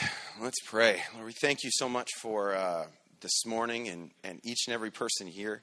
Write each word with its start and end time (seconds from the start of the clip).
right, 0.00 0.10
let's 0.40 0.60
pray. 0.66 1.02
Lord, 1.14 1.26
we 1.26 1.32
thank 1.32 1.64
you 1.64 1.70
so 1.72 1.88
much 1.88 2.08
for 2.20 2.54
uh, 2.54 2.86
this 3.20 3.44
morning 3.46 3.88
and, 3.88 4.10
and 4.22 4.40
each 4.44 4.66
and 4.66 4.74
every 4.74 4.90
person 4.90 5.26
here, 5.26 5.62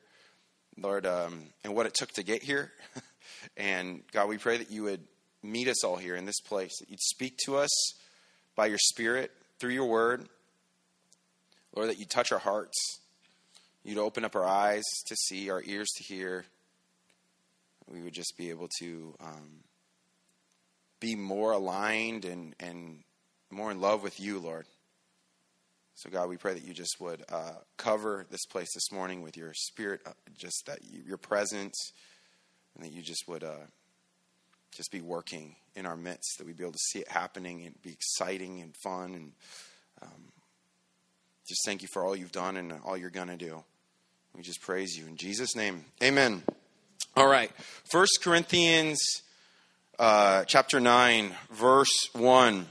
Lord, 0.77 1.05
um, 1.05 1.43
and 1.63 1.75
what 1.75 1.85
it 1.85 1.93
took 1.93 2.11
to 2.13 2.23
get 2.23 2.43
here. 2.43 2.71
and 3.57 4.03
God, 4.11 4.29
we 4.29 4.37
pray 4.37 4.57
that 4.57 4.71
you 4.71 4.83
would 4.83 5.01
meet 5.43 5.67
us 5.67 5.83
all 5.83 5.97
here 5.97 6.15
in 6.15 6.25
this 6.25 6.39
place, 6.39 6.71
that 6.79 6.89
you'd 6.89 7.01
speak 7.01 7.37
to 7.45 7.57
us 7.57 7.69
by 8.55 8.67
your 8.67 8.77
Spirit 8.77 9.31
through 9.59 9.71
your 9.71 9.87
word. 9.87 10.27
Lord, 11.75 11.89
that 11.89 11.99
you'd 11.99 12.09
touch 12.09 12.31
our 12.31 12.39
hearts, 12.39 12.99
you'd 13.83 13.97
open 13.97 14.25
up 14.25 14.35
our 14.35 14.45
eyes 14.45 14.83
to 15.07 15.15
see, 15.15 15.49
our 15.49 15.63
ears 15.65 15.89
to 15.97 16.03
hear. 16.03 16.45
We 17.87 18.01
would 18.01 18.13
just 18.13 18.35
be 18.37 18.49
able 18.49 18.69
to 18.79 19.15
um, 19.19 19.63
be 20.99 21.15
more 21.15 21.53
aligned 21.53 22.25
and, 22.25 22.55
and 22.59 23.03
more 23.51 23.71
in 23.71 23.81
love 23.81 24.03
with 24.03 24.19
you, 24.19 24.39
Lord. 24.39 24.65
So, 25.95 26.09
God, 26.09 26.29
we 26.29 26.37
pray 26.37 26.53
that 26.53 26.63
you 26.63 26.73
just 26.73 26.99
would 26.99 27.23
uh, 27.29 27.53
cover 27.77 28.25
this 28.31 28.45
place 28.45 28.69
this 28.73 28.91
morning 28.91 29.21
with 29.21 29.37
your 29.37 29.53
spirit, 29.53 30.01
uh, 30.05 30.11
just 30.37 30.65
that 30.65 30.79
you, 30.83 31.01
your 31.05 31.17
presence, 31.17 31.91
and 32.75 32.83
that 32.83 32.91
you 32.91 33.01
just 33.01 33.27
would 33.27 33.43
uh, 33.43 33.65
just 34.75 34.91
be 34.91 35.01
working 35.01 35.55
in 35.75 35.85
our 35.85 35.97
midst, 35.97 36.37
that 36.37 36.47
we'd 36.47 36.57
be 36.57 36.63
able 36.63 36.73
to 36.73 36.79
see 36.79 36.99
it 36.99 37.07
happening 37.07 37.65
and 37.65 37.81
be 37.81 37.91
exciting 37.91 38.61
and 38.61 38.73
fun. 38.83 39.13
And 39.13 39.31
um, 40.01 40.31
just 41.47 41.61
thank 41.65 41.81
you 41.81 41.87
for 41.93 42.03
all 42.03 42.15
you've 42.15 42.31
done 42.31 42.57
and 42.57 42.73
all 42.85 42.97
you're 42.97 43.09
going 43.09 43.27
to 43.27 43.37
do. 43.37 43.63
We 44.35 44.43
just 44.43 44.61
praise 44.61 44.97
you. 44.97 45.07
In 45.07 45.17
Jesus' 45.17 45.55
name, 45.55 45.83
amen. 46.01 46.43
All 47.15 47.27
right. 47.27 47.51
First 47.91 48.19
Corinthians 48.23 48.99
uh, 49.99 50.45
chapter 50.45 50.79
9, 50.79 51.31
verse 51.51 52.09
1. 52.13 52.65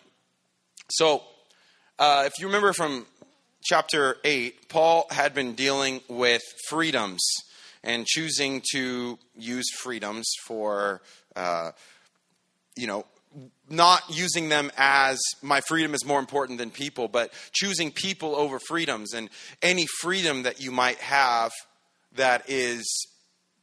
So, 0.91 1.23
uh, 2.01 2.25
if 2.27 2.33
you 2.41 2.47
remember 2.47 2.73
from 2.73 3.07
chapter 3.63 4.17
8, 4.25 4.69
Paul 4.69 5.07
had 5.11 5.35
been 5.35 5.55
dealing 5.55 6.01
with 6.09 6.43
freedoms 6.69 7.21
and 7.85 8.07
choosing 8.07 8.63
to 8.73 9.19
use 9.37 9.67
freedoms 9.83 10.29
for, 10.47 11.01
uh, 11.37 11.71
you 12.77 12.89
know, 12.89 13.07
not 13.69 14.03
using 14.11 14.49
them 14.49 14.73
as 14.77 15.21
my 15.43 15.61
freedom 15.61 15.95
is 15.95 16.05
more 16.05 16.19
important 16.19 16.59
than 16.59 16.71
people, 16.71 17.07
but 17.07 17.33
choosing 17.53 17.93
people 17.93 18.35
over 18.35 18.59
freedoms. 18.59 19.15
And 19.15 19.31
any 19.63 19.87
freedom 20.01 20.43
that 20.43 20.61
you 20.61 20.73
might 20.73 20.99
have 20.99 21.53
that 22.17 22.51
is 22.51 22.85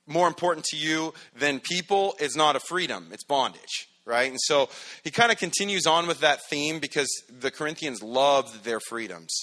more 0.06 0.30
important 0.30 0.66
to 0.68 0.78
you 0.78 1.14
than 1.36 1.60
people 1.60 2.16
is 2.22 2.38
not 2.38 2.56
a 2.56 2.62
freedom, 2.62 3.10
it's 3.12 3.26
bondage 3.26 3.90
right? 4.08 4.30
And 4.30 4.40
so 4.42 4.70
he 5.04 5.12
kind 5.12 5.32
of 5.32 5.38
continues 5.38 5.86
on 5.86 6.08
with 6.08 6.22
that 6.22 6.40
theme 6.50 6.80
because 6.80 7.10
the 7.30 7.52
Corinthians 7.52 8.02
loved 8.02 8.64
their 8.64 8.80
freedoms. 8.80 9.34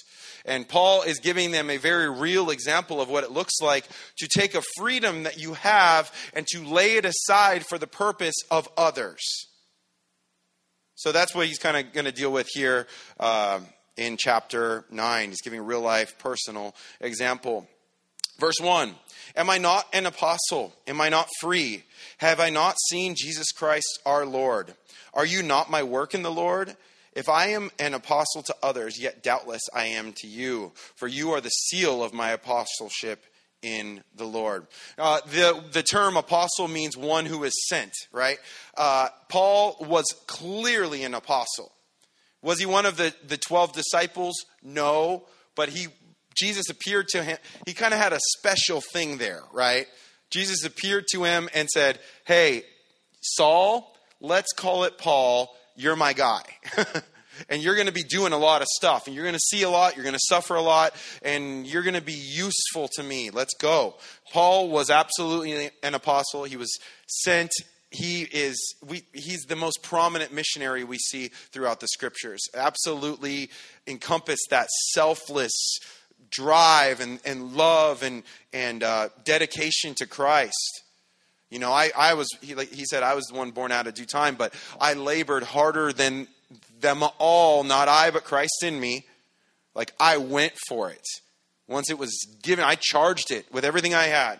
And 0.47 0.69
Paul 0.69 1.03
is 1.03 1.21
giving 1.21 1.53
them 1.53 1.71
a 1.71 1.77
very 1.77 2.11
real 2.11 2.51
example 2.51 3.01
of 3.01 3.09
what 3.09 3.25
it 3.25 3.31
looks 3.31 3.61
like 3.61 3.87
to 4.19 4.29
take 4.29 4.55
a 4.55 4.63
freedom 4.77 5.23
that 5.23 5.39
you 5.39 5.55
have 5.55 6.13
and 6.35 6.47
to 6.49 6.65
lay 6.65 6.97
it 6.97 7.05
aside 7.05 7.65
for 7.67 7.79
the 7.79 7.87
purpose 7.87 8.35
of 8.51 8.69
others. 8.77 9.23
So 10.97 11.13
that's 11.13 11.35
what 11.35 11.47
he's 11.47 11.59
kind 11.59 11.77
of 11.77 11.93
going 11.93 12.05
to 12.05 12.13
deal 12.13 12.33
with 12.33 12.49
here 12.53 12.87
uh, 13.19 13.61
in 13.97 14.17
chapter 14.19 14.85
9. 14.91 15.29
He's 15.29 15.43
giving 15.43 15.61
a 15.61 15.63
real 15.63 15.81
life, 15.81 16.19
personal 16.19 16.75
example. 17.01 17.69
Verse 18.39 18.61
1 18.61 18.95
Am 19.37 19.51
I 19.51 19.59
not 19.59 19.87
an 19.93 20.07
apostle? 20.07 20.73
Am 20.87 21.01
I 21.01 21.09
not 21.09 21.29
free? 21.41 21.85
Have 22.19 22.41
I 22.41 22.51
not 22.51 22.77
seen 22.91 23.15
Jesus 23.17 23.51
Christ 23.53 24.01
our 24.07 24.25
Lord? 24.25 24.75
Are 25.13 25.27
you 25.27 25.43
not 25.43 25.71
my 25.71 25.83
work 25.83 26.15
in 26.15 26.23
the 26.23 26.31
Lord? 26.31 26.77
If 27.15 27.29
I 27.29 27.49
am 27.49 27.71
an 27.79 27.95
apostle 27.95 28.43
to 28.43 28.57
others, 28.63 29.01
yet 29.01 29.23
doubtless 29.23 29.63
I 29.73 29.87
am 29.87 30.13
to 30.15 30.27
you, 30.27 30.73
for 30.97 31.07
you 31.07 31.31
are 31.31 31.41
the 31.41 31.49
seal 31.49 32.03
of 32.03 32.13
my 32.13 32.31
apostleship 32.31 33.25
in 33.63 34.03
the 34.17 34.25
Lord. 34.25 34.67
Uh, 34.99 35.21
the, 35.27 35.63
the 35.73 35.83
term 35.83 36.17
apostle 36.17 36.69
means 36.69 36.97
one 36.97 37.25
who 37.25 37.45
is 37.45 37.67
sent, 37.69 37.93
right? 38.13 38.39
Uh, 38.77 39.09
Paul 39.29 39.77
was 39.81 40.05
clearly 40.27 41.05
an 41.05 41.15
apostle. 41.15 41.73
Was 42.43 42.59
he 42.59 42.67
one 42.67 42.85
of 42.85 42.97
the, 42.97 43.15
the 43.27 43.39
12 43.39 43.73
disciples? 43.73 44.35
No, 44.63 45.25
but 45.55 45.71
he 45.71 45.89
Jesus 46.35 46.69
appeared 46.69 47.09
to 47.09 47.23
him. 47.23 47.39
He 47.67 47.75
kind 47.75 47.95
of 47.95 48.01
had 48.01 48.13
a 48.13 48.21
special 48.39 48.81
thing 48.81 49.19
there, 49.19 49.43
right? 49.53 49.87
Jesus 50.31 50.65
appeared 50.65 51.07
to 51.13 51.25
him 51.25 51.49
and 51.55 51.69
said, 51.69 51.99
Hey, 52.25 52.65
Saul, 53.21 53.97
let's 54.21 54.53
call 54.53 54.85
it 54.85 54.99
Paul. 54.99 55.55
You're 55.77 55.97
my 55.97 56.13
guy. 56.13 56.43
and 57.49 57.63
you're 57.63 57.75
going 57.75 57.87
to 57.87 57.93
be 57.93 58.03
doing 58.03 58.33
a 58.33 58.39
lot 58.39 58.63
of 58.63 58.69
stuff 58.69 59.07
and 59.07 59.15
you're 59.15 59.25
going 59.25 59.35
to 59.35 59.41
see 59.41 59.63
a 59.63 59.71
lot 59.71 59.97
you're 59.97 60.05
going 60.05 60.15
to 60.15 60.21
suffer 60.29 60.55
a 60.55 60.63
lot 60.63 60.95
and 61.23 61.67
you're 61.67 61.83
going 61.83 61.95
to 61.95 62.01
be 62.01 62.13
useful 62.13 62.89
to 62.95 63.03
me 63.03 63.31
let's 63.31 63.55
go 63.55 63.95
paul 64.33 64.69
was 64.69 64.91
absolutely 64.91 65.71
an 65.83 65.95
apostle 65.95 66.45
he 66.45 66.57
was 66.57 66.73
sent 67.07 67.51
he 67.91 68.23
is 68.23 68.75
we, 68.87 69.03
he's 69.13 69.43
the 69.43 69.57
most 69.57 69.83
prominent 69.83 70.33
missionary 70.33 70.85
we 70.85 70.99
see 70.99 71.29
throughout 71.53 71.81
the 71.81 71.89
scriptures 71.89 72.41
absolutely 72.55 73.51
encompassed 73.87 74.49
that 74.51 74.69
selfless 74.93 75.53
drive 76.35 77.01
and, 77.01 77.21
and 77.25 77.55
love 77.55 78.03
and, 78.03 78.23
and 78.53 78.83
uh, 78.83 79.09
dedication 79.25 79.95
to 79.95 80.07
Christ. 80.07 80.83
You 81.51 81.59
know, 81.61 81.73
I, 81.73 81.91
I 81.97 82.15
was, 82.15 82.29
he, 82.41 82.55
he 82.73 82.85
said, 82.85 83.03
I 83.03 83.15
was 83.15 83.27
the 83.27 83.35
one 83.35 83.53
born 83.53 83.71
out 83.71 83.87
of 83.87 83.95
due 83.95 84.07
time, 84.07 84.35
but 84.35 84.53
I 84.81 84.95
labored 84.95 85.45
harder 85.45 85.93
than 85.93 86.27
them 86.81 87.05
all, 87.19 87.63
not 87.63 87.89
I, 87.89 88.11
but 88.11 88.25
Christ 88.25 88.63
in 88.65 88.79
me. 88.79 89.07
Like, 89.75 89.93
I 90.01 90.17
went 90.17 90.55
for 90.69 90.91
it. 90.91 91.07
Once 91.69 91.91
it 91.91 91.99
was 91.99 92.27
given, 92.43 92.65
I 92.65 92.77
charged 92.79 93.31
it 93.31 93.47
with 93.53 93.65
everything 93.65 93.95
I 93.95 94.05
had. 94.05 94.39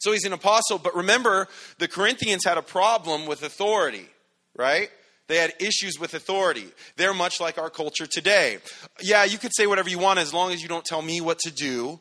So 0.00 0.12
he's 0.12 0.24
an 0.24 0.32
apostle, 0.32 0.78
but 0.78 0.94
remember, 0.94 1.48
the 1.78 1.88
Corinthians 1.88 2.44
had 2.44 2.58
a 2.58 2.62
problem 2.62 3.26
with 3.26 3.42
authority, 3.42 4.06
right? 4.54 4.90
They 5.26 5.36
had 5.36 5.54
issues 5.58 5.98
with 5.98 6.12
authority. 6.14 6.66
They're 6.96 7.14
much 7.14 7.40
like 7.40 7.56
our 7.56 7.70
culture 7.70 8.06
today. 8.06 8.58
Yeah, 9.00 9.24
you 9.24 9.38
could 9.38 9.52
say 9.54 9.66
whatever 9.66 9.88
you 9.88 9.98
want 9.98 10.18
as 10.18 10.34
long 10.34 10.52
as 10.52 10.62
you 10.62 10.68
don't 10.68 10.84
tell 10.84 11.00
me 11.00 11.20
what 11.20 11.38
to 11.40 11.50
do, 11.50 11.98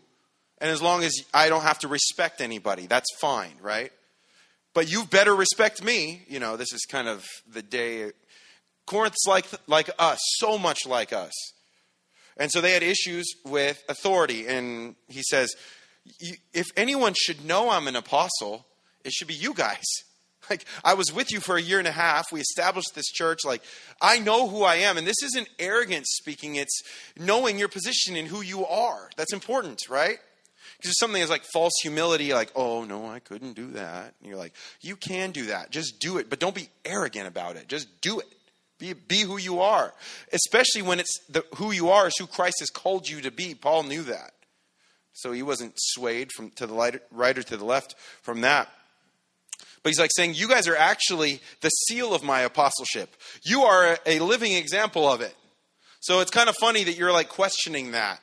and 0.59 0.69
as 0.69 0.81
long 0.81 1.03
as 1.03 1.13
I 1.33 1.49
don't 1.49 1.63
have 1.63 1.79
to 1.79 1.87
respect 1.87 2.41
anybody. 2.41 2.87
That's 2.87 3.07
fine, 3.19 3.53
right? 3.61 3.91
But 4.73 4.91
you 4.91 5.05
better 5.05 5.35
respect 5.35 5.83
me. 5.83 6.23
You 6.27 6.39
know, 6.39 6.57
this 6.57 6.73
is 6.73 6.85
kind 6.85 7.07
of 7.07 7.25
the 7.49 7.61
day. 7.61 8.11
Corinth's 8.85 9.25
like, 9.27 9.45
like 9.67 9.89
us, 9.97 10.19
so 10.37 10.57
much 10.57 10.85
like 10.85 11.13
us. 11.13 11.33
And 12.35 12.51
so 12.51 12.59
they 12.59 12.71
had 12.71 12.83
issues 12.83 13.25
with 13.45 13.81
authority. 13.87 14.47
And 14.47 14.95
he 15.07 15.21
says, 15.23 15.53
if 16.53 16.67
anyone 16.75 17.13
should 17.15 17.45
know 17.45 17.69
I'm 17.69 17.87
an 17.87 17.95
apostle, 17.95 18.65
it 19.05 19.13
should 19.13 19.27
be 19.27 19.35
you 19.35 19.53
guys. 19.53 19.85
Like, 20.49 20.65
I 20.83 20.93
was 20.93 21.11
with 21.13 21.31
you 21.31 21.39
for 21.39 21.55
a 21.55 21.61
year 21.61 21.79
and 21.79 21.87
a 21.87 21.91
half. 21.91 22.31
We 22.31 22.41
established 22.41 22.93
this 22.95 23.07
church. 23.07 23.39
Like, 23.45 23.63
I 24.01 24.19
know 24.19 24.47
who 24.47 24.63
I 24.63 24.75
am. 24.75 24.97
And 24.97 25.07
this 25.07 25.21
isn't 25.23 25.49
arrogance 25.57 26.07
speaking, 26.11 26.55
it's 26.55 26.81
knowing 27.17 27.57
your 27.57 27.69
position 27.69 28.15
and 28.15 28.27
who 28.27 28.41
you 28.41 28.65
are. 28.65 29.09
That's 29.15 29.33
important, 29.33 29.89
right? 29.89 30.17
Because 30.77 30.89
there's 30.89 30.99
something 30.99 31.21
is 31.21 31.29
like 31.29 31.43
false 31.53 31.73
humility, 31.81 32.33
like, 32.33 32.51
oh, 32.55 32.83
no, 32.83 33.07
I 33.07 33.19
couldn't 33.19 33.53
do 33.53 33.71
that. 33.71 34.15
And 34.19 34.29
you're 34.29 34.37
like, 34.37 34.53
you 34.81 34.95
can 34.95 35.31
do 35.31 35.45
that. 35.47 35.71
Just 35.71 35.99
do 35.99 36.17
it. 36.17 36.29
But 36.29 36.39
don't 36.39 36.55
be 36.55 36.69
arrogant 36.83 37.27
about 37.27 37.55
it. 37.55 37.67
Just 37.67 38.01
do 38.01 38.19
it. 38.19 38.27
Be, 38.79 38.93
be 38.93 39.21
who 39.21 39.37
you 39.37 39.61
are. 39.61 39.93
Especially 40.33 40.81
when 40.81 40.99
it's 40.99 41.19
the, 41.29 41.45
who 41.55 41.71
you 41.71 41.89
are 41.89 42.07
is 42.07 42.15
who 42.19 42.27
Christ 42.27 42.57
has 42.59 42.69
called 42.69 43.07
you 43.07 43.21
to 43.21 43.31
be. 43.31 43.55
Paul 43.55 43.83
knew 43.83 44.03
that. 44.03 44.31
So 45.13 45.31
he 45.31 45.43
wasn't 45.43 45.73
swayed 45.77 46.31
from 46.35 46.49
to 46.51 46.67
the 46.67 46.99
right 47.11 47.37
or 47.37 47.43
to 47.43 47.57
the 47.57 47.65
left 47.65 47.95
from 48.21 48.41
that. 48.41 48.69
But 49.83 49.89
he's 49.89 49.99
like 49.99 50.11
saying, 50.15 50.33
You 50.35 50.47
guys 50.47 50.67
are 50.67 50.77
actually 50.77 51.41
the 51.61 51.69
seal 51.69 52.13
of 52.13 52.23
my 52.23 52.41
apostleship. 52.41 53.13
You 53.43 53.63
are 53.63 53.99
a 54.05 54.19
living 54.19 54.53
example 54.53 55.07
of 55.07 55.21
it. 55.21 55.35
So 55.99 56.21
it's 56.21 56.31
kind 56.31 56.49
of 56.49 56.55
funny 56.55 56.85
that 56.85 56.97
you're 56.97 57.11
like 57.11 57.29
questioning 57.29 57.91
that. 57.91 58.19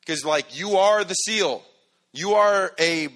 Because, 0.00 0.24
like, 0.24 0.58
you 0.58 0.76
are 0.76 1.04
the 1.04 1.14
seal. 1.14 1.62
You 2.12 2.34
are 2.34 2.72
a, 2.80 3.08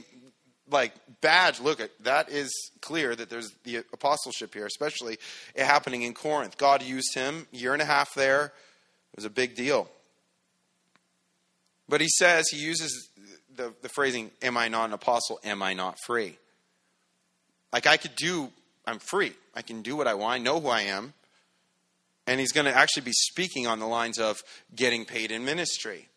like, 0.71 0.93
badge. 1.21 1.59
Look, 1.59 1.81
that 2.03 2.29
is 2.29 2.53
clear 2.81 3.17
that 3.17 3.31
there's 3.31 3.51
the 3.65 3.79
apostleship 3.93 4.55
here, 4.55 4.67
especially 4.67 5.19
it 5.55 5.65
happening 5.65 6.03
in 6.03 6.13
Corinth. 6.13 6.57
God 6.59 6.83
used 6.83 7.15
him, 7.15 7.47
year 7.51 7.73
and 7.73 7.83
a 7.83 7.87
half 7.87 8.15
there. 8.15 8.47
It 9.13 9.17
was 9.17 9.25
a 9.25 9.31
big 9.31 9.57
deal. 9.57 9.89
But 11.89 12.01
he 12.01 12.09
says, 12.09 12.49
he 12.51 12.59
uses 12.59 13.09
the, 13.57 13.73
the 13.83 13.89
phrasing, 13.89 14.31
Am 14.43 14.57
I 14.57 14.69
not 14.69 14.87
an 14.87 14.93
apostle? 14.93 15.41
Am 15.43 15.63
I 15.63 15.75
not 15.75 15.99
free? 16.07 16.37
Like 17.75 17.89
I 17.89 17.97
could 17.97 18.15
do, 18.15 18.53
I'm 18.87 19.01
free. 19.01 19.33
I 19.53 19.63
can 19.63 19.83
do 19.83 19.97
what 19.97 20.07
I 20.07 20.15
want. 20.15 20.35
I 20.35 20.39
know 20.39 20.61
who 20.61 20.69
I 20.69 20.83
am. 20.83 21.13
And 22.25 22.39
he's 22.39 22.53
going 22.53 22.67
to 22.67 22.75
actually 22.75 23.03
be 23.03 23.13
speaking 23.13 23.67
on 23.67 23.81
the 23.81 23.87
lines 23.87 24.21
of 24.21 24.45
getting 24.77 25.05
paid 25.05 25.33
in 25.33 25.45
ministry, 25.45 26.09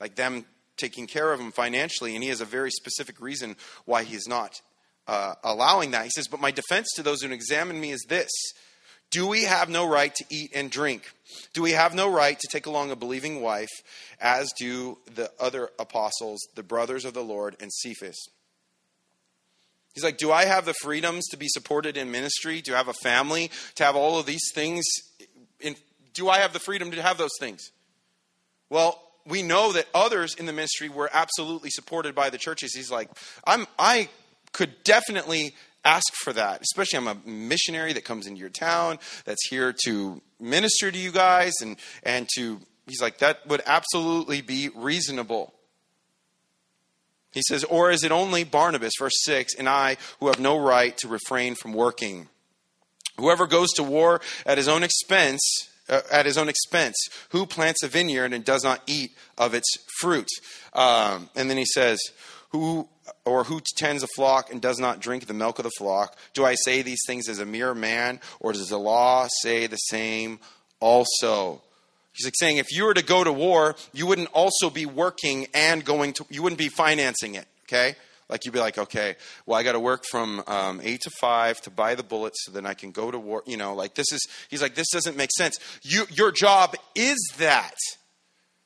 like 0.00 0.14
them 0.14 0.44
taking 0.76 1.08
care 1.08 1.32
of 1.32 1.40
him 1.40 1.50
financially. 1.50 2.14
And 2.14 2.22
he 2.22 2.28
has 2.28 2.40
a 2.40 2.44
very 2.44 2.70
specific 2.70 3.20
reason 3.20 3.56
why 3.84 4.04
he's 4.04 4.28
not 4.28 4.60
uh, 5.08 5.34
allowing 5.42 5.90
that. 5.90 6.04
He 6.04 6.10
says, 6.10 6.28
But 6.28 6.40
my 6.40 6.52
defense 6.52 6.86
to 6.94 7.02
those 7.02 7.20
who 7.20 7.32
examine 7.32 7.80
me 7.80 7.90
is 7.90 8.06
this 8.08 8.30
Do 9.10 9.26
we 9.26 9.42
have 9.42 9.68
no 9.68 9.84
right 9.84 10.14
to 10.14 10.24
eat 10.30 10.52
and 10.54 10.70
drink? 10.70 11.12
Do 11.52 11.62
we 11.62 11.72
have 11.72 11.96
no 11.96 12.08
right 12.08 12.38
to 12.38 12.48
take 12.52 12.66
along 12.66 12.92
a 12.92 12.96
believing 12.96 13.42
wife, 13.42 13.72
as 14.20 14.52
do 14.56 14.98
the 15.12 15.32
other 15.40 15.70
apostles, 15.80 16.38
the 16.54 16.62
brothers 16.62 17.04
of 17.04 17.12
the 17.12 17.24
Lord, 17.24 17.56
and 17.58 17.72
Cephas? 17.72 18.28
He's 19.94 20.04
like, 20.04 20.18
Do 20.18 20.32
I 20.32 20.44
have 20.44 20.64
the 20.64 20.74
freedoms 20.74 21.26
to 21.28 21.36
be 21.36 21.48
supported 21.48 21.96
in 21.96 22.10
ministry, 22.10 22.62
to 22.62 22.76
have 22.76 22.88
a 22.88 22.94
family, 22.94 23.50
to 23.76 23.84
have 23.84 23.96
all 23.96 24.18
of 24.18 24.26
these 24.26 24.50
things? 24.54 24.84
In, 25.60 25.76
do 26.14 26.28
I 26.28 26.38
have 26.38 26.52
the 26.52 26.58
freedom 26.58 26.90
to 26.90 27.02
have 27.02 27.18
those 27.18 27.36
things? 27.38 27.70
Well, 28.70 29.00
we 29.26 29.42
know 29.42 29.72
that 29.72 29.86
others 29.94 30.34
in 30.34 30.46
the 30.46 30.52
ministry 30.52 30.88
were 30.88 31.10
absolutely 31.12 31.70
supported 31.70 32.14
by 32.14 32.30
the 32.30 32.38
churches. 32.38 32.74
He's 32.74 32.90
like, 32.90 33.08
I'm, 33.46 33.66
I 33.78 34.08
could 34.52 34.82
definitely 34.84 35.54
ask 35.84 36.12
for 36.14 36.32
that, 36.32 36.62
especially 36.62 36.98
I'm 36.98 37.08
a 37.08 37.16
missionary 37.28 37.92
that 37.92 38.04
comes 38.04 38.26
into 38.26 38.40
your 38.40 38.48
town 38.48 38.98
that's 39.24 39.46
here 39.48 39.74
to 39.84 40.20
minister 40.40 40.90
to 40.90 40.98
you 40.98 41.12
guys 41.12 41.52
and, 41.60 41.76
and 42.02 42.28
to, 42.36 42.60
he's 42.86 43.02
like, 43.02 43.18
that 43.18 43.46
would 43.46 43.62
absolutely 43.66 44.42
be 44.42 44.70
reasonable. 44.74 45.52
He 47.32 47.42
says, 47.42 47.64
Or 47.64 47.90
is 47.90 48.04
it 48.04 48.12
only 48.12 48.44
Barnabas, 48.44 48.92
verse 48.98 49.22
6, 49.24 49.54
and 49.54 49.68
I 49.68 49.96
who 50.20 50.26
have 50.26 50.38
no 50.38 50.58
right 50.58 50.96
to 50.98 51.08
refrain 51.08 51.54
from 51.54 51.72
working? 51.72 52.28
Whoever 53.18 53.46
goes 53.46 53.70
to 53.72 53.82
war 53.82 54.20
at 54.46 54.58
his 54.58 54.68
own 54.68 54.82
expense, 54.82 55.40
uh, 55.88 56.00
at 56.10 56.26
his 56.26 56.38
own 56.38 56.48
expense, 56.48 56.96
who 57.30 57.46
plants 57.46 57.82
a 57.82 57.88
vineyard 57.88 58.32
and 58.32 58.44
does 58.44 58.64
not 58.64 58.82
eat 58.86 59.12
of 59.36 59.54
its 59.54 59.68
fruit? 60.00 60.28
Um, 60.72 61.28
and 61.34 61.50
then 61.50 61.56
he 61.56 61.66
says, 61.66 61.98
Who 62.50 62.88
or 63.24 63.44
who 63.44 63.60
tends 63.76 64.02
a 64.02 64.08
flock 64.08 64.52
and 64.52 64.60
does 64.60 64.78
not 64.78 65.00
drink 65.00 65.26
the 65.26 65.34
milk 65.34 65.58
of 65.58 65.64
the 65.64 65.72
flock? 65.78 66.16
Do 66.34 66.44
I 66.44 66.54
say 66.54 66.82
these 66.82 67.02
things 67.06 67.28
as 67.28 67.38
a 67.38 67.46
mere 67.46 67.74
man, 67.74 68.20
or 68.40 68.52
does 68.52 68.68
the 68.68 68.78
law 68.78 69.28
say 69.42 69.66
the 69.66 69.76
same 69.76 70.38
also? 70.80 71.62
He's 72.12 72.26
like 72.26 72.34
saying 72.36 72.58
if 72.58 72.70
you 72.70 72.84
were 72.84 72.94
to 72.94 73.04
go 73.04 73.24
to 73.24 73.32
war, 73.32 73.74
you 73.92 74.06
wouldn't 74.06 74.28
also 74.32 74.70
be 74.70 74.86
working 74.86 75.46
and 75.54 75.84
going 75.84 76.12
to, 76.14 76.26
you 76.28 76.42
wouldn't 76.42 76.58
be 76.58 76.68
financing 76.68 77.34
it, 77.34 77.46
okay? 77.64 77.96
Like 78.28 78.44
you'd 78.44 78.52
be 78.52 78.60
like, 78.60 78.78
okay, 78.78 79.16
well, 79.44 79.58
I 79.58 79.62
got 79.62 79.72
to 79.72 79.80
work 79.80 80.04
from 80.10 80.42
um, 80.46 80.80
eight 80.82 81.00
to 81.02 81.10
five 81.20 81.60
to 81.62 81.70
buy 81.70 81.94
the 81.94 82.02
bullets, 82.02 82.44
so 82.44 82.52
then 82.52 82.64
I 82.64 82.72
can 82.74 82.90
go 82.90 83.10
to 83.10 83.18
war. 83.18 83.42
You 83.46 83.58
know, 83.58 83.74
like 83.74 83.94
this 83.94 84.10
is. 84.10 84.26
He's 84.48 84.62
like, 84.62 84.74
this 84.74 84.88
doesn't 84.90 85.16
make 85.16 85.30
sense. 85.36 85.58
You, 85.82 86.06
your 86.10 86.32
job 86.32 86.74
is 86.94 87.18
that. 87.36 87.74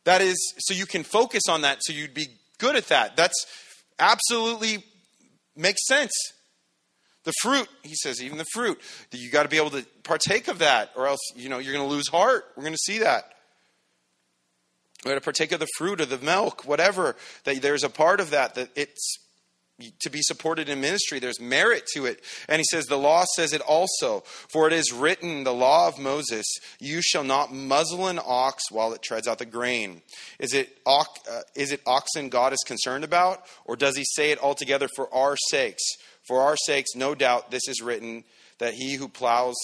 That 0.04 0.20
is, 0.20 0.36
so 0.58 0.72
you 0.72 0.86
can 0.86 1.02
focus 1.02 1.48
on 1.48 1.62
that, 1.62 1.78
so 1.80 1.92
you'd 1.92 2.14
be 2.14 2.28
good 2.58 2.76
at 2.76 2.86
that. 2.88 3.16
That's 3.16 3.44
absolutely 3.98 4.84
makes 5.56 5.84
sense. 5.86 6.12
The 7.24 7.32
fruit, 7.42 7.68
he 7.82 7.96
says, 7.96 8.22
even 8.22 8.38
the 8.38 8.46
fruit, 8.52 8.80
you 9.10 9.32
got 9.32 9.42
to 9.42 9.48
be 9.48 9.56
able 9.56 9.70
to 9.70 9.84
partake 10.04 10.46
of 10.46 10.60
that, 10.60 10.92
or 10.94 11.08
else 11.08 11.18
you 11.34 11.48
know 11.48 11.58
you're 11.58 11.74
going 11.74 11.88
to 11.88 11.92
lose 11.92 12.06
heart. 12.06 12.44
We're 12.56 12.62
going 12.62 12.74
to 12.74 12.78
see 12.78 12.98
that. 12.98 13.32
We 15.04 15.10
got 15.10 15.16
to 15.16 15.20
partake 15.20 15.52
of 15.52 15.60
the 15.60 15.68
fruit 15.76 16.00
or 16.00 16.06
the 16.06 16.18
milk, 16.18 16.64
whatever. 16.64 17.16
That 17.44 17.62
there's 17.62 17.84
a 17.84 17.90
part 17.90 18.20
of 18.20 18.30
that 18.30 18.54
that 18.54 18.70
it's 18.74 19.18
to 20.00 20.10
be 20.10 20.22
supported 20.22 20.68
in 20.68 20.80
ministry. 20.80 21.18
There's 21.18 21.40
merit 21.40 21.86
to 21.94 22.06
it. 22.06 22.22
And 22.48 22.58
he 22.60 22.64
says, 22.70 22.86
The 22.86 22.96
law 22.96 23.24
says 23.34 23.52
it 23.52 23.60
also. 23.60 24.20
For 24.20 24.66
it 24.66 24.72
is 24.72 24.92
written, 24.92 25.44
the 25.44 25.52
law 25.52 25.88
of 25.88 25.98
Moses, 25.98 26.46
you 26.80 27.02
shall 27.02 27.24
not 27.24 27.52
muzzle 27.52 28.06
an 28.06 28.18
ox 28.24 28.70
while 28.70 28.92
it 28.92 29.02
treads 29.02 29.28
out 29.28 29.38
the 29.38 29.46
grain. 29.46 30.02
Is 30.38 30.54
it, 30.54 30.78
uh, 30.86 31.04
is 31.54 31.72
it 31.72 31.82
oxen 31.86 32.28
God 32.28 32.52
is 32.52 32.64
concerned 32.66 33.04
about? 33.04 33.42
Or 33.64 33.76
does 33.76 33.96
he 33.96 34.04
say 34.04 34.30
it 34.30 34.42
altogether 34.42 34.88
for 34.96 35.12
our 35.14 35.36
sakes? 35.50 35.84
For 36.26 36.40
our 36.40 36.56
sakes, 36.56 36.94
no 36.94 37.14
doubt, 37.14 37.50
this 37.50 37.68
is 37.68 37.82
written 37.82 38.24
that 38.58 38.74
he 38.74 38.94
who 38.94 39.08
plows 39.08 39.56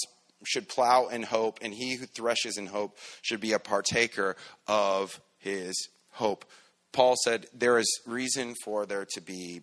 should 0.44 0.68
plow 0.68 1.08
in 1.08 1.22
hope, 1.22 1.58
and 1.62 1.72
he 1.72 1.96
who 1.96 2.06
threshes 2.06 2.56
in 2.56 2.66
hope 2.66 2.96
should 3.22 3.40
be 3.40 3.52
a 3.52 3.58
partaker 3.58 4.36
of 4.66 5.20
his 5.38 5.88
hope. 6.10 6.44
Paul 6.92 7.14
said 7.24 7.46
there 7.54 7.78
is 7.78 8.00
reason 8.06 8.54
for 8.64 8.86
there 8.86 9.06
to 9.14 9.20
be 9.20 9.62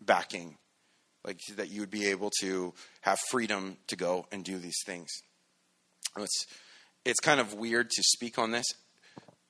backing, 0.00 0.56
like 1.24 1.38
that 1.56 1.70
you 1.70 1.80
would 1.80 1.90
be 1.90 2.06
able 2.06 2.30
to 2.40 2.74
have 3.02 3.18
freedom 3.30 3.76
to 3.88 3.96
go 3.96 4.26
and 4.32 4.44
do 4.44 4.58
these 4.58 4.80
things. 4.84 5.08
It's, 6.16 6.46
it's 7.04 7.20
kind 7.20 7.40
of 7.40 7.54
weird 7.54 7.90
to 7.90 8.02
speak 8.02 8.38
on 8.38 8.50
this. 8.50 8.66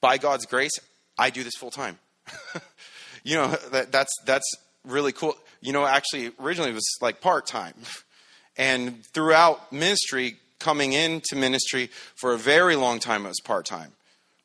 By 0.00 0.18
God's 0.18 0.46
grace, 0.46 0.78
I 1.18 1.30
do 1.30 1.42
this 1.42 1.54
full 1.54 1.70
time. 1.70 1.98
you 3.24 3.36
know, 3.36 3.48
that, 3.72 3.92
that's, 3.92 4.12
that's 4.26 4.48
really 4.84 5.12
cool. 5.12 5.34
You 5.60 5.72
know, 5.72 5.86
actually, 5.86 6.32
originally 6.38 6.70
it 6.70 6.74
was 6.74 6.98
like 7.00 7.20
part 7.20 7.46
time. 7.46 7.74
And 8.56 9.04
throughout 9.12 9.72
ministry, 9.72 10.36
coming 10.58 10.92
into 10.92 11.36
ministry 11.36 11.90
for 12.14 12.32
a 12.32 12.38
very 12.38 12.76
long 12.76 12.98
time, 12.98 13.24
it 13.24 13.28
was 13.28 13.40
part 13.44 13.66
time 13.66 13.92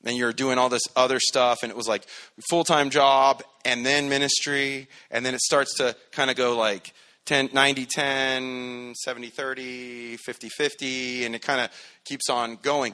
and 0.03 0.17
you're 0.17 0.33
doing 0.33 0.57
all 0.57 0.69
this 0.69 0.81
other 0.95 1.19
stuff 1.19 1.59
and 1.63 1.71
it 1.71 1.75
was 1.75 1.87
like 1.87 2.05
full-time 2.49 2.89
job 2.89 3.43
and 3.65 3.85
then 3.85 4.09
ministry 4.09 4.87
and 5.09 5.25
then 5.25 5.33
it 5.33 5.41
starts 5.41 5.75
to 5.75 5.95
kind 6.11 6.29
of 6.29 6.35
go 6.35 6.57
like 6.57 6.93
10 7.25 7.49
90 7.53 7.85
10 7.85 8.93
70 8.95 9.29
30 9.29 10.17
50 10.17 10.49
50 10.49 11.25
and 11.25 11.35
it 11.35 11.41
kind 11.41 11.61
of 11.61 11.69
keeps 12.03 12.29
on 12.29 12.57
going. 12.61 12.93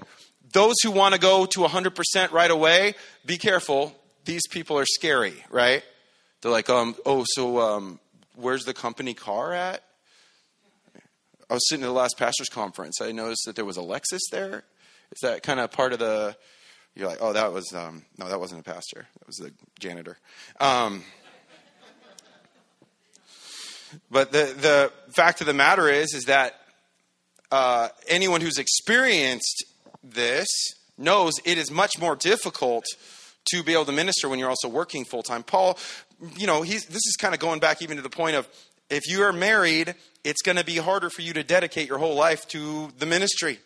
Those 0.53 0.75
who 0.83 0.91
want 0.91 1.13
to 1.13 1.19
go 1.19 1.45
to 1.45 1.59
100% 1.59 2.31
right 2.31 2.51
away 2.51 2.95
be 3.25 3.37
careful. 3.37 3.95
These 4.25 4.47
people 4.47 4.77
are 4.77 4.85
scary 4.85 5.43
right? 5.49 5.83
They're 6.41 6.51
like 6.51 6.69
um 6.69 6.95
oh 7.05 7.25
so 7.27 7.59
um 7.59 7.99
where's 8.35 8.65
the 8.65 8.73
company 8.73 9.13
car 9.13 9.53
at 9.53 9.83
i 11.49 11.53
was 11.53 11.67
sitting 11.69 11.83
at 11.83 11.87
the 11.87 11.93
last 11.93 12.17
pastors 12.17 12.49
conference 12.49 13.01
i 13.01 13.11
noticed 13.11 13.43
that 13.45 13.55
there 13.55 13.65
was 13.65 13.77
a 13.77 13.81
lexus 13.81 14.21
there 14.31 14.63
is 15.11 15.19
that 15.21 15.43
kind 15.43 15.59
of 15.59 15.71
part 15.71 15.93
of 15.93 15.99
the 15.99 16.35
you're 16.97 17.07
like, 17.07 17.19
oh, 17.21 17.31
that 17.33 17.53
was 17.53 17.71
um, 17.73 18.03
no, 18.17 18.27
that 18.27 18.39
wasn't 18.39 18.59
a 18.59 18.63
pastor. 18.63 19.05
That 19.19 19.27
was 19.27 19.35
the 19.35 19.53
janitor. 19.79 20.17
Um, 20.59 21.03
but 24.09 24.31
the 24.31 24.55
the 24.59 24.91
fact 25.11 25.39
of 25.39 25.47
the 25.47 25.53
matter 25.53 25.87
is, 25.89 26.15
is 26.15 26.23
that 26.25 26.59
uh, 27.51 27.89
anyone 28.07 28.41
who's 28.41 28.57
experienced 28.57 29.63
this 30.03 30.47
knows 30.97 31.33
it 31.45 31.59
is 31.59 31.69
much 31.69 31.99
more 31.99 32.15
difficult 32.15 32.85
to 33.51 33.61
be 33.61 33.73
able 33.73 33.85
to 33.85 33.91
minister 33.91 34.27
when 34.27 34.39
you're 34.39 34.49
also 34.49 34.67
working 34.67 35.05
full 35.05 35.21
time. 35.21 35.43
Paul, 35.43 35.77
you 36.35 36.47
know, 36.47 36.63
he's 36.63 36.85
this 36.85 37.05
is 37.05 37.15
kind 37.15 37.35
of 37.35 37.39
going 37.39 37.59
back 37.59 37.83
even 37.83 37.97
to 37.97 38.01
the 38.01 38.09
point 38.09 38.35
of 38.35 38.47
if 38.89 39.07
you 39.07 39.21
are 39.21 39.33
married, 39.33 39.93
it's 40.27 40.41
going 40.41 40.57
to 40.57 40.65
be 40.65 40.75
harder 40.75 41.09
for 41.09 41.21
you 41.21 41.31
to 41.33 41.43
dedicate 41.43 41.87
your 41.87 41.99
whole 41.99 42.15
life 42.15 42.45
to 42.49 42.91
the 42.97 43.05
ministry. 43.05 43.59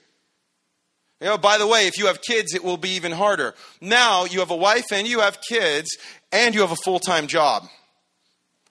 You 1.20 1.28
know, 1.28 1.38
by 1.40 1.58
the 1.58 1.66
way, 1.66 1.88
if 1.88 1.98
you 1.98 2.06
have 2.06 2.22
kids, 2.22 2.54
it 2.54 2.64
will 2.64 2.78
be 2.78 2.90
even 2.92 3.12
harder. 3.12 3.56
Now 3.82 4.26
you 4.26 4.40
have 4.42 4.52
a 4.52 4.56
wife 4.56 4.92
and 4.92 5.08
you 5.08 5.22
have 5.22 5.40
kids 5.42 5.90
and 6.32 6.54
you 6.54 6.62
have 6.62 6.72
a 6.72 6.76
full 6.76 7.00
time 7.00 7.26
job. 7.26 7.68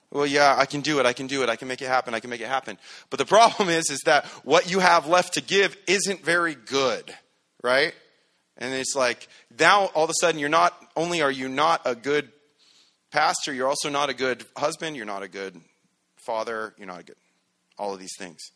Well, 0.09 0.25
yeah, 0.25 0.55
I 0.57 0.65
can 0.65 0.79
do 0.79 0.99
it. 0.99 1.05
I 1.05 1.11
can 1.11 1.27
do 1.27 1.43
it. 1.43 1.49
I 1.49 1.57
can 1.57 1.67
make 1.67 1.81
it 1.81 1.87
happen. 1.87 2.13
I 2.13 2.21
can 2.21 2.29
make 2.29 2.39
it 2.39 2.47
happen. 2.47 2.77
But 3.09 3.19
the 3.19 3.25
problem 3.37 3.67
is, 3.67 3.89
is 3.89 3.99
that 4.05 4.25
what 4.45 4.71
you 4.71 4.79
have 4.79 5.05
left 5.05 5.33
to 5.33 5.41
give 5.41 5.75
isn't 5.85 6.23
very 6.23 6.55
good, 6.55 7.13
right? 7.61 7.93
And 8.57 8.73
it's 8.73 8.95
like 8.95 9.27
now 9.59 9.87
all 9.87 10.05
of 10.05 10.09
a 10.09 10.13
sudden 10.21 10.39
you're 10.39 10.49
not 10.49 10.73
only 10.95 11.21
are 11.21 11.31
you 11.31 11.49
not 11.49 11.81
a 11.83 11.95
good 11.95 12.31
pastor, 13.11 13.53
you're 13.53 13.67
also 13.67 13.89
not 13.89 14.09
a 14.09 14.13
good 14.13 14.45
husband, 14.55 14.95
you're 14.95 15.05
not 15.05 15.23
a 15.23 15.27
good 15.27 15.59
father, 16.25 16.73
you're 16.77 16.87
not 16.87 17.01
a 17.01 17.03
good 17.03 17.15
all 17.81 17.93
of 17.93 17.99
these 17.99 18.15
things. 18.17 18.51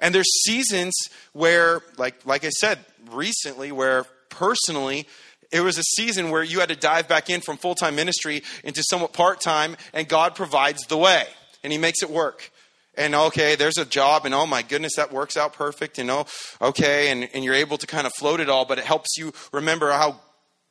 And 0.00 0.14
there's 0.14 0.30
seasons 0.44 0.94
where, 1.32 1.82
like, 1.98 2.24
like 2.24 2.44
I 2.44 2.48
said 2.48 2.78
recently, 3.10 3.70
where 3.70 4.04
personally, 4.30 5.06
it 5.52 5.60
was 5.60 5.78
a 5.78 5.82
season 5.82 6.30
where 6.30 6.42
you 6.42 6.60
had 6.60 6.70
to 6.70 6.76
dive 6.76 7.06
back 7.06 7.30
in 7.30 7.42
from 7.42 7.58
full 7.58 7.74
time 7.74 7.94
ministry 7.94 8.42
into 8.64 8.82
somewhat 8.82 9.12
part 9.12 9.40
time, 9.40 9.76
and 9.92 10.08
God 10.08 10.34
provides 10.34 10.82
the 10.88 10.96
way, 10.96 11.24
and 11.62 11.72
He 11.72 11.78
makes 11.78 12.02
it 12.02 12.10
work. 12.10 12.50
And 12.98 13.14
okay, 13.14 13.56
there's 13.56 13.76
a 13.76 13.84
job, 13.84 14.24
and 14.24 14.34
oh 14.34 14.46
my 14.46 14.62
goodness, 14.62 14.96
that 14.96 15.12
works 15.12 15.36
out 15.36 15.52
perfect, 15.52 15.98
you 15.98 16.04
oh, 16.04 16.06
know, 16.06 16.26
okay, 16.62 17.10
and, 17.10 17.28
and 17.34 17.44
you're 17.44 17.54
able 17.54 17.76
to 17.76 17.86
kind 17.86 18.06
of 18.06 18.14
float 18.14 18.40
it 18.40 18.48
all, 18.48 18.64
but 18.64 18.78
it 18.78 18.84
helps 18.84 19.18
you 19.18 19.34
remember 19.52 19.92
how 19.92 20.18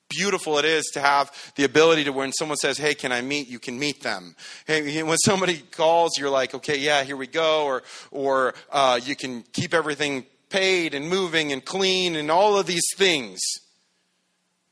beautiful 0.09 0.57
it 0.57 0.65
is 0.65 0.85
to 0.93 1.01
have 1.01 1.31
the 1.55 1.63
ability 1.63 2.03
to 2.03 2.12
when 2.12 2.31
someone 2.31 2.57
says 2.57 2.77
hey 2.77 2.93
can 2.93 3.12
i 3.12 3.21
meet? 3.21 3.47
You 3.47 3.59
can 3.59 3.77
meet 3.77 4.01
them. 4.01 4.35
Hey, 4.65 5.03
when 5.03 5.17
somebody 5.17 5.57
calls 5.57 6.17
you're 6.17 6.29
like 6.29 6.53
okay 6.53 6.77
yeah 6.77 7.03
here 7.03 7.17
we 7.17 7.27
go 7.27 7.65
or 7.65 7.83
or 8.12 8.53
uh, 8.71 9.00
you 9.03 9.15
can 9.15 9.43
keep 9.53 9.74
everything 9.74 10.25
paid 10.50 10.93
and 10.93 11.09
moving 11.09 11.51
and 11.51 11.63
clean 11.63 12.15
and 12.15 12.29
all 12.29 12.57
of 12.57 12.65
these 12.65 12.85
things. 12.95 13.39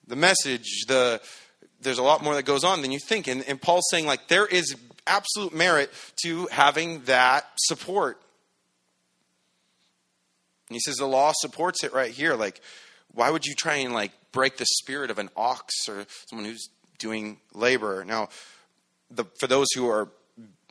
The 0.07 0.15
message 0.15 0.85
the 0.87 1.21
there's 1.81 1.97
a 1.97 2.03
lot 2.03 2.23
more 2.23 2.35
that 2.35 2.43
goes 2.43 2.63
on 2.63 2.81
than 2.81 2.91
you 2.91 2.99
think. 2.99 3.27
And, 3.27 3.43
and 3.47 3.61
paul's 3.61 3.87
saying 3.89 4.05
like 4.05 4.27
there 4.27 4.45
is 4.45 4.75
absolute 5.05 5.53
merit 5.53 5.91
to 6.23 6.47
having 6.47 7.01
that 7.03 7.45
support. 7.57 8.21
And 10.69 10.75
he 10.75 10.79
says 10.79 10.95
the 10.95 11.07
law 11.07 11.33
supports 11.35 11.83
it 11.83 11.93
right 11.93 12.11
here. 12.11 12.35
Like 12.35 12.61
why 13.11 13.29
would 13.29 13.45
you 13.45 13.55
try 13.55 13.75
and 13.75 13.93
like 13.93 14.11
break 14.33 14.57
the 14.57 14.65
spirit 14.65 15.09
of 15.09 15.17
an 15.17 15.29
ox 15.37 15.87
or 15.87 16.05
someone 16.29 16.45
who's 16.45 16.67
doing 16.99 17.37
labor? 17.53 18.03
Now, 18.03 18.27
the, 19.09 19.23
for 19.39 19.47
those 19.47 19.67
who 19.73 19.87
are 19.87 20.09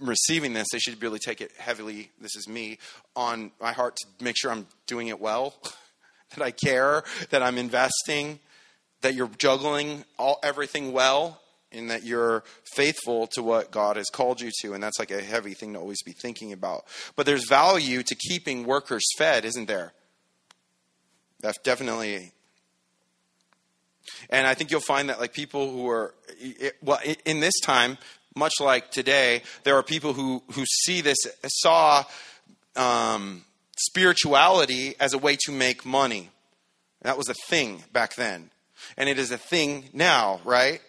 receiving 0.01 0.53
this, 0.53 0.69
they 0.73 0.79
should 0.79 1.01
really 1.01 1.19
take 1.19 1.41
it 1.41 1.53
heavily. 1.57 2.11
This 2.21 2.37
is 2.37 2.47
me 2.47 2.79
on 3.17 3.53
my 3.61 3.73
heart 3.73 3.97
to 3.97 4.25
make 4.25 4.37
sure 4.37 4.51
I'm 4.51 4.67
doing 4.87 5.09
it 5.09 5.21
well, 5.21 5.55
that 6.35 6.45
I 6.45 6.51
care, 6.51 7.05
that 7.31 7.43
I'm 7.43 7.57
investing, 7.57 8.41
that 9.01 9.15
you're 9.15 9.31
juggling 9.39 10.05
all 10.19 10.39
everything 10.43 10.93
well, 10.93 11.41
and 11.71 11.91
that 11.91 12.05
you're 12.05 12.45
faithful 12.75 13.27
to 13.29 13.43
what 13.43 13.71
God 13.71 13.97
has 13.97 14.11
called 14.11 14.41
you 14.41 14.51
to. 14.61 14.75
And 14.75 14.83
that's 14.83 14.99
like 14.99 15.11
a 15.11 15.23
heavy 15.23 15.55
thing 15.55 15.73
to 15.73 15.79
always 15.79 16.03
be 16.03 16.13
thinking 16.13 16.53
about. 16.53 16.85
But 17.17 17.25
there's 17.25 17.49
value 17.49 18.03
to 18.03 18.15
keeping 18.15 18.65
workers 18.65 19.05
fed, 19.17 19.45
isn't 19.45 19.67
there? 19.67 19.93
That's 21.41 21.59
definitely. 21.59 22.33
And 24.31 24.47
I 24.47 24.55
think 24.55 24.71
you'll 24.71 24.81
find 24.81 25.09
that 25.09 25.21
like 25.21 25.33
people 25.33 25.71
who 25.71 25.89
are 25.89 26.15
well 26.83 27.01
in 27.25 27.41
this 27.41 27.59
time, 27.61 27.99
much 28.35 28.55
like 28.61 28.91
today, 28.91 29.43
there 29.65 29.77
are 29.77 29.83
people 29.83 30.13
who 30.13 30.43
who 30.53 30.65
see 30.67 31.01
this 31.01 31.19
saw 31.47 32.05
um, 32.77 33.45
spirituality 33.77 34.95
as 35.01 35.15
a 35.15 35.19
way 35.19 35.37
to 35.45 35.53
make 35.53 35.85
money. 35.85 36.31
That 37.03 37.19
was 37.19 37.29
a 37.29 37.35
thing 37.49 37.83
back 37.93 38.15
then, 38.15 38.51
and 38.97 39.09
it 39.09 39.19
is 39.19 39.31
a 39.31 39.39
thing 39.39 39.89
now, 39.93 40.41
right? 40.45 40.81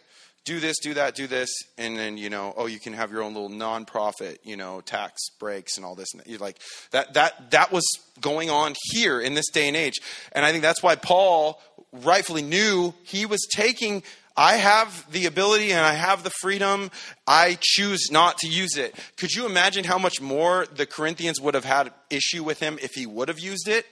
do 0.45 0.59
this, 0.59 0.75
do 0.79 0.93
that, 0.95 1.15
do 1.15 1.25
this, 1.25 1.49
and 1.77 1.97
then 1.97 2.17
you 2.17 2.29
know, 2.29 2.53
oh, 2.57 2.65
you 2.65 2.79
can 2.79 2.93
have 2.93 3.11
your 3.11 3.21
own 3.21 3.33
little 3.33 3.49
nonprofit, 3.49 4.39
you 4.43 4.57
know, 4.57 4.81
tax 4.81 5.29
breaks 5.39 5.77
and 5.77 5.85
all 5.85 5.95
this. 5.95 6.13
And 6.13 6.21
you're 6.25 6.39
like 6.39 6.59
that. 6.91 7.13
That 7.13 7.51
that 7.51 7.71
was 7.71 7.85
going 8.19 8.49
on 8.49 8.73
here 8.91 9.21
in 9.21 9.35
this 9.35 9.49
day 9.51 9.67
and 9.67 9.77
age, 9.77 9.95
and 10.33 10.45
I 10.45 10.51
think 10.51 10.61
that's 10.61 10.83
why 10.83 10.95
Paul 10.95 11.61
rightfully 11.93 12.41
knew 12.41 12.93
he 13.03 13.25
was 13.25 13.47
taking. 13.55 14.03
I 14.35 14.55
have 14.55 15.11
the 15.11 15.27
ability 15.27 15.71
and 15.71 15.81
I 15.81 15.93
have 15.93 16.23
the 16.23 16.31
freedom. 16.41 16.89
I 17.27 17.57
choose 17.61 18.09
not 18.11 18.39
to 18.39 18.47
use 18.47 18.77
it. 18.77 18.95
Could 19.17 19.31
you 19.31 19.45
imagine 19.45 19.83
how 19.83 19.99
much 19.99 20.19
more 20.19 20.65
the 20.65 20.87
Corinthians 20.87 21.39
would 21.39 21.53
have 21.53 21.65
had 21.65 21.93
issue 22.09 22.43
with 22.43 22.59
him 22.59 22.79
if 22.81 22.91
he 22.95 23.05
would 23.05 23.27
have 23.27 23.39
used 23.39 23.67
it, 23.67 23.85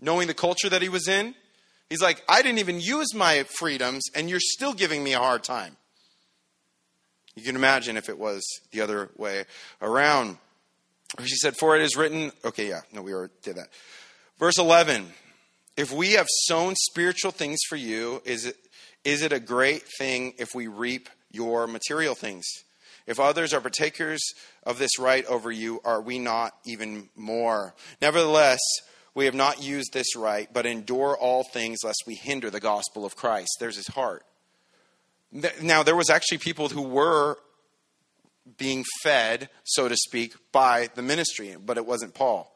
knowing 0.00 0.26
the 0.26 0.34
culture 0.34 0.70
that 0.70 0.80
he 0.80 0.88
was 0.88 1.06
in? 1.06 1.34
He's 1.90 2.02
like, 2.02 2.22
I 2.28 2.42
didn't 2.42 2.58
even 2.58 2.80
use 2.80 3.14
my 3.14 3.44
freedoms, 3.44 4.04
and 4.14 4.28
you're 4.28 4.40
still 4.40 4.74
giving 4.74 5.02
me 5.02 5.14
a 5.14 5.18
hard 5.18 5.42
time. 5.42 5.76
You 7.34 7.42
can 7.42 7.56
imagine 7.56 7.96
if 7.96 8.08
it 8.08 8.18
was 8.18 8.44
the 8.72 8.80
other 8.80 9.10
way 9.16 9.44
around. 9.80 10.38
She 11.24 11.36
said, 11.36 11.56
For 11.56 11.76
it 11.76 11.82
is 11.82 11.96
written, 11.96 12.32
okay, 12.44 12.68
yeah, 12.68 12.80
no, 12.92 13.00
we 13.00 13.14
already 13.14 13.32
did 13.42 13.56
that. 13.56 13.68
Verse 14.38 14.58
11 14.58 15.12
If 15.78 15.92
we 15.92 16.14
have 16.14 16.26
sown 16.28 16.74
spiritual 16.74 17.30
things 17.30 17.60
for 17.68 17.76
you, 17.76 18.20
is 18.24 18.46
it, 18.46 18.56
is 19.04 19.22
it 19.22 19.32
a 19.32 19.38
great 19.38 19.84
thing 19.96 20.34
if 20.36 20.48
we 20.52 20.66
reap 20.66 21.08
your 21.30 21.68
material 21.68 22.16
things? 22.16 22.44
If 23.06 23.20
others 23.20 23.54
are 23.54 23.60
partakers 23.60 24.20
of 24.64 24.80
this 24.80 24.98
right 24.98 25.24
over 25.26 25.52
you, 25.52 25.80
are 25.84 26.00
we 26.00 26.18
not 26.18 26.52
even 26.66 27.10
more? 27.14 27.76
Nevertheless, 28.02 28.58
we 29.14 29.26
have 29.26 29.36
not 29.36 29.62
used 29.62 29.92
this 29.92 30.16
right, 30.16 30.52
but 30.52 30.66
endure 30.66 31.16
all 31.16 31.44
things 31.44 31.78
lest 31.84 32.02
we 32.08 32.16
hinder 32.16 32.50
the 32.50 32.58
gospel 32.58 33.04
of 33.04 33.14
Christ. 33.14 33.58
There's 33.60 33.76
his 33.76 33.86
heart. 33.86 34.24
Now, 35.62 35.84
there 35.84 35.94
was 35.94 36.10
actually 36.10 36.38
people 36.38 36.70
who 36.70 36.82
were 36.82 37.38
being 38.56 38.84
fed, 39.04 39.48
so 39.62 39.88
to 39.88 39.94
speak, 39.96 40.34
by 40.50 40.88
the 40.96 41.02
ministry, 41.02 41.54
but 41.64 41.76
it 41.76 41.86
wasn't 41.86 42.14
Paul. 42.14 42.52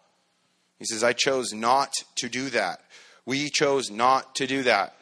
He 0.80 0.86
says, 0.86 1.04
I 1.04 1.12
chose 1.12 1.52
not 1.52 1.92
to 2.16 2.28
do 2.28 2.50
that. 2.50 2.80
We 3.24 3.50
chose 3.50 3.90
not 3.90 4.34
to 4.36 4.46
do 4.46 4.62
that 4.64 4.94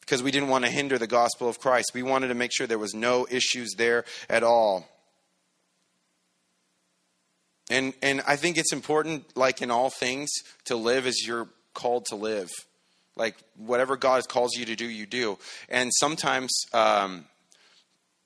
because 0.00 0.22
we 0.22 0.30
didn't 0.30 0.48
want 0.48 0.64
to 0.64 0.70
hinder 0.70 0.98
the 0.98 1.06
gospel 1.06 1.48
of 1.48 1.58
Christ. 1.58 1.90
We 1.94 2.02
wanted 2.02 2.28
to 2.28 2.34
make 2.34 2.52
sure 2.52 2.66
there 2.66 2.78
was 2.78 2.94
no 2.94 3.26
issues 3.30 3.74
there 3.76 4.04
at 4.30 4.42
all. 4.42 4.88
And 7.68 7.94
and 8.02 8.22
I 8.26 8.36
think 8.36 8.58
it's 8.58 8.72
important, 8.72 9.36
like 9.36 9.60
in 9.60 9.70
all 9.70 9.90
things, 9.90 10.30
to 10.66 10.76
live 10.76 11.06
as 11.06 11.26
you're 11.26 11.48
called 11.74 12.06
to 12.06 12.16
live. 12.16 12.50
Like 13.16 13.36
whatever 13.56 13.96
God 13.96 14.28
calls 14.28 14.56
you 14.56 14.66
to 14.66 14.76
do, 14.76 14.88
you 14.88 15.06
do. 15.06 15.38
And 15.68 15.90
sometimes, 15.92 16.52
um, 16.72 17.24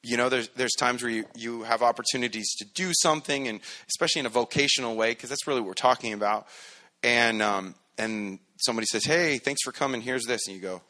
you 0.03 0.17
know, 0.19 0.29
there's 0.29 0.49
there's 0.57 0.75
times 0.79 1.03
where 1.03 1.13
you, 1.13 1.25
you 1.35 1.63
have 1.63 1.83
opportunities 1.83 2.55
to 2.57 2.67
do 2.75 2.93
something, 3.01 3.49
and 3.49 3.61
especially 3.89 4.21
in 4.21 4.27
a 4.27 4.31
vocational 4.31 4.97
way, 4.97 5.13
because 5.13 5.31
that's 5.31 5.47
really 5.47 5.61
what 5.61 5.69
we're 5.69 5.75
talking 5.75 6.13
about. 6.13 6.47
And 7.03 7.41
um, 7.41 7.75
and 8.01 8.39
somebody 8.57 8.87
says, 8.91 9.05
"Hey, 9.05 9.39
thanks 9.39 9.63
for 9.63 9.73
coming. 9.73 10.01
Here's 10.01 10.25
this," 10.25 10.47
and 10.47 10.57
you 10.57 10.63
go, 10.63 10.83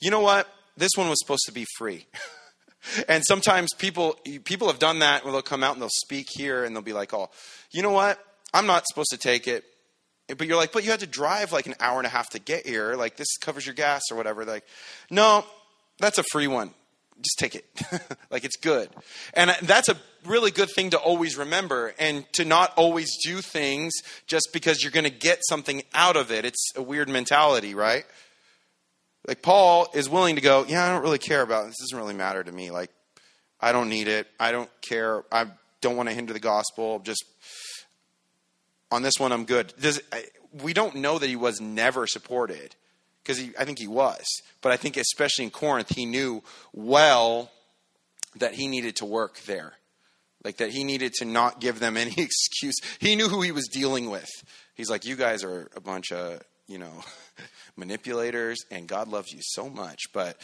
"You 0.00 0.10
know 0.10 0.20
what? 0.20 0.52
This 0.76 0.92
one 0.96 1.08
was 1.08 1.18
supposed 1.20 1.44
to 1.46 1.52
be 1.52 1.66
free." 1.78 2.06
and 3.08 3.24
sometimes 3.24 3.72
people 3.74 4.14
people 4.44 4.68
have 4.68 4.78
done 4.78 4.98
that 4.98 5.24
where 5.24 5.32
they'll 5.32 5.42
come 5.42 5.62
out 5.62 5.72
and 5.72 5.82
they'll 5.82 5.88
speak 5.88 6.26
here 6.30 6.64
and 6.64 6.74
they'll 6.74 6.82
be 6.82 6.92
like, 6.92 7.14
"Oh, 7.14 7.30
you 7.70 7.82
know 7.82 7.92
what? 7.92 8.18
I'm 8.52 8.66
not 8.66 8.84
supposed 8.86 9.10
to 9.10 9.18
take 9.18 9.46
it." 9.46 9.64
But 10.28 10.46
you're 10.46 10.56
like, 10.56 10.72
"But 10.72 10.84
you 10.84 10.90
had 10.90 11.00
to 11.00 11.06
drive 11.06 11.52
like 11.52 11.66
an 11.66 11.74
hour 11.80 11.98
and 11.98 12.06
a 12.06 12.10
half 12.10 12.30
to 12.30 12.38
get 12.38 12.66
here. 12.66 12.94
Like 12.94 13.16
this 13.16 13.36
covers 13.38 13.64
your 13.64 13.74
gas 13.74 14.02
or 14.10 14.16
whatever." 14.16 14.44
They're 14.44 14.56
like, 14.56 14.66
"No, 15.10 15.44
that's 15.98 16.18
a 16.18 16.24
free 16.32 16.48
one. 16.48 16.74
Just 17.22 17.38
take 17.38 17.54
it. 17.54 17.64
like 18.30 18.44
it's 18.44 18.56
good." 18.56 18.88
And 19.34 19.50
that's 19.62 19.88
a 19.88 19.96
really 20.24 20.50
good 20.50 20.70
thing 20.70 20.90
to 20.90 20.98
always 20.98 21.36
remember 21.36 21.94
and 21.98 22.30
to 22.34 22.44
not 22.44 22.72
always 22.76 23.10
do 23.24 23.40
things 23.40 23.92
just 24.26 24.50
because 24.52 24.82
you're 24.82 24.92
going 24.92 25.04
to 25.04 25.10
get 25.10 25.40
something 25.48 25.82
out 25.94 26.16
of 26.16 26.30
it. 26.30 26.44
It's 26.44 26.72
a 26.76 26.82
weird 26.82 27.08
mentality, 27.08 27.74
right? 27.74 28.04
Like 29.26 29.42
Paul 29.42 29.88
is 29.94 30.08
willing 30.08 30.36
to 30.36 30.40
go, 30.40 30.64
yeah, 30.68 30.84
I 30.84 30.90
don't 30.90 31.02
really 31.02 31.18
care 31.18 31.42
about 31.42 31.64
it. 31.64 31.66
this. 31.68 31.78
Doesn't 31.80 31.98
really 31.98 32.14
matter 32.14 32.42
to 32.42 32.52
me. 32.52 32.70
Like, 32.70 32.90
I 33.60 33.72
don't 33.72 33.88
need 33.88 34.08
it. 34.08 34.26
I 34.38 34.52
don't 34.52 34.70
care. 34.80 35.22
I 35.30 35.46
don't 35.80 35.96
want 35.96 36.08
to 36.08 36.14
hinder 36.14 36.32
the 36.32 36.40
gospel. 36.40 36.98
Just 37.00 37.24
on 38.90 39.02
this 39.02 39.14
one, 39.18 39.32
I'm 39.32 39.44
good. 39.44 39.72
Does, 39.80 40.00
we 40.62 40.72
don't 40.72 40.96
know 40.96 41.18
that 41.18 41.28
he 41.28 41.36
was 41.36 41.60
never 41.60 42.06
supported 42.06 42.74
because 43.22 43.42
I 43.58 43.64
think 43.64 43.78
he 43.78 43.86
was, 43.86 44.26
but 44.60 44.72
I 44.72 44.76
think 44.76 44.96
especially 44.96 45.44
in 45.44 45.50
Corinth, 45.50 45.94
he 45.94 46.06
knew 46.06 46.42
well 46.72 47.50
that 48.36 48.54
he 48.54 48.68
needed 48.68 48.96
to 48.96 49.04
work 49.04 49.40
there, 49.40 49.72
like 50.44 50.58
that 50.58 50.70
he 50.70 50.84
needed 50.84 51.12
to 51.14 51.24
not 51.24 51.60
give 51.60 51.80
them 51.80 51.96
any 51.96 52.14
excuse. 52.16 52.76
He 52.98 53.16
knew 53.16 53.28
who 53.28 53.42
he 53.42 53.52
was 53.52 53.68
dealing 53.68 54.10
with. 54.10 54.30
He's 54.74 54.90
like, 54.90 55.04
you 55.04 55.16
guys 55.16 55.44
are 55.44 55.68
a 55.76 55.80
bunch 55.80 56.12
of 56.12 56.42
you 56.66 56.78
know 56.78 57.02
manipulators, 57.76 58.58
and 58.70 58.86
God 58.86 59.08
loves 59.08 59.32
you 59.32 59.40
so 59.42 59.68
much, 59.68 60.00
but 60.12 60.36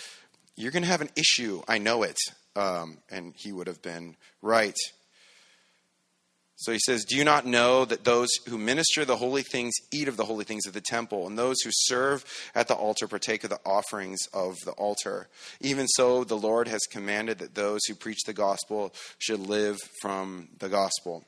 you're 0.56 0.73
going 0.73 0.83
to 0.83 0.88
have 0.88 1.02
an 1.02 1.11
issue. 1.16 1.62
I 1.68 1.78
know 1.78 2.02
it. 2.02 2.18
Um, 2.56 2.99
and 3.11 3.35
he 3.37 3.52
would 3.52 3.66
have 3.66 3.83
been 3.83 4.16
right. 4.40 4.75
So 6.58 6.72
he 6.72 6.78
says, 6.78 7.04
Do 7.04 7.16
you 7.16 7.25
not 7.25 7.44
know 7.44 7.84
that 7.84 8.04
those 8.04 8.30
who 8.48 8.56
minister 8.56 9.04
the 9.04 9.16
holy 9.16 9.42
things 9.42 9.75
eat 9.92 10.08
of 10.08 10.16
the 10.16 10.25
holy 10.25 10.44
things 10.44 10.66
of 10.66 10.72
the 10.72 10.80
temple, 10.80 11.26
and 11.26 11.38
those 11.38 11.60
who 11.62 11.70
serve 11.72 12.25
at 12.54 12.66
the 12.66 12.75
altar 12.75 13.06
partake 13.06 13.44
of 13.44 13.50
the 13.50 13.60
offerings 13.66 14.18
of 14.32 14.56
the 14.64 14.72
altar? 14.72 15.28
Even 15.60 15.86
so, 15.86 16.25
the 16.25 16.36
Lord 16.36 16.66
has 16.68 16.80
commanded 16.90 17.38
that 17.38 17.54
those 17.54 17.82
who 17.86 17.94
preach 17.94 18.22
the 18.25 18.32
gospel 18.32 18.94
should 19.18 19.40
live 19.40 19.76
from 20.00 20.48
the 20.58 20.70
gospel. 20.70 21.25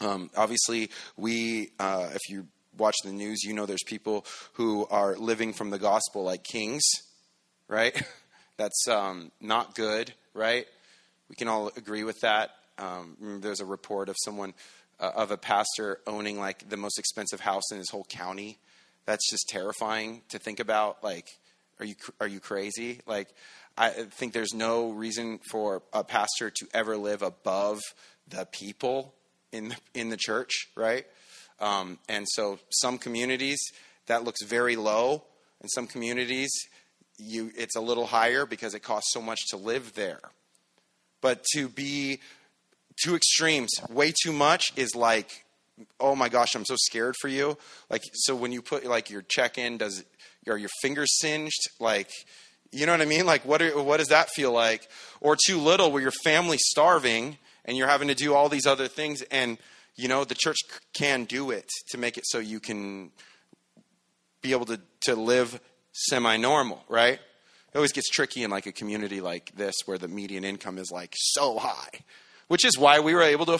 Um, 0.00 0.30
obviously, 0.36 0.90
we, 1.16 1.70
uh, 1.78 2.08
if 2.12 2.20
you 2.28 2.48
watch 2.76 2.96
the 3.04 3.12
news, 3.12 3.44
you 3.44 3.54
know 3.54 3.66
there's 3.66 3.84
people 3.86 4.26
who 4.54 4.86
are 4.90 5.16
living 5.16 5.52
from 5.52 5.70
the 5.70 5.78
gospel 5.78 6.24
like 6.24 6.42
kings, 6.42 6.82
right? 7.68 8.00
That's 8.56 8.88
um, 8.88 9.30
not 9.40 9.76
good, 9.76 10.12
right? 10.34 10.66
We 11.28 11.36
can 11.36 11.46
all 11.46 11.70
agree 11.76 12.02
with 12.02 12.20
that. 12.20 12.50
Um, 12.78 13.40
there's 13.40 13.60
a 13.60 13.64
report 13.64 14.08
of 14.08 14.16
someone, 14.24 14.54
uh, 15.00 15.10
of 15.14 15.30
a 15.30 15.36
pastor 15.36 16.00
owning 16.06 16.38
like 16.38 16.68
the 16.68 16.76
most 16.76 16.98
expensive 16.98 17.40
house 17.40 17.70
in 17.70 17.78
his 17.78 17.90
whole 17.90 18.04
county. 18.04 18.58
That's 19.04 19.28
just 19.30 19.48
terrifying 19.48 20.22
to 20.28 20.38
think 20.38 20.60
about. 20.60 21.02
Like, 21.02 21.28
are 21.80 21.86
you 21.86 21.94
are 22.20 22.26
you 22.28 22.40
crazy? 22.40 23.00
Like, 23.06 23.28
I 23.76 23.90
think 23.90 24.32
there's 24.32 24.54
no 24.54 24.90
reason 24.90 25.40
for 25.50 25.82
a 25.92 26.04
pastor 26.04 26.50
to 26.50 26.66
ever 26.72 26.96
live 26.96 27.22
above 27.22 27.80
the 28.28 28.46
people 28.46 29.14
in 29.50 29.68
the, 29.68 29.76
in 29.94 30.08
the 30.08 30.16
church, 30.16 30.68
right? 30.76 31.06
Um, 31.60 31.98
and 32.08 32.26
so 32.28 32.58
some 32.70 32.98
communities 32.98 33.58
that 34.06 34.24
looks 34.24 34.42
very 34.42 34.76
low, 34.76 35.24
and 35.60 35.70
some 35.70 35.86
communities 35.86 36.50
you 37.18 37.52
it's 37.56 37.76
a 37.76 37.80
little 37.80 38.06
higher 38.06 38.46
because 38.46 38.74
it 38.74 38.80
costs 38.80 39.12
so 39.12 39.20
much 39.20 39.40
to 39.50 39.56
live 39.56 39.94
there. 39.94 40.20
But 41.20 41.44
to 41.54 41.68
be 41.68 42.20
two 43.02 43.14
extremes, 43.14 43.70
way 43.90 44.12
too 44.12 44.32
much 44.32 44.72
is 44.76 44.94
like, 44.94 45.44
oh 46.00 46.14
my 46.14 46.28
gosh, 46.28 46.54
I'm 46.54 46.64
so 46.64 46.76
scared 46.76 47.14
for 47.20 47.28
you. 47.28 47.56
Like 47.90 48.02
so 48.12 48.34
when 48.34 48.52
you 48.52 48.62
put 48.62 48.84
like 48.84 49.10
your 49.10 49.22
check 49.22 49.58
in, 49.58 49.78
does 49.78 50.04
are 50.48 50.58
your 50.58 50.70
fingers 50.80 51.18
singed? 51.20 51.60
Like 51.80 52.10
you 52.70 52.86
know 52.86 52.92
what 52.92 53.02
I 53.02 53.06
mean? 53.06 53.26
Like 53.26 53.44
what 53.44 53.60
are, 53.62 53.82
what 53.82 53.98
does 53.98 54.08
that 54.08 54.30
feel 54.30 54.52
like? 54.52 54.88
Or 55.20 55.36
too 55.36 55.58
little 55.58 55.92
where 55.92 56.02
your 56.02 56.12
family's 56.24 56.62
starving 56.64 57.38
and 57.64 57.76
you're 57.76 57.88
having 57.88 58.08
to 58.08 58.14
do 58.14 58.34
all 58.34 58.48
these 58.48 58.66
other 58.66 58.88
things 58.88 59.22
and 59.30 59.58
you 59.94 60.08
know, 60.08 60.24
the 60.24 60.34
church 60.34 60.56
can 60.94 61.24
do 61.24 61.50
it 61.50 61.68
to 61.90 61.98
make 61.98 62.16
it 62.16 62.24
so 62.26 62.38
you 62.38 62.60
can 62.60 63.10
be 64.40 64.52
able 64.52 64.66
to, 64.66 64.80
to 65.02 65.14
live 65.14 65.60
semi 65.92 66.36
normal, 66.36 66.82
right? 66.88 67.14
It 67.14 67.76
always 67.76 67.92
gets 67.92 68.08
tricky 68.08 68.42
in 68.42 68.50
like 68.50 68.66
a 68.66 68.72
community 68.72 69.20
like 69.20 69.52
this 69.54 69.74
where 69.86 69.98
the 69.98 70.08
median 70.08 70.44
income 70.44 70.78
is 70.78 70.90
like 70.90 71.14
so 71.16 71.58
high. 71.58 72.00
Which 72.48 72.64
is 72.64 72.78
why 72.78 73.00
we 73.00 73.14
were 73.14 73.22
able 73.22 73.46
to 73.46 73.58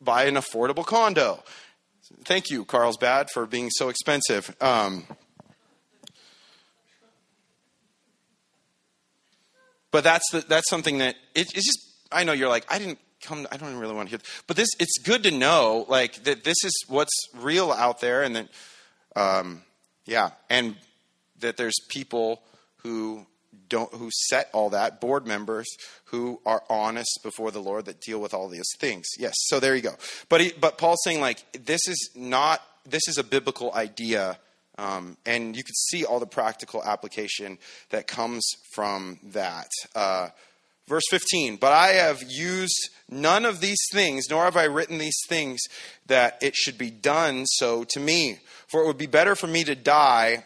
buy 0.00 0.24
an 0.24 0.34
affordable 0.34 0.84
condo. 0.84 1.42
Thank 2.24 2.50
you, 2.50 2.64
Carlsbad, 2.64 3.30
for 3.30 3.46
being 3.46 3.70
so 3.70 3.88
expensive. 3.88 4.54
Um, 4.60 5.06
but 9.90 10.04
that's 10.04 10.28
the, 10.30 10.40
that's 10.40 10.68
something 10.68 10.98
that 10.98 11.16
it, 11.34 11.54
it's 11.54 11.66
just. 11.66 11.88
I 12.10 12.24
know 12.24 12.32
you're 12.32 12.48
like 12.48 12.66
I 12.70 12.78
didn't 12.78 12.98
come. 13.22 13.46
I 13.50 13.56
don't 13.56 13.76
really 13.76 13.94
want 13.94 14.08
to 14.08 14.16
hear, 14.16 14.20
but 14.46 14.56
this 14.56 14.68
it's 14.78 14.98
good 15.02 15.22
to 15.22 15.30
know 15.30 15.86
like 15.88 16.24
that 16.24 16.44
this 16.44 16.56
is 16.64 16.84
what's 16.88 17.16
real 17.34 17.72
out 17.72 18.00
there, 18.00 18.22
and 18.22 18.36
that 18.36 18.48
um, 19.16 19.62
yeah, 20.04 20.30
and 20.50 20.76
that 21.40 21.56
there's 21.56 21.78
people 21.88 22.42
who 22.78 23.26
don't 23.72 23.92
who 23.94 24.10
set 24.28 24.50
all 24.52 24.68
that 24.70 25.00
board 25.00 25.26
members 25.26 25.66
who 26.06 26.38
are 26.44 26.62
honest 26.68 27.20
before 27.22 27.50
the 27.50 27.58
lord 27.58 27.86
that 27.86 28.00
deal 28.00 28.20
with 28.20 28.34
all 28.34 28.48
these 28.48 28.70
things. 28.78 29.06
Yes 29.18 29.34
so 29.46 29.58
there 29.58 29.74
you 29.74 29.82
go. 29.82 29.94
But 30.28 30.42
he, 30.42 30.52
but 30.60 30.76
paul's 30.78 31.00
saying 31.04 31.20
like 31.20 31.64
this 31.64 31.80
is 31.88 32.10
not 32.14 32.60
this 32.84 33.08
is 33.08 33.16
a 33.18 33.24
biblical 33.24 33.72
idea 33.72 34.38
um, 34.78 35.16
and 35.26 35.56
you 35.56 35.64
can 35.64 35.74
see 35.74 36.04
all 36.04 36.20
the 36.20 36.26
practical 36.26 36.82
application 36.84 37.58
that 37.90 38.06
comes 38.06 38.46
from 38.74 39.18
that. 39.24 39.68
Uh, 39.94 40.28
verse 40.88 41.04
15 41.10 41.56
but 41.56 41.72
i 41.72 41.88
have 41.88 42.20
used 42.28 42.90
none 43.08 43.44
of 43.44 43.60
these 43.60 43.78
things 43.92 44.24
nor 44.28 44.44
have 44.44 44.56
i 44.56 44.64
written 44.64 44.98
these 44.98 45.20
things 45.28 45.60
that 46.06 46.36
it 46.42 46.56
should 46.56 46.76
be 46.76 46.90
done 46.90 47.46
so 47.46 47.84
to 47.84 48.00
me. 48.00 48.38
For 48.68 48.82
it 48.82 48.86
would 48.86 48.98
be 48.98 49.06
better 49.06 49.36
for 49.36 49.46
me 49.46 49.64
to 49.64 49.74
die 49.74 50.44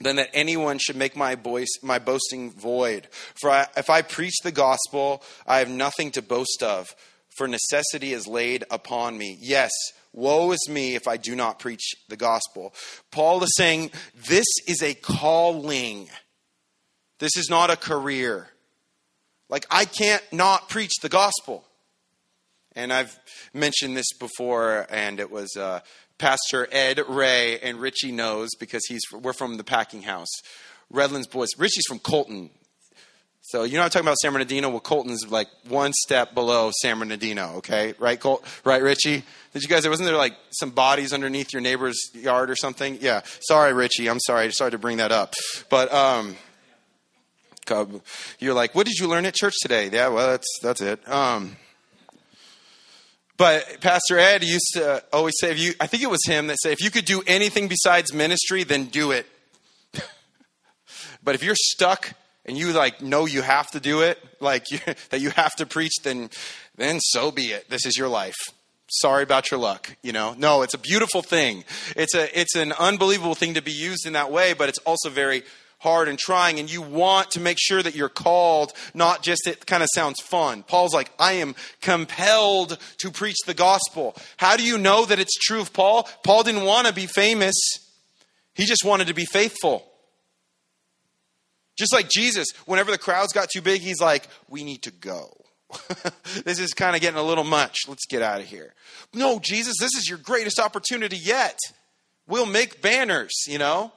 than 0.00 0.16
that 0.16 0.30
anyone 0.34 0.78
should 0.78 0.96
make 0.96 1.16
my 1.16 1.34
voice 1.34 1.68
my 1.82 1.98
boasting 1.98 2.50
void. 2.50 3.08
For 3.40 3.50
I, 3.50 3.66
if 3.76 3.90
I 3.90 4.02
preach 4.02 4.34
the 4.42 4.52
gospel, 4.52 5.22
I 5.46 5.58
have 5.58 5.70
nothing 5.70 6.10
to 6.12 6.22
boast 6.22 6.62
of, 6.62 6.94
for 7.36 7.46
necessity 7.46 8.12
is 8.12 8.26
laid 8.26 8.64
upon 8.70 9.16
me. 9.16 9.38
Yes, 9.40 9.70
woe 10.12 10.52
is 10.52 10.68
me 10.68 10.94
if 10.94 11.06
I 11.06 11.16
do 11.16 11.34
not 11.36 11.58
preach 11.58 11.92
the 12.08 12.16
gospel. 12.16 12.74
Paul 13.10 13.42
is 13.42 13.54
saying 13.56 13.90
this 14.14 14.46
is 14.66 14.82
a 14.82 14.94
calling. 14.94 16.08
This 17.18 17.36
is 17.36 17.48
not 17.48 17.70
a 17.70 17.76
career. 17.76 18.48
Like 19.48 19.66
I 19.70 19.84
can't 19.84 20.24
not 20.32 20.68
preach 20.68 20.94
the 21.02 21.08
gospel. 21.08 21.64
And 22.76 22.92
I've 22.92 23.16
mentioned 23.52 23.96
this 23.96 24.12
before, 24.18 24.86
and 24.90 25.20
it 25.20 25.30
was 25.30 25.56
uh, 25.56 25.80
Pastor 26.24 26.66
Ed 26.72 27.02
Ray 27.06 27.58
and 27.58 27.78
Richie 27.78 28.10
knows 28.10 28.48
because 28.58 28.80
he's 28.88 29.02
we're 29.12 29.34
from 29.34 29.58
the 29.58 29.62
packing 29.62 30.00
house. 30.00 30.30
Redlands 30.88 31.26
boys. 31.26 31.50
Richie's 31.58 31.84
from 31.86 31.98
Colton. 31.98 32.48
So 33.42 33.64
you 33.64 33.76
know 33.76 33.82
I'm 33.82 33.90
talking 33.90 34.06
about 34.06 34.16
San 34.16 34.32
Bernardino. 34.32 34.70
Well, 34.70 34.80
Colton's 34.80 35.28
like 35.28 35.48
one 35.68 35.92
step 35.92 36.32
below 36.32 36.70
San 36.80 36.98
Bernardino. 36.98 37.56
Okay, 37.56 37.92
right, 37.98 38.18
Colt? 38.18 38.42
Right, 38.64 38.80
Richie? 38.80 39.22
Did 39.52 39.62
you 39.62 39.68
guys? 39.68 39.86
Wasn't 39.86 40.06
there 40.06 40.16
like 40.16 40.32
some 40.50 40.70
bodies 40.70 41.12
underneath 41.12 41.52
your 41.52 41.60
neighbor's 41.60 42.00
yard 42.14 42.48
or 42.48 42.56
something? 42.56 42.96
Yeah. 43.02 43.20
Sorry, 43.40 43.74
Richie. 43.74 44.08
I'm 44.08 44.20
sorry. 44.20 44.50
Sorry 44.50 44.70
to 44.70 44.78
bring 44.78 44.96
that 44.96 45.12
up, 45.12 45.34
but 45.68 45.92
um, 45.92 46.36
you're 48.38 48.54
like, 48.54 48.74
what 48.74 48.86
did 48.86 48.94
you 48.94 49.08
learn 49.08 49.26
at 49.26 49.34
church 49.34 49.56
today? 49.60 49.90
Yeah, 49.92 50.08
well, 50.08 50.28
that's 50.28 50.48
that's 50.62 50.80
it. 50.80 51.06
Um, 51.06 51.56
but 53.36 53.80
Pastor 53.80 54.18
Ed 54.18 54.44
used 54.44 54.70
to 54.74 55.02
always 55.12 55.34
say, 55.40 55.50
if 55.50 55.58
you, 55.58 55.74
I 55.80 55.86
think 55.86 56.02
it 56.02 56.10
was 56.10 56.24
him 56.24 56.46
that 56.46 56.56
said, 56.58 56.72
if 56.72 56.80
you 56.80 56.90
could 56.90 57.04
do 57.04 57.22
anything 57.26 57.66
besides 57.66 58.12
ministry, 58.12 58.62
then 58.62 58.86
do 58.86 59.10
it. 59.10 59.26
but 61.24 61.34
if 61.34 61.42
you're 61.42 61.56
stuck 61.56 62.12
and 62.46 62.56
you 62.56 62.72
like 62.72 63.02
know 63.02 63.26
you 63.26 63.42
have 63.42 63.70
to 63.72 63.80
do 63.80 64.02
it, 64.02 64.22
like 64.40 64.70
you, 64.70 64.78
that 65.10 65.20
you 65.20 65.30
have 65.30 65.54
to 65.56 65.66
preach, 65.66 65.94
then, 66.02 66.30
then 66.76 67.00
so 67.00 67.32
be 67.32 67.46
it. 67.46 67.68
This 67.68 67.86
is 67.86 67.96
your 67.96 68.08
life. 68.08 68.36
Sorry 68.88 69.24
about 69.24 69.50
your 69.50 69.58
luck, 69.58 69.96
you 70.02 70.12
know. 70.12 70.34
No, 70.38 70.62
it's 70.62 70.74
a 70.74 70.78
beautiful 70.78 71.22
thing. 71.22 71.64
It's 71.96 72.14
a, 72.14 72.38
it's 72.38 72.54
an 72.54 72.72
unbelievable 72.72 73.34
thing 73.34 73.54
to 73.54 73.62
be 73.62 73.72
used 73.72 74.06
in 74.06 74.12
that 74.12 74.30
way, 74.30 74.52
but 74.52 74.68
it's 74.68 74.78
also 74.80 75.10
very 75.10 75.42
hard 75.84 76.08
and 76.08 76.18
trying 76.18 76.58
and 76.58 76.72
you 76.72 76.80
want 76.82 77.30
to 77.32 77.40
make 77.40 77.58
sure 77.60 77.82
that 77.82 77.94
you're 77.94 78.08
called, 78.08 78.72
not 78.94 79.22
just 79.22 79.46
it 79.46 79.66
kind 79.66 79.82
of 79.82 79.88
sounds 79.92 80.20
fun. 80.20 80.62
Paul's 80.62 80.94
like, 80.94 81.12
I 81.18 81.34
am 81.34 81.54
compelled 81.82 82.78
to 82.98 83.10
preach 83.10 83.36
the 83.44 83.54
gospel. 83.54 84.16
How 84.38 84.56
do 84.56 84.64
you 84.64 84.78
know 84.78 85.04
that 85.04 85.18
it's 85.18 85.34
true 85.38 85.60
of 85.60 85.74
Paul? 85.74 86.08
Paul 86.24 86.42
didn't 86.42 86.64
want 86.64 86.86
to 86.86 86.94
be 86.94 87.06
famous, 87.06 87.54
he 88.54 88.64
just 88.64 88.84
wanted 88.84 89.08
to 89.08 89.14
be 89.14 89.26
faithful. 89.26 89.86
Just 91.76 91.92
like 91.92 92.08
Jesus, 92.08 92.48
whenever 92.66 92.90
the 92.90 92.98
crowds 92.98 93.32
got 93.32 93.50
too 93.50 93.60
big, 93.60 93.80
he's 93.80 94.00
like, 94.00 94.26
we 94.48 94.64
need 94.64 94.82
to 94.82 94.90
go. 94.90 95.36
this 96.44 96.58
is 96.60 96.72
kind 96.72 96.94
of 96.94 97.02
getting 97.02 97.18
a 97.18 97.22
little 97.22 97.44
much. 97.44 97.80
Let's 97.88 98.06
get 98.06 98.22
out 98.22 98.40
of 98.40 98.46
here. 98.46 98.72
No, 99.12 99.38
Jesus, 99.38 99.74
this 99.78 99.94
is 99.96 100.08
your 100.08 100.18
greatest 100.18 100.58
opportunity 100.58 101.16
yet. 101.16 101.58
We'll 102.26 102.46
make 102.46 102.80
banners, 102.80 103.32
you 103.46 103.58
know? 103.58 103.92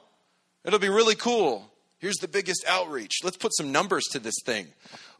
It'll 0.64 0.78
be 0.78 0.88
really 0.88 1.14
cool. 1.14 1.70
Here's 1.98 2.16
the 2.16 2.28
biggest 2.28 2.64
outreach. 2.68 3.18
Let's 3.24 3.36
put 3.36 3.54
some 3.56 3.72
numbers 3.72 4.04
to 4.12 4.18
this 4.18 4.36
thing. 4.44 4.68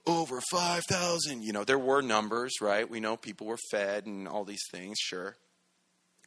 Over 0.06 0.40
5,000. 0.50 1.42
You 1.42 1.52
know, 1.52 1.64
there 1.64 1.78
were 1.78 2.02
numbers, 2.02 2.54
right? 2.60 2.88
We 2.88 3.00
know 3.00 3.16
people 3.16 3.46
were 3.46 3.58
fed 3.70 4.06
and 4.06 4.28
all 4.28 4.44
these 4.44 4.62
things, 4.70 4.98
sure. 5.00 5.36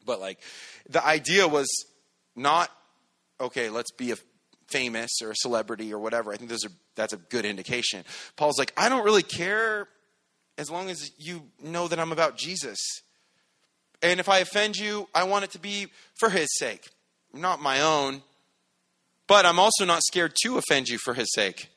But 0.05 0.19
like, 0.19 0.39
the 0.89 1.05
idea 1.05 1.47
was 1.47 1.67
not, 2.35 2.69
okay, 3.39 3.69
let's 3.69 3.91
be 3.91 4.11
a 4.11 4.17
famous 4.67 5.11
or 5.21 5.31
a 5.31 5.35
celebrity 5.35 5.93
or 5.93 5.99
whatever. 5.99 6.33
I 6.33 6.37
think 6.37 6.49
those 6.49 6.65
are, 6.65 6.71
that's 6.95 7.13
a 7.13 7.17
good 7.17 7.45
indication. 7.45 8.03
Paul's 8.35 8.57
like, 8.57 8.73
I 8.75 8.89
don't 8.89 9.05
really 9.05 9.23
care 9.23 9.87
as 10.57 10.69
long 10.69 10.89
as 10.89 11.11
you 11.17 11.43
know 11.61 11.87
that 11.87 11.99
I'm 11.99 12.11
about 12.11 12.37
Jesus. 12.37 12.79
And 14.01 14.19
if 14.19 14.27
I 14.27 14.39
offend 14.39 14.77
you, 14.77 15.07
I 15.13 15.23
want 15.23 15.45
it 15.45 15.51
to 15.51 15.59
be 15.59 15.87
for 16.19 16.29
his 16.29 16.49
sake, 16.57 16.89
not 17.33 17.61
my 17.61 17.81
own. 17.81 18.21
But 19.31 19.45
I'm 19.45 19.59
also 19.59 19.85
not 19.85 20.03
scared 20.03 20.33
to 20.43 20.57
offend 20.57 20.89
you 20.89 20.97
for 20.97 21.13
his 21.13 21.31
sake. 21.31 21.69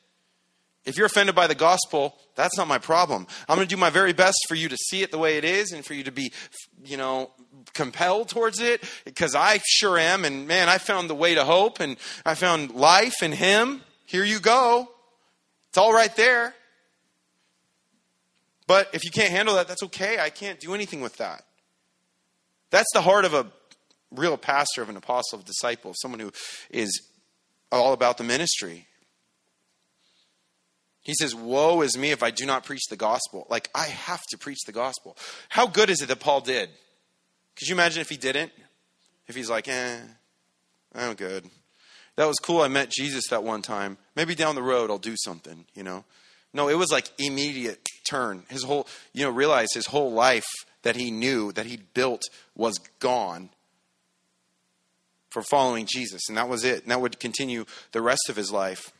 If 0.83 0.97
you're 0.97 1.05
offended 1.05 1.35
by 1.35 1.47
the 1.47 1.55
gospel, 1.55 2.17
that's 2.35 2.57
not 2.57 2.67
my 2.67 2.79
problem. 2.79 3.27
I'm 3.47 3.55
going 3.55 3.65
to 3.65 3.73
do 3.73 3.79
my 3.79 3.89
very 3.89 4.11
best 4.11 4.35
for 4.49 4.55
you 4.55 4.67
to 4.67 4.75
see 4.75 5.03
it 5.03 5.09
the 5.09 5.17
way 5.17 5.37
it 5.37 5.45
is 5.45 5.71
and 5.71 5.85
for 5.85 5.93
you 5.93 6.03
to 6.03 6.11
be, 6.11 6.33
you 6.83 6.97
know, 6.97 7.31
compelled 7.73 8.27
towards 8.27 8.59
it 8.59 8.83
because 9.05 9.35
I 9.35 9.61
sure 9.65 9.97
am. 9.97 10.25
And 10.25 10.49
man, 10.49 10.67
I 10.67 10.79
found 10.79 11.09
the 11.09 11.15
way 11.15 11.35
to 11.35 11.45
hope 11.45 11.79
and 11.79 11.95
I 12.25 12.35
found 12.35 12.71
life 12.71 13.23
in 13.23 13.31
Him. 13.31 13.83
Here 14.05 14.25
you 14.25 14.41
go. 14.41 14.89
It's 15.69 15.77
all 15.77 15.93
right 15.93 16.13
there. 16.17 16.53
But 18.67 18.89
if 18.91 19.05
you 19.05 19.11
can't 19.11 19.31
handle 19.31 19.55
that, 19.55 19.69
that's 19.69 19.83
okay. 19.83 20.19
I 20.19 20.29
can't 20.29 20.59
do 20.59 20.73
anything 20.73 20.99
with 20.99 21.15
that. 21.19 21.45
That's 22.69 22.91
the 22.93 23.01
heart 23.01 23.23
of 23.23 23.33
a 23.33 23.47
real 24.11 24.35
pastor, 24.35 24.81
of 24.81 24.89
an 24.89 24.97
apostle, 24.97 25.39
of 25.39 25.45
a 25.45 25.47
disciple, 25.47 25.91
of 25.91 25.95
someone 26.01 26.19
who 26.19 26.33
is 26.69 27.01
all 27.71 27.93
about 27.93 28.17
the 28.17 28.23
ministry. 28.23 28.87
He 31.01 31.13
says, 31.13 31.35
Woe 31.35 31.81
is 31.81 31.97
me 31.97 32.11
if 32.11 32.23
I 32.23 32.31
do 32.31 32.45
not 32.45 32.65
preach 32.65 32.87
the 32.89 32.95
gospel. 32.95 33.45
Like, 33.49 33.69
I 33.75 33.85
have 33.85 34.23
to 34.31 34.37
preach 34.37 34.63
the 34.65 34.71
gospel. 34.71 35.15
How 35.49 35.67
good 35.67 35.89
is 35.89 36.01
it 36.01 36.07
that 36.07 36.19
Paul 36.19 36.41
did? 36.41 36.69
Could 37.55 37.67
you 37.67 37.75
imagine 37.75 38.01
if 38.01 38.09
he 38.09 38.17
didn't? 38.17 38.51
If 39.27 39.35
he's 39.35 39.49
like, 39.49 39.67
eh, 39.67 39.99
I'm 40.95 41.13
good. 41.13 41.45
That 42.15 42.25
was 42.25 42.37
cool. 42.37 42.61
I 42.61 42.69
met 42.69 42.89
Jesus 42.89 43.25
that 43.29 43.43
one 43.43 43.61
time. 43.61 43.97
Maybe 44.15 44.35
down 44.35 44.55
the 44.55 44.63
road 44.63 44.89
I'll 44.89 44.97
do 44.97 45.15
something, 45.23 45.65
you 45.75 45.83
know? 45.83 46.05
No, 46.53 46.69
it 46.69 46.77
was 46.77 46.91
like 46.91 47.11
immediate 47.19 47.87
turn. 48.09 48.43
His 48.49 48.63
whole, 48.63 48.87
you 49.13 49.25
know, 49.25 49.29
realize 49.29 49.67
his 49.73 49.87
whole 49.87 50.11
life 50.11 50.47
that 50.83 50.95
he 50.95 51.11
knew, 51.11 51.51
that 51.51 51.65
he 51.65 51.77
built 51.93 52.21
was 52.55 52.77
gone 52.99 53.49
for 55.35 55.41
following 55.41 55.85
Jesus. 55.85 56.29
And 56.29 56.37
that 56.37 56.47
was 56.47 56.63
it. 56.63 56.83
And 56.83 56.91
that 56.91 57.01
would 57.01 57.19
continue 57.19 57.65
the 57.91 58.01
rest 58.01 58.29
of 58.29 58.37
his 58.37 58.53
life. 58.53 58.93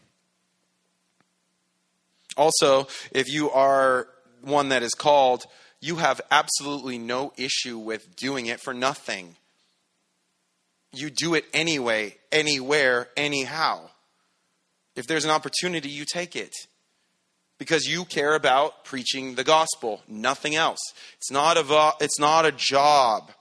Also, 2.36 2.90
if 3.14 3.32
you 3.32 3.50
are 3.52 4.10
one 4.42 4.68
that 4.68 4.84
is 4.84 4.94
called, 4.94 5.46
you 5.80 5.96
have 5.96 6.20
absolutely 6.30 6.98
no 6.98 7.32
issue 7.38 7.78
with 7.78 8.18
doing 8.18 8.48
it 8.48 8.60
for 8.60 8.74
nothing. 8.74 9.38
You 10.92 11.10
do 11.10 11.36
it 11.36 11.46
anyway, 11.54 12.18
anywhere, 12.34 13.08
anyhow. 13.16 13.90
If 14.98 15.08
there's 15.08 15.24
an 15.24 15.32
opportunity, 15.32 15.88
you 15.88 16.04
take 16.04 16.36
it. 16.36 16.52
Because 17.58 17.86
you 17.86 18.04
care 18.04 18.36
about 18.36 18.84
preaching 18.84 19.36
the 19.36 19.46
gospel, 19.46 20.02
nothing 20.06 20.54
else. 20.54 20.82
It's 21.16 21.32
not 21.32 21.56
a, 21.56 21.94
it's 22.02 22.20
not 22.20 22.46
a 22.46 22.52
job. 22.52 23.32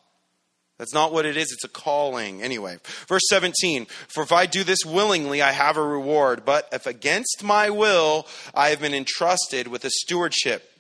That's 0.79 0.95
not 0.95 1.13
what 1.13 1.27
it 1.27 1.37
is. 1.37 1.53
It's 1.53 1.65
a 1.65 1.69
calling. 1.69 2.43
Anyway, 2.43 2.79
verse 3.07 3.23
17 3.29 3.87
For 4.09 4.23
if 4.23 4.33
I 4.33 4.47
do 4.47 4.65
this 4.65 4.85
willingly, 4.85 5.41
I 5.41 5.53
have 5.53 5.77
a 5.77 5.83
reward. 5.83 6.45
But 6.45 6.69
if 6.73 6.87
against 6.87 7.43
my 7.45 7.71
will, 7.71 8.27
I 8.55 8.71
have 8.71 8.81
been 8.81 8.95
entrusted 8.95 9.69
with 9.69 9.85
a 9.85 9.91
stewardship. 9.91 10.71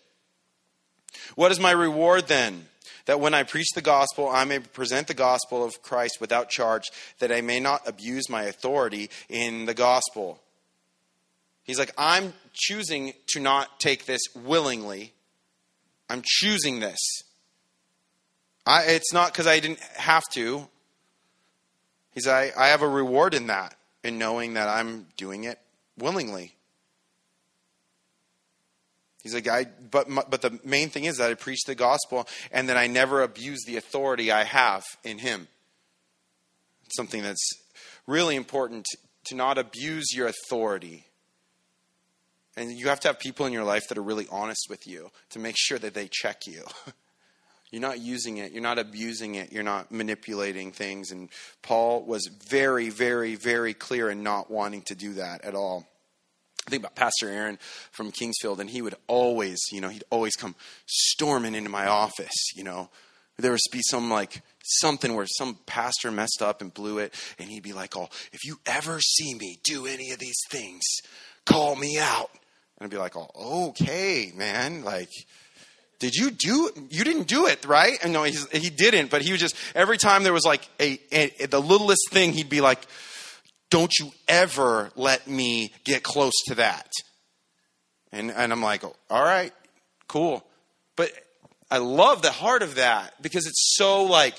What 1.37 1.52
is 1.52 1.61
my 1.61 1.70
reward 1.70 2.26
then? 2.26 2.66
That 3.07 3.20
when 3.20 3.35
I 3.35 3.42
preach 3.42 3.68
the 3.74 3.83
gospel, 3.83 4.28
I 4.28 4.44
may 4.44 4.61
present 4.61 5.09
the 5.09 5.14
gospel 5.14 5.62
of 5.62 5.83
Christ 5.83 6.18
without 6.20 6.48
charge, 6.48 6.85
that 7.18 7.30
I 7.30 7.42
may 7.42 7.61
not 7.61 7.87
abuse 7.87 8.30
my 8.30 8.44
authority 8.44 9.11
in 9.28 9.66
the 9.66 9.74
gospel. 9.74 10.40
He's 11.64 11.78
like, 11.78 11.92
I'm 11.98 12.33
choosing 12.54 13.12
to 13.28 13.40
not 13.40 13.78
take 13.78 14.07
this 14.07 14.22
willingly 14.35 15.12
I'm 16.09 16.22
choosing 16.24 16.80
this. 16.80 16.98
I, 18.66 18.85
it's 18.85 19.12
not 19.12 19.33
because 19.33 19.46
I 19.46 19.61
didn't 19.61 19.81
have 19.96 20.24
to. 20.33 20.68
He's 22.12 22.27
I, 22.27 22.53
I 22.57 22.68
have 22.68 22.83
a 22.83 22.88
reward 22.88 23.35
in 23.35 23.48
that, 23.48 23.74
in 24.03 24.18
knowing 24.18 24.55
that 24.55 24.68
I'm 24.68 25.07
doing 25.16 25.44
it 25.44 25.59
willingly. 25.98 26.55
He's 29.22 29.35
like, 29.35 29.48
I, 29.48 29.66
but, 29.90 30.07
but 30.31 30.42
the 30.42 30.61
main 30.64 30.90
thing 30.90 31.05
is 31.05 31.16
that 31.16 31.31
I 31.31 31.35
preach 31.35 31.64
the 31.66 31.74
gospel 31.74 32.29
and 32.53 32.68
that 32.68 32.77
I 32.77 32.87
never 32.87 33.22
abuse 33.22 33.64
the 33.66 33.77
authority 33.77 34.31
I 34.31 34.44
have 34.44 34.85
in 35.03 35.18
Him. 35.18 35.48
It's 36.85 36.96
something 36.96 37.22
that's 37.22 37.48
really 38.07 38.37
important 38.37 38.87
to 39.24 39.35
not 39.35 39.57
abuse 39.57 40.12
your 40.14 40.27
authority. 40.27 41.07
And 42.55 42.70
you 42.70 42.88
have 42.88 43.00
to 43.00 43.09
have 43.09 43.18
people 43.18 43.46
in 43.46 43.53
your 43.53 43.64
life 43.64 43.88
that 43.88 43.96
are 43.96 44.03
really 44.03 44.29
honest 44.31 44.66
with 44.68 44.87
you 44.87 45.11
to 45.31 45.38
make 45.38 45.57
sure 45.59 45.79
that 45.79 45.94
they 45.94 46.09
check 46.11 46.46
you. 46.46 46.62
You're 47.74 47.80
not 47.80 47.98
using 47.98 48.37
it. 48.37 48.52
You're 48.52 48.62
not 48.62 48.78
abusing 48.78 49.34
it. 49.34 49.50
You're 49.50 49.64
not 49.64 49.90
manipulating 49.90 50.70
things. 50.70 51.10
And 51.10 51.28
Paul 51.60 52.04
was 52.04 52.30
very, 52.46 52.88
very, 52.88 53.34
very 53.34 53.74
clear 53.74 54.08
in 54.10 54.22
not 54.22 54.48
wanting 54.48 54.82
to 54.82 54.94
do 54.94 55.14
that 55.14 55.44
at 55.44 55.56
all. 55.56 55.84
I 56.68 56.70
think 56.70 56.82
about 56.82 56.94
Pastor 56.94 57.28
Aaron 57.28 57.58
from 57.90 58.12
Kingsfield, 58.12 58.60
and 58.60 58.70
he 58.70 58.80
would 58.80 58.94
always, 59.08 59.58
you 59.72 59.80
know, 59.80 59.88
he'd 59.88 60.04
always 60.10 60.37
come 60.37 60.54
storming 60.87 61.56
into 61.56 61.68
my 61.68 61.88
office, 61.88 62.52
you 62.54 62.62
know. 62.62 62.90
There 63.38 63.50
would 63.50 63.58
be 63.72 63.82
some 63.90 64.08
like 64.08 64.42
something 64.62 65.12
where 65.12 65.26
some 65.26 65.58
pastor 65.66 66.12
messed 66.12 66.42
up 66.42 66.62
and 66.62 66.72
blew 66.72 66.98
it, 66.98 67.12
and 67.40 67.50
he'd 67.50 67.64
be 67.64 67.72
like, 67.72 67.96
Oh, 67.96 68.08
if 68.32 68.44
you 68.44 68.60
ever 68.66 69.00
see 69.00 69.34
me 69.34 69.58
do 69.64 69.87
any 69.87 70.12
of 70.12 70.20
these 70.20 70.38
things, 70.48 70.84
call 71.44 71.74
me 71.74 71.98
out. 71.98 72.30
And 72.78 72.87
I'd 72.87 72.90
be 72.90 72.98
like, 72.98 73.16
Oh, 73.16 73.70
okay, 73.70 74.30
man. 74.32 74.84
Like, 74.84 75.10
did 75.98 76.14
you 76.14 76.30
do 76.30 76.70
you 76.90 77.04
didn't 77.04 77.28
do 77.28 77.46
it 77.46 77.64
right? 77.64 77.98
And 78.02 78.12
no 78.12 78.22
he 78.24 78.70
didn't 78.70 79.11
but 79.11 79.22
he 79.22 79.33
was 79.33 79.40
just 79.40 79.57
every 79.74 79.98
time 79.98 80.22
there 80.22 80.33
was 80.33 80.44
like 80.44 80.68
a, 80.80 80.98
a, 81.12 81.46
the 81.46 81.61
littlest 81.61 82.11
thing 82.11 82.33
he'd 82.33 82.48
be 82.48 82.61
like 82.61 82.80
don't 83.70 83.92
you 83.98 84.11
ever 84.28 84.90
let 84.96 85.26
me 85.26 85.72
get 85.85 86.02
close 86.02 86.35
to 86.46 86.57
that. 86.57 86.90
And 88.12 88.30
and 88.30 88.52
i'm 88.52 88.62
like 88.62 88.85
all 88.85 88.94
right 89.11 89.52
cool. 90.09 90.44
But 90.96 91.11
i 91.70 91.78
love 91.78 92.22
the 92.22 92.33
heart 92.33 92.62
of 92.62 92.76
that 92.76 93.14
because 93.22 93.46
it's 93.46 93.74
so 93.76 94.04
like 94.04 94.35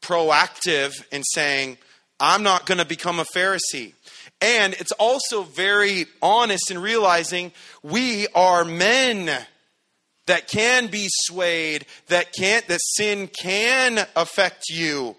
proactive 0.00 0.92
in 1.10 1.22
saying 1.22 1.78
i'm 2.20 2.42
not 2.42 2.66
going 2.66 2.78
to 2.78 2.84
become 2.84 3.18
a 3.20 3.24
pharisee. 3.24 3.94
And 4.40 4.74
it's 4.74 4.92
also 4.92 5.42
very 5.42 6.06
honest 6.20 6.70
in 6.70 6.78
realizing 6.78 7.52
we 7.82 8.26
are 8.34 8.64
men 8.64 9.30
that 10.26 10.48
can 10.48 10.86
be 10.86 11.06
swayed, 11.08 11.86
that 12.08 12.32
can't, 12.32 12.66
that 12.68 12.80
sin 12.82 13.28
can 13.28 14.06
affect 14.16 14.64
you. 14.70 15.16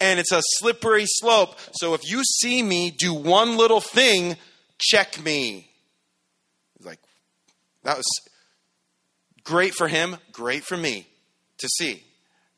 And 0.00 0.18
it's 0.18 0.32
a 0.32 0.42
slippery 0.58 1.06
slope. 1.06 1.56
So 1.72 1.94
if 1.94 2.08
you 2.08 2.22
see 2.24 2.62
me 2.62 2.90
do 2.90 3.14
one 3.14 3.56
little 3.56 3.80
thing, 3.80 4.36
check 4.78 5.22
me. 5.22 5.70
Like, 6.82 7.00
that 7.82 7.96
was 7.96 8.06
great 9.44 9.74
for 9.74 9.88
him, 9.88 10.16
great 10.32 10.64
for 10.64 10.76
me 10.76 11.06
to 11.58 11.68
see. 11.68 12.02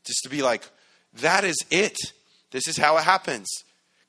Just 0.04 0.22
to 0.24 0.28
be 0.28 0.42
like, 0.42 0.68
that 1.20 1.44
is 1.44 1.56
it. 1.70 1.96
This 2.50 2.66
is 2.66 2.76
how 2.76 2.96
it 2.96 3.04
happens. 3.04 3.48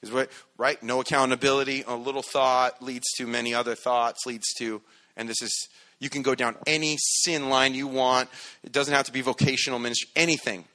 Because 0.01 0.27
right, 0.57 0.81
no 0.81 1.01
accountability, 1.01 1.83
a 1.85 1.95
little 1.95 2.21
thought 2.21 2.81
leads 2.81 3.05
to 3.17 3.27
many 3.27 3.53
other 3.53 3.75
thoughts, 3.75 4.25
leads 4.25 4.47
to, 4.57 4.81
and 5.17 5.27
this 5.27 5.41
is 5.41 5.67
you 5.99 6.09
can 6.09 6.21
go 6.21 6.35
down 6.35 6.55
any 6.65 6.97
sin 6.97 7.49
line 7.49 7.73
you 7.73 7.87
want. 7.87 8.29
It 8.63 8.71
doesn't 8.71 8.93
have 8.93 9.05
to 9.05 9.11
be 9.11 9.21
vocational 9.21 9.79
ministry, 9.79 10.09
anything. 10.15 10.65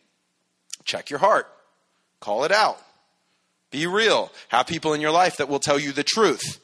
Check 0.85 1.11
your 1.11 1.19
heart, 1.19 1.49
call 2.21 2.45
it 2.45 2.53
out. 2.53 2.79
Be 3.71 3.87
real. 3.89 4.31
Have 4.49 4.69
people 4.69 4.95
in 4.95 5.01
your 5.01 5.11
life 5.11 5.39
that 5.39 5.49
will 5.49 5.59
tell 5.59 5.81
you 5.81 5.91
the 5.91 6.05
truth. 6.05 6.61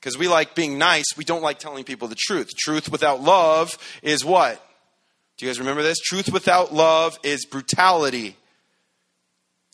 Because 0.00 0.18
we 0.18 0.26
like 0.26 0.54
being 0.54 0.76
nice, 0.76 1.04
we 1.16 1.24
don't 1.24 1.42
like 1.42 1.58
telling 1.58 1.84
people 1.84 2.08
the 2.08 2.16
truth. 2.18 2.50
Truth 2.58 2.90
without 2.90 3.22
love 3.22 3.78
is 4.02 4.24
what? 4.24 4.60
Do 5.36 5.46
you 5.46 5.50
guys 5.50 5.58
remember 5.58 5.82
this? 5.82 5.98
Truth 6.00 6.32
without 6.32 6.74
love 6.74 7.16
is 7.22 7.46
brutality. 7.46 8.36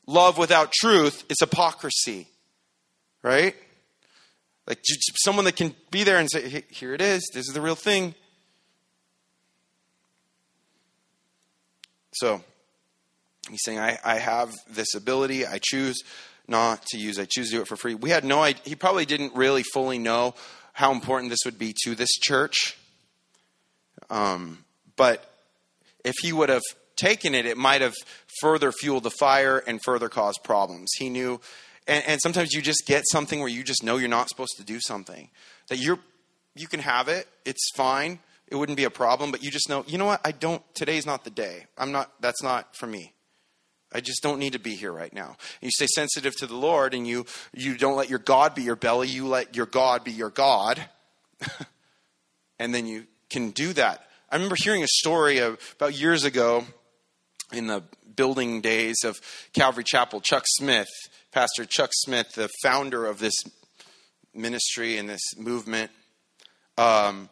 Love 0.06 0.38
without 0.38 0.72
truth 0.72 1.24
is 1.30 1.38
hypocrisy. 1.40 2.28
Right? 3.22 3.56
Like 4.70 4.84
someone 5.16 5.46
that 5.46 5.56
can 5.56 5.74
be 5.90 6.04
there 6.04 6.18
and 6.18 6.30
say, 6.30 6.48
hey, 6.48 6.62
here 6.70 6.94
it 6.94 7.00
is. 7.00 7.28
This 7.34 7.48
is 7.48 7.54
the 7.54 7.60
real 7.60 7.74
thing. 7.74 8.14
So 12.12 12.40
he's 13.50 13.58
saying, 13.64 13.80
I, 13.80 13.98
I 14.04 14.18
have 14.18 14.54
this 14.68 14.94
ability. 14.94 15.44
I 15.44 15.58
choose 15.60 16.04
not 16.46 16.86
to 16.86 16.98
use. 16.98 17.18
I 17.18 17.26
choose 17.28 17.50
to 17.50 17.56
do 17.56 17.62
it 17.62 17.66
for 17.66 17.74
free. 17.74 17.96
We 17.96 18.10
had 18.10 18.24
no 18.24 18.42
idea. 18.42 18.62
He 18.64 18.76
probably 18.76 19.06
didn't 19.06 19.34
really 19.34 19.64
fully 19.64 19.98
know 19.98 20.36
how 20.72 20.92
important 20.92 21.30
this 21.30 21.40
would 21.44 21.58
be 21.58 21.74
to 21.82 21.96
this 21.96 22.10
church. 22.22 22.78
Um, 24.08 24.64
but 24.94 25.34
if 26.04 26.14
he 26.22 26.32
would 26.32 26.48
have 26.48 26.62
taken 26.94 27.34
it, 27.34 27.44
it 27.44 27.56
might 27.56 27.80
have 27.80 27.94
further 28.40 28.70
fueled 28.70 29.02
the 29.02 29.10
fire 29.10 29.58
and 29.58 29.80
further 29.84 30.08
caused 30.08 30.44
problems. 30.44 30.92
He 30.96 31.10
knew 31.10 31.40
and, 31.90 32.04
and 32.06 32.20
sometimes 32.22 32.52
you 32.52 32.62
just 32.62 32.86
get 32.86 33.02
something 33.10 33.40
where 33.40 33.48
you 33.48 33.64
just 33.64 33.82
know 33.82 33.96
you're 33.96 34.08
not 34.08 34.28
supposed 34.28 34.56
to 34.58 34.62
do 34.62 34.78
something. 34.80 35.28
That 35.68 35.78
you're 35.78 35.98
you 36.54 36.68
can 36.68 36.80
have 36.80 37.08
it, 37.08 37.26
it's 37.44 37.70
fine, 37.74 38.20
it 38.46 38.56
wouldn't 38.56 38.76
be 38.76 38.84
a 38.84 38.90
problem, 38.90 39.30
but 39.30 39.42
you 39.42 39.50
just 39.50 39.68
know, 39.68 39.84
you 39.86 39.98
know 39.98 40.06
what, 40.06 40.20
I 40.24 40.32
don't 40.32 40.62
today's 40.74 41.04
not 41.04 41.24
the 41.24 41.30
day. 41.30 41.66
I'm 41.76 41.90
not 41.90 42.12
that's 42.20 42.42
not 42.42 42.76
for 42.76 42.86
me. 42.86 43.12
I 43.92 44.00
just 44.00 44.22
don't 44.22 44.38
need 44.38 44.52
to 44.52 44.60
be 44.60 44.76
here 44.76 44.92
right 44.92 45.12
now. 45.12 45.36
And 45.60 45.62
you 45.62 45.70
stay 45.72 45.88
sensitive 45.88 46.36
to 46.36 46.46
the 46.46 46.54
Lord 46.54 46.94
and 46.94 47.08
you 47.08 47.26
you 47.52 47.76
don't 47.76 47.96
let 47.96 48.08
your 48.08 48.20
God 48.20 48.54
be 48.54 48.62
your 48.62 48.76
belly, 48.76 49.08
you 49.08 49.26
let 49.26 49.56
your 49.56 49.66
God 49.66 50.04
be 50.04 50.12
your 50.12 50.30
God. 50.30 50.80
and 52.60 52.72
then 52.72 52.86
you 52.86 53.06
can 53.30 53.50
do 53.50 53.72
that. 53.72 54.06
I 54.30 54.36
remember 54.36 54.56
hearing 54.56 54.84
a 54.84 54.88
story 54.88 55.38
of, 55.38 55.58
about 55.74 55.98
years 55.98 56.22
ago 56.22 56.64
in 57.52 57.66
the 57.66 57.82
building 58.14 58.60
days 58.60 58.98
of 59.04 59.18
Calvary 59.54 59.82
Chapel, 59.84 60.20
Chuck 60.20 60.44
Smith 60.46 60.88
Pastor 61.32 61.64
Chuck 61.64 61.90
Smith, 61.92 62.32
the 62.34 62.48
founder 62.60 63.06
of 63.06 63.20
this 63.20 63.34
ministry 64.34 64.98
and 64.98 65.08
this 65.08 65.22
movement, 65.38 65.92
um, 66.76 67.28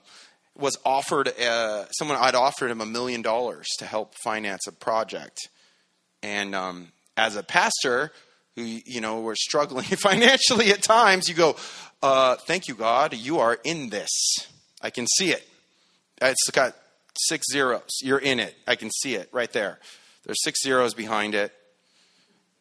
was 0.56 0.76
offered 0.84 1.28
uh, 1.28 1.86
someone 1.90 2.16
I'd 2.16 2.36
offered 2.36 2.70
him 2.70 2.80
a 2.80 2.86
million 2.86 3.22
dollars 3.22 3.66
to 3.78 3.86
help 3.86 4.14
finance 4.22 4.68
a 4.68 4.72
project, 4.72 5.48
and 6.22 6.54
um, 6.54 6.92
as 7.16 7.34
a 7.34 7.42
pastor 7.42 8.12
who 8.54 8.62
you 8.62 9.00
know 9.00 9.20
were 9.20 9.34
struggling 9.34 9.84
financially 10.02 10.70
at 10.70 10.80
times, 10.80 11.28
you 11.28 11.34
go, 11.34 11.56
uh, 12.00 12.36
"Thank 12.36 12.68
you, 12.68 12.74
God, 12.76 13.14
you 13.14 13.40
are 13.40 13.58
in 13.64 13.88
this. 13.88 14.10
I 14.80 14.90
can 14.90 15.08
see 15.08 15.32
it. 15.32 15.44
It's 16.22 16.50
got 16.52 16.76
six 17.16 17.46
zeros. 17.50 17.90
You're 18.00 18.18
in 18.18 18.38
it. 18.38 18.54
I 18.64 18.76
can 18.76 18.90
see 18.90 19.16
it 19.16 19.28
right 19.32 19.52
there. 19.52 19.80
There's 20.24 20.42
six 20.44 20.62
zeros 20.62 20.94
behind 20.94 21.34
it." 21.34 21.52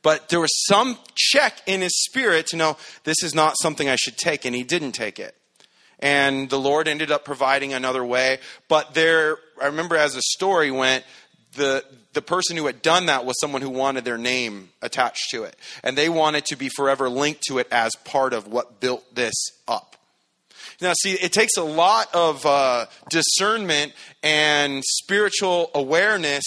But 0.08 0.30
there 0.30 0.40
was 0.40 0.66
some 0.68 0.98
check 1.16 1.62
in 1.66 1.82
his 1.82 1.92
spirit 2.06 2.48
to 2.48 2.56
know 2.56 2.78
this 3.04 3.22
is 3.24 3.36
not 3.36 3.56
something 3.62 3.90
I 3.90 3.98
should 3.98 4.16
take, 4.16 4.46
and 4.46 4.56
he 4.56 4.64
didn't 4.64 4.94
take 4.94 5.20
it. 5.20 5.36
And 6.00 6.50
the 6.50 6.58
Lord 6.58 6.88
ended 6.88 7.12
up 7.12 7.26
providing 7.26 7.74
another 7.74 8.06
way. 8.06 8.38
But 8.70 8.94
there, 8.94 9.36
I 9.62 9.66
remember 9.66 9.98
as 9.98 10.14
the 10.14 10.22
story 10.22 10.72
went, 10.72 11.04
the, 11.56 11.84
the 12.14 12.22
person 12.22 12.56
who 12.56 12.68
had 12.68 12.82
done 12.82 13.08
that 13.08 13.26
was 13.26 13.38
someone 13.42 13.62
who 13.62 13.70
wanted 13.70 14.06
their 14.06 14.18
name 14.18 14.70
attached 14.82 15.30
to 15.32 15.44
it. 15.44 15.58
And 15.84 15.98
they 15.98 16.08
wanted 16.08 16.46
to 16.46 16.56
be 16.56 16.70
forever 16.70 17.10
linked 17.10 17.42
to 17.50 17.58
it 17.58 17.68
as 17.70 17.92
part 18.06 18.32
of 18.32 18.48
what 18.48 18.80
built 18.80 19.14
this 19.14 19.36
up. 19.68 19.98
Now, 20.80 20.94
see, 21.02 21.16
it 21.16 21.34
takes 21.34 21.58
a 21.58 21.64
lot 21.64 22.08
of 22.16 22.46
uh, 22.46 22.86
discernment 23.10 23.92
and 24.24 24.84
spiritual 24.86 25.70
awareness 25.76 26.46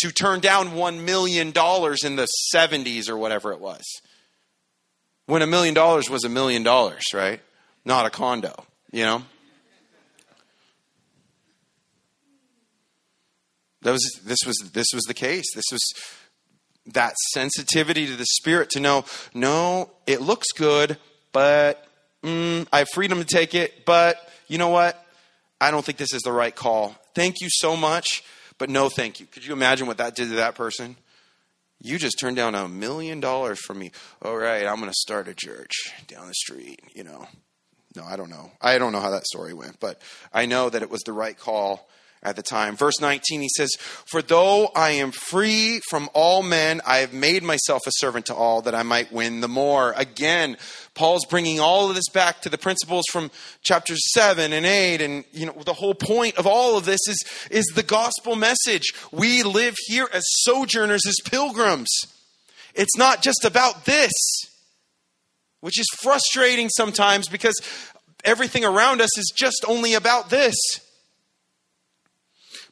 to 0.00 0.10
turn 0.10 0.40
down 0.40 0.70
$1 0.70 1.04
million 1.04 1.48
in 1.48 1.52
the 1.52 2.28
70s 2.54 3.08
or 3.08 3.18
whatever 3.18 3.52
it 3.52 3.60
was. 3.60 3.84
When 5.26 5.42
a 5.42 5.46
million 5.46 5.74
dollars 5.74 6.08
was 6.08 6.24
a 6.24 6.28
million 6.28 6.62
dollars, 6.62 7.04
right? 7.14 7.40
Not 7.84 8.06
a 8.06 8.10
condo, 8.10 8.64
you 8.90 9.04
know? 9.04 9.22
That 13.82 13.92
was, 13.92 14.20
this, 14.24 14.38
was, 14.46 14.56
this 14.72 14.88
was 14.92 15.04
the 15.04 15.14
case. 15.14 15.54
This 15.54 15.64
was 15.70 15.80
that 16.86 17.14
sensitivity 17.32 18.06
to 18.06 18.16
the 18.16 18.26
Spirit 18.26 18.70
to 18.70 18.80
know, 18.80 19.04
no, 19.34 19.90
it 20.06 20.20
looks 20.20 20.52
good, 20.52 20.98
but 21.32 21.86
mm, 22.22 22.66
I 22.72 22.78
have 22.78 22.88
freedom 22.92 23.18
to 23.18 23.24
take 23.24 23.54
it, 23.54 23.84
but 23.84 24.16
you 24.48 24.58
know 24.58 24.68
what? 24.68 25.02
I 25.60 25.70
don't 25.70 25.84
think 25.84 25.98
this 25.98 26.14
is 26.14 26.22
the 26.22 26.32
right 26.32 26.54
call. 26.54 26.94
Thank 27.14 27.40
you 27.40 27.48
so 27.50 27.76
much 27.76 28.22
but 28.60 28.70
no 28.70 28.90
thank 28.90 29.18
you. 29.18 29.26
Could 29.26 29.44
you 29.44 29.54
imagine 29.54 29.88
what 29.88 29.96
that 29.96 30.14
did 30.14 30.28
to 30.28 30.36
that 30.36 30.54
person? 30.54 30.96
You 31.80 31.98
just 31.98 32.20
turned 32.20 32.36
down 32.36 32.54
a 32.54 32.68
million 32.68 33.18
dollars 33.18 33.58
from 33.58 33.78
me. 33.78 33.90
All 34.20 34.36
right, 34.36 34.66
I'm 34.66 34.76
going 34.76 34.90
to 34.90 34.94
start 34.94 35.28
a 35.28 35.34
church 35.34 35.72
down 36.06 36.28
the 36.28 36.34
street, 36.34 36.80
you 36.94 37.02
know. 37.02 37.26
No, 37.96 38.04
I 38.04 38.16
don't 38.16 38.28
know. 38.28 38.52
I 38.60 38.76
don't 38.76 38.92
know 38.92 39.00
how 39.00 39.10
that 39.10 39.26
story 39.26 39.54
went, 39.54 39.80
but 39.80 40.00
I 40.30 40.44
know 40.44 40.68
that 40.68 40.82
it 40.82 40.90
was 40.90 41.00
the 41.00 41.14
right 41.14 41.36
call 41.36 41.88
at 42.22 42.36
the 42.36 42.42
time. 42.42 42.76
Verse 42.76 43.00
19, 43.00 43.40
he 43.40 43.48
says, 43.56 43.70
For 44.06 44.20
though 44.20 44.66
I 44.74 44.90
am 44.90 45.10
free 45.10 45.80
from 45.88 46.10
all 46.12 46.42
men, 46.42 46.80
I 46.86 46.98
have 46.98 47.14
made 47.14 47.42
myself 47.42 47.82
a 47.86 47.92
servant 47.94 48.26
to 48.26 48.34
all 48.34 48.62
that 48.62 48.74
I 48.74 48.82
might 48.82 49.12
win 49.12 49.40
the 49.40 49.48
more. 49.48 49.94
Again, 49.96 50.58
Paul's 50.94 51.24
bringing 51.24 51.60
all 51.60 51.88
of 51.88 51.94
this 51.94 52.08
back 52.12 52.42
to 52.42 52.50
the 52.50 52.58
principles 52.58 53.04
from 53.10 53.30
chapters 53.62 54.12
7 54.12 54.52
and 54.52 54.66
8. 54.66 55.00
And, 55.00 55.24
you 55.32 55.46
know, 55.46 55.56
the 55.64 55.72
whole 55.72 55.94
point 55.94 56.36
of 56.36 56.46
all 56.46 56.76
of 56.76 56.84
this 56.84 57.00
is, 57.08 57.24
is 57.50 57.66
the 57.74 57.82
gospel 57.82 58.36
message. 58.36 58.92
We 59.10 59.42
live 59.42 59.76
here 59.86 60.08
as 60.12 60.24
sojourners, 60.42 61.06
as 61.06 61.16
pilgrims. 61.24 61.88
It's 62.74 62.98
not 62.98 63.22
just 63.22 63.46
about 63.46 63.86
this, 63.86 64.12
which 65.60 65.80
is 65.80 65.86
frustrating 66.02 66.68
sometimes 66.68 67.28
because 67.28 67.58
everything 68.24 68.64
around 68.64 69.00
us 69.00 69.16
is 69.16 69.32
just 69.34 69.64
only 69.66 69.94
about 69.94 70.28
this. 70.28 70.54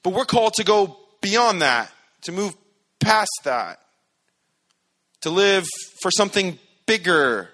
But 0.03 0.13
we're 0.13 0.25
called 0.25 0.55
to 0.55 0.65
go 0.65 0.97
beyond 1.21 1.63
that, 1.63 1.91
to 2.23 2.33
move 2.33 2.55
past 3.01 3.31
that, 3.45 3.81
to 5.23 5.31
live 5.31 5.65
for 6.01 6.11
something 6.11 6.59
bigger, 6.87 7.51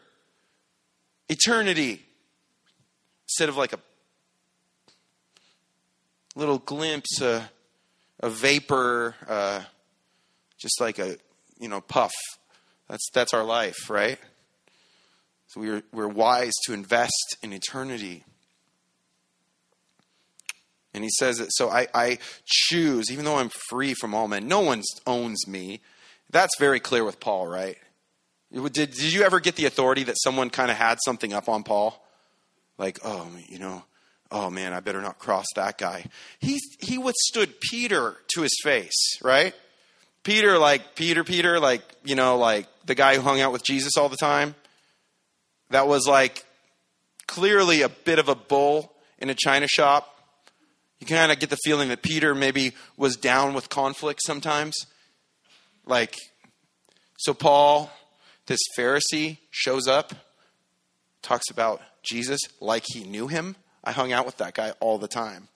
eternity, 1.28 2.02
instead 3.26 3.48
of 3.48 3.56
like 3.56 3.72
a 3.72 3.78
little 6.34 6.58
glimpse, 6.58 7.20
a, 7.20 7.48
a 8.20 8.28
vapor, 8.28 9.14
uh, 9.26 9.62
just 10.58 10.80
like 10.80 10.98
a 10.98 11.16
you 11.58 11.68
know 11.68 11.80
puff. 11.80 12.12
That's 12.88 13.08
that's 13.12 13.32
our 13.32 13.44
life, 13.44 13.88
right? 13.88 14.18
So 15.48 15.60
we're 15.60 15.82
we're 15.92 16.08
wise 16.08 16.52
to 16.66 16.72
invest 16.72 17.36
in 17.42 17.52
eternity. 17.52 18.24
And 20.94 21.02
he 21.02 21.10
says 21.10 21.38
that, 21.38 21.48
so 21.52 21.68
I, 21.68 21.88
I 21.92 22.18
choose, 22.46 23.10
even 23.10 23.24
though 23.24 23.36
I'm 23.36 23.50
free 23.68 23.94
from 23.94 24.14
all 24.14 24.28
men, 24.28 24.46
no 24.46 24.60
one 24.60 24.82
owns 25.06 25.46
me. 25.48 25.80
That's 26.30 26.56
very 26.58 26.78
clear 26.78 27.04
with 27.04 27.18
Paul, 27.18 27.48
right? 27.48 27.76
Did, 28.52 28.72
did 28.72 29.12
you 29.12 29.24
ever 29.24 29.40
get 29.40 29.56
the 29.56 29.66
authority 29.66 30.04
that 30.04 30.16
someone 30.22 30.50
kind 30.50 30.70
of 30.70 30.76
had 30.76 30.98
something 31.04 31.32
up 31.32 31.48
on 31.48 31.64
Paul? 31.64 32.00
Like, 32.78 33.00
oh, 33.04 33.28
you 33.48 33.58
know, 33.58 33.82
oh 34.30 34.50
man, 34.50 34.72
I 34.72 34.78
better 34.78 35.02
not 35.02 35.18
cross 35.18 35.46
that 35.56 35.78
guy. 35.78 36.06
He, 36.38 36.60
he 36.78 36.96
withstood 36.96 37.60
Peter 37.60 38.16
to 38.34 38.42
his 38.42 38.56
face, 38.62 39.18
right? 39.20 39.52
Peter, 40.22 40.58
like, 40.58 40.94
Peter, 40.94 41.24
Peter, 41.24 41.58
like, 41.58 41.82
you 42.04 42.14
know, 42.14 42.38
like 42.38 42.68
the 42.86 42.94
guy 42.94 43.16
who 43.16 43.22
hung 43.22 43.40
out 43.40 43.52
with 43.52 43.64
Jesus 43.64 43.96
all 43.96 44.08
the 44.08 44.16
time. 44.16 44.54
That 45.70 45.88
was 45.88 46.06
like 46.06 46.44
clearly 47.26 47.82
a 47.82 47.88
bit 47.88 48.20
of 48.20 48.28
a 48.28 48.34
bull 48.36 48.92
in 49.18 49.28
a 49.28 49.34
china 49.34 49.66
shop 49.66 50.13
you 51.10 51.16
kind 51.16 51.32
of 51.32 51.38
get 51.38 51.50
the 51.50 51.58
feeling 51.64 51.88
that 51.88 52.02
Peter 52.02 52.34
maybe 52.34 52.72
was 52.96 53.16
down 53.16 53.54
with 53.54 53.68
conflict 53.68 54.20
sometimes. 54.24 54.74
Like, 55.86 56.16
so 57.18 57.34
Paul, 57.34 57.90
this 58.46 58.60
Pharisee, 58.78 59.38
shows 59.50 59.86
up, 59.86 60.14
talks 61.22 61.50
about 61.50 61.80
Jesus 62.02 62.40
like 62.60 62.84
he 62.86 63.04
knew 63.04 63.28
him. 63.28 63.56
I 63.82 63.92
hung 63.92 64.12
out 64.12 64.26
with 64.26 64.38
that 64.38 64.54
guy 64.54 64.72
all 64.80 64.98
the 64.98 65.08
time. 65.08 65.48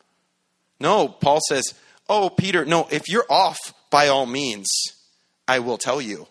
No, 0.81 1.09
Paul 1.09 1.41
says, 1.49 1.75
Oh, 2.09 2.31
Peter, 2.31 2.65
no, 2.65 2.89
if 2.91 3.09
you're 3.09 3.27
off, 3.29 3.59
by 3.91 4.09
all 4.09 4.27
means, 4.27 4.67
I 5.47 5.59
will 5.59 5.77
tell 5.79 6.01
you. 6.01 6.27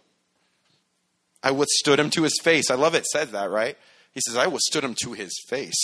I 1.44 1.52
withstood 1.52 2.00
him 2.00 2.10
to 2.12 2.24
his 2.24 2.40
face. 2.42 2.72
I 2.72 2.76
love 2.76 2.96
it, 2.96 3.06
says 3.06 3.32
that, 3.32 3.52
right? 3.52 3.78
He 4.12 4.22
says, 4.26 4.36
I 4.36 4.48
withstood 4.48 4.84
him 4.84 4.96
to 5.04 5.14
his 5.14 5.32
face. 5.48 5.78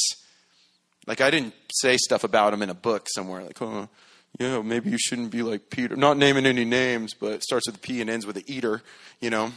Like 1.05 1.21
I 1.21 1.29
didn't 1.29 1.53
say 1.71 1.97
stuff 1.97 2.23
about 2.23 2.53
him 2.53 2.61
in 2.61 2.69
a 2.69 2.75
book 2.75 3.07
somewhere. 3.13 3.43
Like, 3.43 3.61
oh, 3.61 3.89
yeah, 4.39 4.61
maybe 4.61 4.89
you 4.89 4.97
shouldn't 4.97 5.31
be 5.31 5.43
like 5.43 5.69
Peter. 5.69 5.95
Not 5.95 6.17
naming 6.17 6.45
any 6.45 6.65
names, 6.65 7.13
but 7.13 7.33
it 7.33 7.43
starts 7.43 7.67
with 7.67 7.75
a 7.75 7.79
P 7.79 8.01
and 8.01 8.09
ends 8.09 8.25
with 8.25 8.37
an 8.37 8.43
eater. 8.47 8.81
You 9.19 9.29
know. 9.29 9.51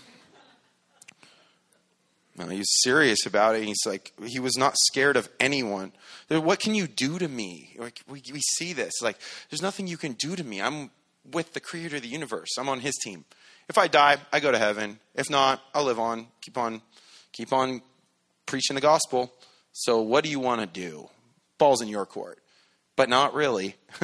No, 2.38 2.48
he's 2.48 2.68
serious 2.82 3.24
about 3.24 3.54
it. 3.56 3.64
He's 3.64 3.86
like, 3.86 4.12
he 4.26 4.38
was 4.38 4.58
not 4.58 4.76
scared 4.76 5.16
of 5.16 5.28
anyone. 5.40 5.92
What 6.28 6.60
can 6.60 6.74
you 6.74 6.86
do 6.86 7.18
to 7.18 7.28
me? 7.28 7.74
Like, 7.78 8.00
we, 8.06 8.22
we 8.30 8.40
see 8.40 8.74
this. 8.74 8.92
Like, 9.00 9.16
there's 9.48 9.62
nothing 9.62 9.86
you 9.86 9.96
can 9.96 10.12
do 10.12 10.36
to 10.36 10.44
me. 10.44 10.60
I'm 10.60 10.90
with 11.32 11.54
the 11.54 11.60
creator 11.60 11.96
of 11.96 12.02
the 12.02 12.08
universe. 12.08 12.50
I'm 12.58 12.68
on 12.68 12.80
his 12.80 12.94
team. 13.02 13.24
If 13.68 13.78
I 13.78 13.88
die, 13.88 14.18
I 14.32 14.40
go 14.40 14.52
to 14.52 14.58
heaven. 14.58 14.98
If 15.14 15.30
not, 15.30 15.62
I'll 15.74 15.84
live 15.84 15.98
on. 15.98 16.26
Keep 16.42 16.58
on, 16.58 16.82
keep 17.32 17.52
on 17.54 17.80
preaching 18.44 18.74
the 18.74 18.82
gospel. 18.82 19.32
So, 19.72 20.02
what 20.02 20.22
do 20.22 20.30
you 20.30 20.38
want 20.38 20.60
to 20.60 20.66
do? 20.66 21.08
Ball's 21.58 21.82
in 21.82 21.88
your 21.88 22.06
court. 22.06 22.38
But 22.96 23.08
not 23.08 23.34
really. 23.34 23.76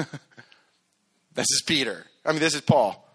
this 1.34 1.46
is 1.50 1.62
Peter. 1.66 2.06
I 2.24 2.32
mean, 2.32 2.40
this 2.40 2.54
is 2.54 2.60
Paul. 2.60 3.08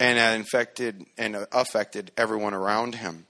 And 0.00 0.18
infected 0.40 1.06
and 1.16 1.46
affected 1.52 2.12
everyone 2.16 2.54
around 2.54 2.96
him. 2.96 3.26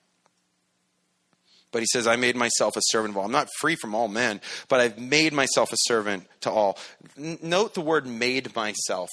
But 1.75 1.83
he 1.83 1.87
says, 1.93 2.07
I 2.07 2.15
made 2.15 2.37
myself 2.37 2.77
a 2.77 2.81
servant 2.85 3.15
of 3.15 3.19
all. 3.19 3.25
I'm 3.25 3.33
not 3.33 3.49
free 3.59 3.75
from 3.75 3.97
all 3.97 4.07
men, 4.07 4.41
but 4.69 4.81
I've 4.81 4.97
made 4.97 5.33
myself 5.33 5.73
a 5.73 5.77
servant 5.77 6.29
to 6.43 6.51
all. 6.51 6.79
N- 7.19 7.39
note 7.43 7.75
the 7.75 7.81
word 7.81 8.07
made 8.07 8.55
myself. 8.55 9.11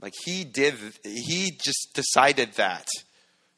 Like 0.00 0.14
he 0.24 0.44
did, 0.44 0.74
he 1.04 1.58
just 1.62 1.90
decided 1.92 2.54
that 2.54 2.88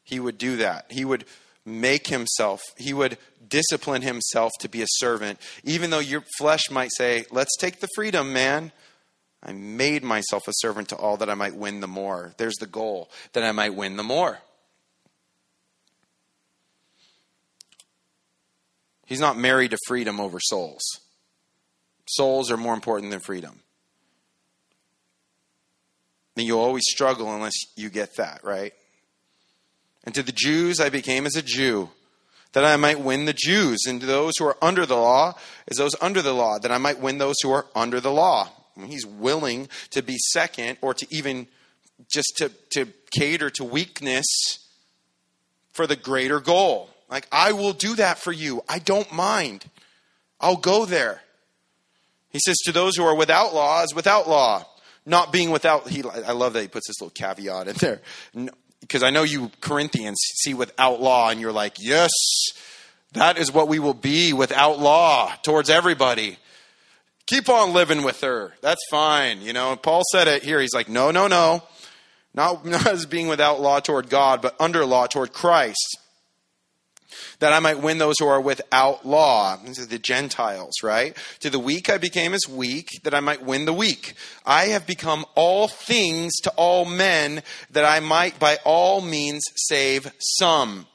he 0.03 0.19
would 0.19 0.37
do 0.37 0.57
that. 0.57 0.91
He 0.91 1.05
would 1.05 1.23
make 1.65 2.07
himself, 2.07 2.61
he 2.77 2.93
would 2.93 3.17
discipline 3.47 4.01
himself 4.01 4.51
to 4.59 4.69
be 4.69 4.81
a 4.81 4.87
servant. 4.87 5.39
Even 5.63 5.89
though 5.89 5.99
your 5.99 6.23
flesh 6.37 6.69
might 6.71 6.91
say, 6.95 7.25
Let's 7.31 7.55
take 7.57 7.79
the 7.79 7.89
freedom, 7.95 8.33
man. 8.33 8.71
I 9.45 9.51
made 9.51 10.03
myself 10.03 10.47
a 10.47 10.53
servant 10.55 10.89
to 10.89 10.95
all 10.95 11.17
that 11.17 11.29
I 11.29 11.33
might 11.33 11.55
win 11.55 11.81
the 11.81 11.87
more. 11.87 12.33
There's 12.37 12.55
the 12.55 12.65
goal, 12.65 13.09
that 13.33 13.43
I 13.43 13.51
might 13.51 13.75
win 13.75 13.97
the 13.97 14.03
more. 14.03 14.39
He's 19.05 19.19
not 19.19 19.37
married 19.37 19.71
to 19.71 19.77
freedom 19.85 20.21
over 20.21 20.39
souls. 20.39 20.81
Souls 22.07 22.49
are 22.51 22.57
more 22.57 22.73
important 22.73 23.11
than 23.11 23.19
freedom. 23.19 23.59
Then 26.35 26.45
you'll 26.45 26.61
always 26.61 26.83
struggle 26.87 27.33
unless 27.33 27.53
you 27.75 27.89
get 27.89 28.15
that, 28.17 28.43
right? 28.43 28.73
And 30.03 30.13
to 30.15 30.23
the 30.23 30.33
Jews 30.33 30.79
I 30.79 30.89
became 30.89 31.25
as 31.25 31.35
a 31.35 31.41
Jew, 31.41 31.89
that 32.53 32.65
I 32.65 32.75
might 32.75 32.99
win 32.99 33.25
the 33.25 33.35
Jews. 33.35 33.79
And 33.87 33.99
to 34.01 34.05
those 34.05 34.33
who 34.37 34.45
are 34.45 34.57
under 34.61 34.85
the 34.85 34.97
law, 34.97 35.35
as 35.67 35.77
those 35.77 35.95
under 36.01 36.21
the 36.21 36.33
law, 36.33 36.59
that 36.59 36.71
I 36.71 36.77
might 36.77 36.99
win 36.99 37.17
those 37.17 37.35
who 37.41 37.51
are 37.51 37.65
under 37.75 37.99
the 37.99 38.11
law. 38.11 38.49
I 38.75 38.79
mean, 38.79 38.89
he's 38.89 39.05
willing 39.05 39.69
to 39.91 40.01
be 40.01 40.17
second 40.17 40.77
or 40.81 40.93
to 40.93 41.07
even 41.09 41.47
just 42.11 42.33
to, 42.37 42.51
to 42.71 42.87
cater 43.11 43.49
to 43.51 43.63
weakness 43.63 44.25
for 45.71 45.87
the 45.87 45.95
greater 45.95 46.39
goal. 46.39 46.89
Like, 47.09 47.27
I 47.31 47.51
will 47.51 47.73
do 47.73 47.95
that 47.95 48.17
for 48.17 48.31
you. 48.31 48.61
I 48.67 48.79
don't 48.79 49.11
mind. 49.13 49.65
I'll 50.39 50.57
go 50.57 50.85
there. 50.85 51.21
He 52.29 52.39
says, 52.43 52.57
to 52.65 52.71
those 52.71 52.95
who 52.97 53.03
are 53.03 53.15
without 53.15 53.53
law 53.53 53.83
is 53.83 53.93
without 53.93 54.27
law. 54.27 54.65
Not 55.05 55.31
being 55.31 55.51
without, 55.51 55.87
he, 55.89 56.01
I 56.03 56.31
love 56.31 56.53
that 56.53 56.61
he 56.61 56.67
puts 56.67 56.87
this 56.87 56.99
little 57.01 57.11
caveat 57.11 57.67
in 57.67 57.75
there 57.75 58.01
because 58.83 59.01
I 59.01 59.09
know 59.09 59.23
you 59.23 59.49
Corinthians 59.61 60.17
see 60.35 60.53
without 60.53 61.01
law, 61.01 61.29
and 61.29 61.39
you're 61.39 61.51
like, 61.51 61.77
yes, 61.79 62.11
that 63.13 63.37
is 63.37 63.51
what 63.51 63.67
we 63.67 63.79
will 63.79 63.93
be 63.93 64.33
without 64.33 64.79
law 64.79 65.33
towards 65.41 65.69
everybody. 65.69 66.37
Keep 67.25 67.47
on 67.47 67.73
living 67.73 68.03
with 68.03 68.19
her. 68.21 68.53
That's 68.61 68.81
fine. 68.91 69.41
You 69.41 69.53
know, 69.53 69.75
Paul 69.75 70.01
said 70.11 70.27
it 70.27 70.43
here. 70.43 70.59
He's 70.59 70.73
like, 70.73 70.89
no, 70.89 71.11
no, 71.11 71.27
no. 71.27 71.63
Not, 72.33 72.65
not 72.65 72.85
as 72.85 73.05
being 73.05 73.27
without 73.27 73.61
law 73.61 73.79
toward 73.79 74.09
God, 74.09 74.41
but 74.41 74.55
under 74.59 74.85
law 74.85 75.07
toward 75.07 75.31
Christ 75.31 75.97
that 77.39 77.53
I 77.53 77.59
might 77.59 77.79
win 77.79 77.97
those 77.97 78.15
who 78.19 78.27
are 78.27 78.41
without 78.41 79.05
law. 79.05 79.57
The 79.57 79.99
Gentiles, 79.99 80.75
right? 80.83 81.15
To 81.39 81.49
the 81.49 81.59
weak 81.59 81.89
I 81.89 81.97
became 81.97 82.33
as 82.33 82.47
weak, 82.49 82.87
that 83.03 83.13
I 83.13 83.19
might 83.19 83.43
win 83.43 83.65
the 83.65 83.73
weak. 83.73 84.13
I 84.45 84.65
have 84.65 84.87
become 84.87 85.25
all 85.35 85.67
things 85.67 86.33
to 86.43 86.51
all 86.51 86.85
men, 86.85 87.43
that 87.71 87.85
I 87.85 87.99
might 87.99 88.39
by 88.39 88.57
all 88.63 89.01
means 89.01 89.43
save 89.55 90.11
some. 90.19 90.87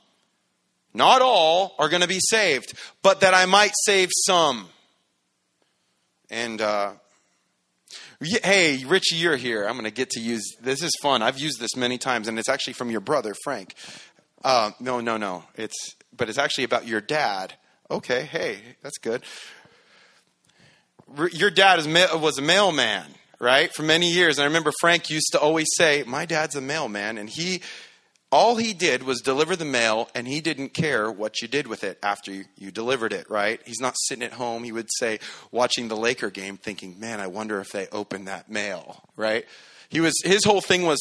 Not 0.95 1.23
all 1.23 1.75
are 1.79 1.89
going 1.89 2.03
to 2.03 2.09
be 2.09 2.21
saved, 2.21 2.73
but 3.03 3.21
that 3.21 3.35
I 3.35 3.47
might 3.47 3.73
save 3.85 4.09
some. 4.27 4.69
And, 6.31 6.61
uh, 6.61 6.93
hey, 8.21 8.85
Richie, 8.85 9.17
you're 9.17 9.37
here. 9.37 9.65
I'm 9.65 9.75
going 9.75 9.85
to 9.85 9.91
get 9.91 10.11
to 10.11 10.21
use 10.21 10.57
this. 10.61 10.83
is 10.83 10.97
fun. 11.01 11.23
I've 11.23 11.39
used 11.39 11.61
this 11.61 11.77
many 11.77 11.99
times, 11.99 12.29
and 12.29 12.39
it's 12.39 12.49
actually 12.49 12.73
from 12.73 12.91
your 12.91 13.01
brother, 13.01 13.35
Frank. 13.45 13.75
Uh, 14.45 14.73
no, 14.81 15.01
no, 15.01 15.17
no. 15.17 15.45
It's 15.57 15.95
but 16.17 16.29
it's 16.29 16.39
actually 16.39 16.65
about 16.65 16.87
your 16.87 17.01
dad. 17.01 17.55
Okay, 17.91 18.25
hey, 18.25 18.59
that's 18.83 18.99
good. 18.99 19.23
Your 21.33 21.51
dad 21.51 21.79
is, 21.79 21.87
was 21.87 22.39
a 22.39 22.43
mailman, 22.43 23.07
right, 23.39 23.73
for 23.73 23.83
many 23.83 24.13
years. 24.13 24.39
And 24.39 24.45
I 24.45 24.47
remember 24.47 24.73
Frank 24.81 25.09
used 25.09 25.33
to 25.33 25.41
always 25.41 25.69
say, 25.77 26.05
My 26.07 26.27
dad's 26.27 26.55
a 26.55 26.61
mailman. 26.61 27.17
And 27.17 27.31
he, 27.31 27.63
all 28.31 28.57
he 28.57 28.75
did 28.75 29.03
was 29.03 29.21
deliver 29.21 29.57
the 29.57 29.65
mail 29.65 30.09
and 30.15 30.29
he 30.29 30.41
didn't 30.41 30.75
care 30.75 31.11
what 31.11 31.41
you 31.41 31.49
did 31.49 31.67
with 31.67 31.83
it 31.83 31.99
after 32.03 32.31
you, 32.31 32.45
you, 32.57 32.71
delivered 32.71 33.13
it 33.13 33.29
right 33.31 33.61
he's 33.65 33.81
not 33.81 33.95
sitting 33.97 34.23
at 34.23 34.35
home 34.35 34.65
he 34.65 34.73
would 34.73 34.89
say 34.99 35.19
watching 35.51 35.89
the 35.89 35.97
laker 35.97 36.31
game 36.31 36.57
thinking 36.57 36.99
man 37.01 37.21
i 37.21 37.27
wonder 37.27 37.61
if 37.61 37.71
they 37.71 37.89
opened 37.89 38.29
that 38.29 38.51
mail 38.51 39.03
right 39.17 39.47
he 39.89 40.01
was 40.01 40.15
his 40.25 40.45
whole 40.45 40.61
thing 40.61 40.83
was 40.83 41.01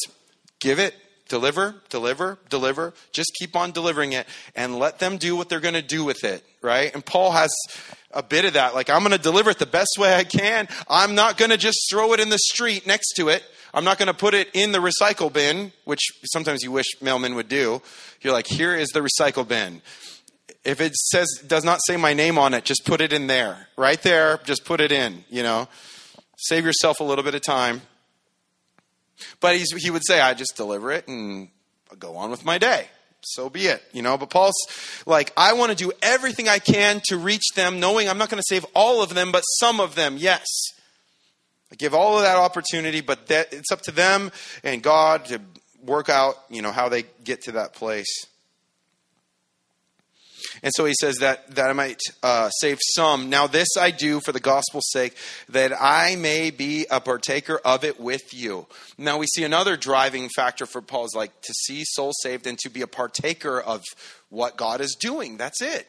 give 0.59 0.79
it 0.79 0.95
deliver 1.27 1.75
deliver 1.89 2.37
deliver 2.49 2.93
just 3.11 3.31
keep 3.39 3.55
on 3.55 3.71
delivering 3.71 4.13
it 4.13 4.27
and 4.55 4.77
let 4.77 4.99
them 4.99 5.17
do 5.17 5.35
what 5.35 5.49
they're 5.49 5.59
going 5.59 5.73
to 5.73 5.81
do 5.81 6.03
with 6.03 6.23
it 6.23 6.43
right 6.61 6.93
and 6.93 7.05
paul 7.05 7.31
has 7.31 7.49
a 8.11 8.23
bit 8.23 8.45
of 8.45 8.53
that 8.53 8.73
like 8.73 8.89
i'm 8.89 8.99
going 8.99 9.11
to 9.11 9.17
deliver 9.17 9.49
it 9.49 9.59
the 9.59 9.65
best 9.65 9.97
way 9.97 10.15
i 10.15 10.23
can 10.23 10.67
i'm 10.89 11.15
not 11.15 11.37
going 11.37 11.51
to 11.51 11.57
just 11.57 11.77
throw 11.91 12.13
it 12.13 12.19
in 12.19 12.29
the 12.29 12.39
street 12.39 12.87
next 12.87 13.13
to 13.13 13.29
it 13.29 13.43
I'm 13.73 13.83
not 13.83 13.99
going 13.99 14.07
to 14.07 14.13
put 14.13 14.33
it 14.33 14.49
in 14.53 14.71
the 14.71 14.79
recycle 14.79 15.31
bin, 15.31 15.71
which 15.83 16.01
sometimes 16.31 16.63
you 16.63 16.71
wish 16.71 16.87
mailmen 16.99 17.35
would 17.35 17.47
do. 17.47 17.81
You're 18.21 18.33
like, 18.33 18.47
here 18.47 18.73
is 18.73 18.89
the 18.89 19.01
recycle 19.01 19.47
bin. 19.47 19.81
If 20.63 20.81
it 20.81 20.95
says 20.95 21.27
does 21.45 21.63
not 21.63 21.79
say 21.85 21.95
my 21.95 22.13
name 22.13 22.37
on 22.37 22.53
it, 22.53 22.65
just 22.65 22.85
put 22.85 23.01
it 23.01 23.13
in 23.13 23.27
there. 23.27 23.67
Right 23.77 24.01
there, 24.01 24.39
just 24.45 24.65
put 24.65 24.81
it 24.81 24.91
in, 24.91 25.23
you 25.29 25.43
know. 25.43 25.67
Save 26.37 26.65
yourself 26.65 26.99
a 26.99 27.03
little 27.03 27.23
bit 27.23 27.35
of 27.35 27.41
time. 27.41 27.81
But 29.39 29.57
he 29.57 29.89
would 29.89 30.05
say, 30.05 30.19
I 30.19 30.33
just 30.33 30.55
deliver 30.55 30.91
it 30.91 31.07
and 31.07 31.49
go 31.99 32.17
on 32.17 32.31
with 32.31 32.45
my 32.45 32.57
day. 32.57 32.87
So 33.21 33.49
be 33.49 33.65
it, 33.65 33.83
you 33.93 34.01
know. 34.01 34.17
But 34.17 34.29
Paul's 34.29 34.55
like, 35.05 35.33
I 35.35 35.53
want 35.53 35.71
to 35.71 35.75
do 35.75 35.91
everything 36.01 36.47
I 36.47 36.59
can 36.59 37.01
to 37.05 37.17
reach 37.17 37.53
them, 37.55 37.79
knowing 37.79 38.07
I'm 38.07 38.17
not 38.17 38.29
going 38.29 38.41
to 38.41 38.47
save 38.47 38.65
all 38.73 39.01
of 39.01 39.13
them, 39.13 39.31
but 39.31 39.41
some 39.41 39.79
of 39.79 39.95
them, 39.95 40.17
yes. 40.17 40.45
I 41.71 41.75
give 41.75 41.93
all 41.93 42.17
of 42.17 42.23
that 42.23 42.37
opportunity, 42.37 43.01
but 43.01 43.27
that, 43.27 43.51
it's 43.51 43.71
up 43.71 43.81
to 43.83 43.91
them 43.91 44.31
and 44.63 44.81
God 44.81 45.25
to 45.25 45.41
work 45.83 46.09
out, 46.09 46.35
you 46.49 46.61
know, 46.61 46.71
how 46.71 46.89
they 46.89 47.03
get 47.23 47.41
to 47.43 47.53
that 47.53 47.73
place. 47.73 48.25
And 50.63 50.71
so 50.75 50.85
he 50.85 50.93
says 50.99 51.17
that, 51.17 51.55
that 51.55 51.69
I 51.69 51.73
might 51.73 51.99
uh, 52.23 52.49
save 52.49 52.79
some. 52.95 53.29
Now, 53.29 53.47
this 53.47 53.69
I 53.79 53.91
do 53.91 54.19
for 54.19 54.31
the 54.31 54.39
gospel's 54.39 54.89
sake, 54.89 55.15
that 55.49 55.71
I 55.79 56.15
may 56.15 56.49
be 56.49 56.85
a 56.89 56.99
partaker 56.99 57.59
of 57.63 57.83
it 57.83 57.99
with 57.99 58.33
you. 58.33 58.67
Now, 58.97 59.17
we 59.17 59.27
see 59.27 59.43
another 59.43 59.77
driving 59.77 60.29
factor 60.35 60.65
for 60.65 60.81
Paul 60.81 61.05
is 61.05 61.13
like 61.15 61.39
to 61.41 61.53
see 61.53 61.83
souls 61.85 62.15
saved 62.21 62.47
and 62.47 62.57
to 62.59 62.69
be 62.69 62.81
a 62.81 62.87
partaker 62.87 63.59
of 63.59 63.83
what 64.29 64.57
God 64.57 64.81
is 64.81 64.95
doing. 64.99 65.37
That's 65.37 65.61
it. 65.61 65.87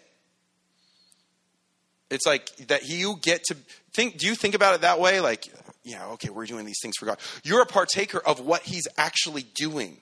It's 2.11 2.27
like 2.27 2.55
that 2.69 2.89
you 2.89 3.17
get 3.21 3.45
to 3.45 3.57
think, 3.95 4.19
do 4.19 4.27
you 4.27 4.35
think 4.35 4.55
about 4.55 4.75
it 4.75 4.81
that 4.83 4.99
way? 5.01 5.21
Like, 5.21 5.47
yeah, 5.85 6.07
okay, 6.13 6.31
we're 6.31 6.47
doing 6.47 6.65
these 6.65 6.79
things 6.81 6.95
for 6.99 7.07
God. 7.07 7.19
You're 7.43 7.63
a 7.63 7.67
partaker 7.67 8.19
of 8.19 8.41
what 8.41 8.63
He's 8.63 8.87
actually 8.97 9.45
doing. 9.55 9.99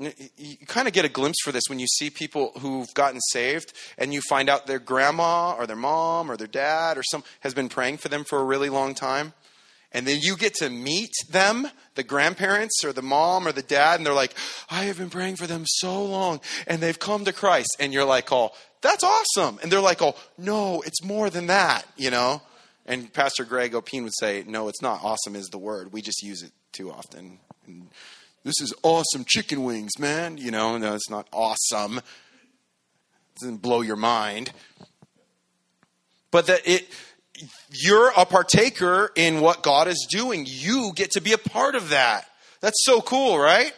You 0.00 0.66
kind 0.66 0.88
of 0.88 0.94
get 0.94 1.04
a 1.04 1.10
glimpse 1.10 1.38
for 1.44 1.52
this 1.52 1.64
when 1.68 1.78
you 1.78 1.86
see 1.86 2.08
people 2.08 2.52
who've 2.60 2.92
gotten 2.94 3.20
saved 3.20 3.74
and 3.98 4.14
you 4.14 4.22
find 4.22 4.48
out 4.48 4.66
their 4.66 4.78
grandma 4.78 5.52
or 5.52 5.66
their 5.66 5.76
mom 5.76 6.30
or 6.30 6.36
their 6.36 6.46
dad 6.46 6.96
or 6.96 7.02
some 7.02 7.22
has 7.40 7.52
been 7.52 7.68
praying 7.68 7.98
for 7.98 8.08
them 8.08 8.24
for 8.24 8.38
a 8.38 8.44
really 8.44 8.70
long 8.70 8.94
time. 8.94 9.34
And 9.92 10.06
then 10.06 10.20
you 10.22 10.36
get 10.36 10.54
to 10.54 10.70
meet 10.70 11.10
them, 11.28 11.68
the 11.96 12.04
grandparents 12.04 12.84
or 12.84 12.92
the 12.92 13.02
mom 13.02 13.46
or 13.46 13.52
the 13.52 13.62
dad, 13.62 13.98
and 13.98 14.06
they're 14.06 14.14
like, 14.14 14.34
I 14.70 14.84
have 14.84 14.98
been 14.98 15.10
praying 15.10 15.36
for 15.36 15.48
them 15.48 15.64
so 15.66 16.04
long, 16.04 16.40
and 16.68 16.80
they've 16.80 16.98
come 16.98 17.24
to 17.24 17.32
Christ. 17.32 17.76
And 17.80 17.92
you're 17.92 18.04
like, 18.04 18.30
oh, 18.30 18.52
that's 18.82 19.02
awesome. 19.02 19.58
And 19.62 19.70
they're 19.70 19.80
like, 19.80 20.00
oh, 20.00 20.14
no, 20.38 20.80
it's 20.82 21.02
more 21.02 21.28
than 21.28 21.48
that, 21.48 21.86
you 21.96 22.10
know? 22.10 22.40
And 22.86 23.12
Pastor 23.12 23.44
Greg 23.44 23.74
Opine 23.74 24.04
would 24.04 24.16
say, 24.16 24.44
no, 24.46 24.68
it's 24.68 24.80
not. 24.80 25.02
Awesome 25.02 25.34
is 25.34 25.48
the 25.48 25.58
word. 25.58 25.92
We 25.92 26.02
just 26.02 26.22
use 26.22 26.42
it 26.42 26.52
too 26.72 26.92
often. 26.92 27.40
And 27.66 27.88
this 28.44 28.60
is 28.60 28.72
awesome 28.82 29.24
chicken 29.26 29.64
wings, 29.64 29.98
man. 29.98 30.38
You 30.38 30.50
know, 30.50 30.78
no, 30.78 30.94
it's 30.94 31.10
not 31.10 31.28
awesome. 31.32 31.98
It 31.98 32.04
doesn't 33.40 33.58
blow 33.58 33.82
your 33.82 33.96
mind. 33.96 34.52
But 36.30 36.46
that 36.46 36.66
it 36.66 36.88
you're 37.70 38.12
a 38.16 38.24
partaker 38.24 39.10
in 39.14 39.40
what 39.40 39.62
God 39.62 39.88
is 39.88 40.06
doing. 40.10 40.44
You 40.46 40.92
get 40.94 41.12
to 41.12 41.20
be 41.20 41.32
a 41.32 41.38
part 41.38 41.74
of 41.74 41.90
that. 41.90 42.26
That's 42.60 42.84
so 42.84 43.00
cool, 43.00 43.38
right? 43.38 43.72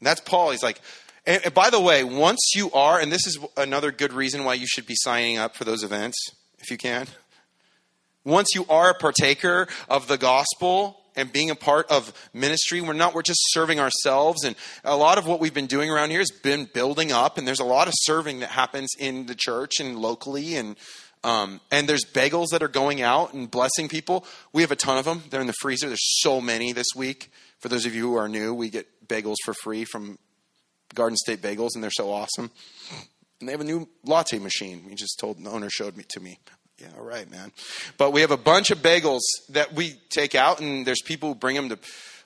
That's 0.00 0.20
Paul. 0.20 0.50
He's 0.50 0.62
like, 0.62 0.80
and 1.26 1.52
by 1.54 1.70
the 1.70 1.80
way, 1.80 2.04
once 2.04 2.52
you 2.54 2.70
are, 2.72 3.00
and 3.00 3.12
this 3.12 3.26
is 3.26 3.38
another 3.56 3.92
good 3.92 4.12
reason 4.12 4.44
why 4.44 4.54
you 4.54 4.66
should 4.66 4.86
be 4.86 4.94
signing 4.96 5.38
up 5.38 5.56
for 5.56 5.64
those 5.64 5.82
events, 5.82 6.16
if 6.58 6.70
you 6.70 6.78
can. 6.78 7.06
Once 8.24 8.48
you 8.54 8.64
are 8.68 8.90
a 8.90 8.94
partaker 8.94 9.68
of 9.88 10.08
the 10.08 10.18
gospel 10.18 10.97
and 11.18 11.32
being 11.32 11.50
a 11.50 11.56
part 11.56 11.90
of 11.90 12.12
ministry, 12.32 12.80
we're 12.80 12.92
not, 12.92 13.12
we're 13.12 13.22
just 13.22 13.40
serving 13.50 13.80
ourselves. 13.80 14.44
And 14.44 14.54
a 14.84 14.96
lot 14.96 15.18
of 15.18 15.26
what 15.26 15.40
we've 15.40 15.52
been 15.52 15.66
doing 15.66 15.90
around 15.90 16.10
here 16.10 16.20
has 16.20 16.30
been 16.30 16.66
building 16.72 17.10
up, 17.10 17.36
and 17.36 17.46
there's 17.46 17.58
a 17.58 17.64
lot 17.64 17.88
of 17.88 17.94
serving 17.96 18.40
that 18.40 18.50
happens 18.50 18.90
in 18.98 19.26
the 19.26 19.34
church 19.34 19.80
and 19.80 19.98
locally. 19.98 20.54
And, 20.54 20.76
um, 21.24 21.60
and 21.72 21.88
there's 21.88 22.04
bagels 22.04 22.46
that 22.52 22.62
are 22.62 22.68
going 22.68 23.02
out 23.02 23.34
and 23.34 23.50
blessing 23.50 23.88
people. 23.88 24.24
We 24.52 24.62
have 24.62 24.70
a 24.70 24.76
ton 24.76 24.96
of 24.96 25.04
them. 25.04 25.24
They're 25.28 25.40
in 25.40 25.48
the 25.48 25.54
freezer. 25.60 25.88
There's 25.88 26.20
so 26.20 26.40
many 26.40 26.72
this 26.72 26.86
week. 26.94 27.32
For 27.58 27.68
those 27.68 27.84
of 27.84 27.96
you 27.96 28.02
who 28.02 28.14
are 28.14 28.28
new, 28.28 28.54
we 28.54 28.70
get 28.70 29.08
bagels 29.08 29.36
for 29.44 29.54
free 29.54 29.84
from 29.84 30.20
Garden 30.94 31.16
State 31.16 31.42
Bagels, 31.42 31.70
and 31.74 31.82
they're 31.82 31.90
so 31.90 32.12
awesome. 32.12 32.52
And 33.40 33.48
they 33.48 33.52
have 33.52 33.60
a 33.60 33.64
new 33.64 33.88
latte 34.04 34.38
machine. 34.38 34.84
We 34.86 34.94
just 34.94 35.18
told 35.18 35.42
the 35.42 35.50
owner 35.50 35.68
showed 35.68 35.96
me 35.96 36.04
to 36.10 36.20
me 36.20 36.38
yeah, 36.80 36.88
all 36.96 37.04
right, 37.04 37.28
man. 37.30 37.50
But 37.96 38.12
we 38.12 38.20
have 38.20 38.30
a 38.30 38.36
bunch 38.36 38.70
of 38.70 38.78
bagels 38.78 39.20
that 39.48 39.72
we 39.72 39.94
take 40.10 40.34
out, 40.34 40.60
and 40.60 40.86
there's 40.86 41.02
people 41.02 41.30
who 41.30 41.34
bring 41.34 41.56
them 41.56 41.68
to 41.70 41.78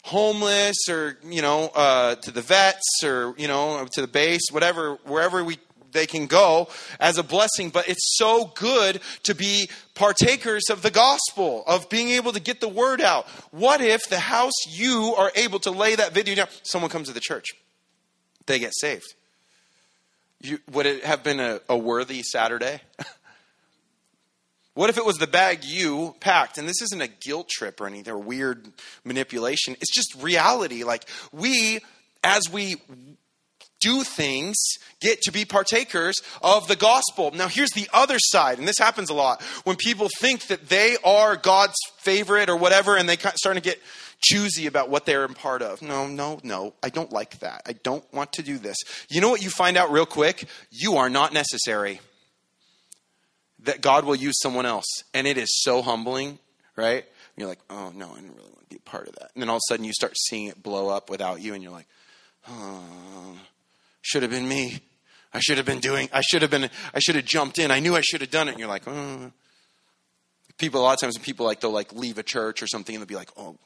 homeless 0.05 0.77
or 0.91 1.17
you 1.25 1.41
know 1.41 1.71
uh, 1.75 2.17
to 2.17 2.31
the 2.31 2.43
vets 2.43 3.03
or 3.03 3.35
you 3.39 3.49
know 3.49 3.87
to 3.93 4.01
the 4.01 4.07
base, 4.07 4.43
whatever, 4.51 4.97
wherever 5.05 5.43
we 5.43 5.57
they 5.93 6.07
can 6.07 6.27
go 6.27 6.69
as 7.01 7.17
a 7.17 7.23
blessing. 7.23 7.71
But 7.71 7.89
it's 7.89 8.17
so 8.19 8.53
good 8.55 9.01
to 9.23 9.35
be 9.35 9.71
partakers 9.95 10.65
of 10.71 10.83
the 10.83 10.91
gospel, 10.91 11.65
of 11.67 11.89
being 11.89 12.11
able 12.11 12.33
to 12.33 12.41
get 12.41 12.61
the 12.61 12.69
word 12.69 13.01
out. 13.01 13.27
What 13.53 13.81
if 13.81 14.09
the 14.09 14.21
house 14.21 14.67
you 14.69 15.15
are 15.17 15.33
able 15.35 15.61
to 15.61 15.71
lay 15.71 15.95
that 15.95 16.13
video 16.13 16.35
down? 16.35 16.49
Someone 16.63 16.91
comes 16.91 17.09
to 17.09 17.15
the 17.15 17.21
church, 17.21 17.49
they 18.47 18.59
get 18.59 18.73
saved. 18.75 19.15
You, 20.43 20.59
would 20.73 20.87
it 20.87 21.05
have 21.05 21.23
been 21.23 21.39
a, 21.39 21.61
a 21.69 21.79
worthy 21.79 22.23
Saturday? 22.23 22.81
What 24.75 24.89
if 24.89 24.97
it 24.97 25.05
was 25.05 25.19
the 25.19 25.27
bag 25.27 25.65
you 25.65 26.15
packed? 26.21 26.57
And 26.57 26.67
this 26.67 26.81
isn't 26.81 27.01
a 27.01 27.09
guilt 27.09 27.49
trip 27.49 27.81
or 27.81 27.87
anything 27.87 28.13
or 28.13 28.19
weird 28.19 28.73
manipulation. 29.05 29.75
It's 29.81 29.93
just 29.93 30.15
reality. 30.23 30.83
Like 30.83 31.05
we, 31.31 31.81
as 32.25 32.43
we 32.51 32.77
do 33.83 34.03
things, 34.03 34.57
get 35.01 35.21
to 35.23 35.33
be 35.33 35.45
partakers 35.45 36.15
of 36.41 36.69
the 36.69 36.77
gospel. 36.77 37.33
Now, 37.33 37.49
here's 37.49 37.73
the 37.73 37.89
other 37.93 38.17
side, 38.19 38.59
and 38.59 38.67
this 38.67 38.79
happens 38.79 39.11
a 39.11 39.15
lot 39.15 39.43
when 39.65 39.77
people 39.77 40.09
think 40.21 40.47
that 40.47 40.69
they 40.69 40.97
are 41.05 41.37
God's 41.37 41.75
favorite 41.99 42.49
or 42.49 42.57
whatever, 42.57 42.97
and 42.97 43.09
they 43.09 43.17
start 43.17 43.57
to 43.57 43.61
get 43.61 43.81
choosy 44.21 44.67
about 44.67 44.89
what 44.89 45.05
they're 45.05 45.25
a 45.25 45.29
part 45.29 45.63
of. 45.63 45.83
No, 45.83 46.07
no, 46.07 46.39
no, 46.45 46.75
I 46.83 46.91
don't 46.91 47.13
like 47.13 47.41
that. 47.41 47.63
I 47.67 47.73
don't 47.73 48.05
want 48.15 48.33
to 48.35 48.43
do 48.43 48.57
this. 48.57 48.77
You 49.11 49.21
know 49.21 49.29
what 49.29 49.43
you 49.43 49.51
find 49.51 49.77
out 49.77 49.91
real 49.91 50.07
quick? 50.07 50.47
You 50.71 50.97
are 50.99 51.11
not 51.11 51.33
necessary 51.33 52.01
that 53.65 53.81
God 53.81 54.05
will 54.05 54.15
use 54.17 54.39
someone 54.41 54.67
else. 54.67 54.87
And 55.15 55.27
it 55.27 55.39
is 55.39 55.63
so 55.63 55.83
humbling, 55.83 56.39
right? 56.77 57.05
And 57.05 57.39
you're 57.39 57.49
like, 57.49 57.61
oh, 57.71 57.93
no, 57.95 58.11
I 58.11 58.17
didn't 58.17 58.37
really 58.37 58.51
want 58.51 58.61
to 58.61 58.67
be 58.69 58.77
a 58.77 58.91
part 58.91 59.09
of 59.09 59.15
that. 59.17 59.31
And 59.35 59.43
then 59.43 59.49
all 59.49 59.57
of 59.57 59.63
a 59.69 59.73
sudden 59.73 59.85
you 59.85 59.93
start 59.93 60.17
seeing 60.17 60.49
it 60.49 60.63
blow 60.63 60.89
up 60.89 61.11
without 61.11 61.41
you, 61.41 61.55
and 61.55 61.63
you're 61.63 61.73
like, 61.73 61.87
oh, 62.49 63.37
should 64.03 64.23
have 64.23 64.31
been 64.31 64.49
me. 64.49 64.81
I 65.35 65.41
should 65.41 65.57
have 65.57 65.67
been 65.67 65.81
doing, 65.81 66.11
I 66.13 66.21
should 66.21 66.43
have 66.43 66.51
been, 66.51 66.69
I 66.93 66.99
should 66.99 67.15
have 67.15 67.25
jumped 67.25 67.59
in. 67.59 67.71
I 67.71 67.81
knew 67.81 67.97
I 67.97 68.03
should 68.03 68.21
have 68.21 68.31
done 68.31 68.49
it. 68.49 68.53
And 68.53 68.61
you're 68.61 68.69
like, 68.69 68.87
oh. 68.87 69.33
People, 70.59 70.83
a 70.83 70.85
lot 70.85 70.93
of 70.93 71.01
times 71.01 71.17
people 71.17 71.47
like, 71.47 71.61
they'll 71.61 71.71
like 71.71 71.93
leave 71.95 72.19
a 72.19 72.23
church 72.23 72.63
or 72.63 72.67
something 72.67 72.95
and 72.95 73.01
they'll 73.01 73.09
be 73.09 73.15
like, 73.15 73.31
oh, 73.39 73.57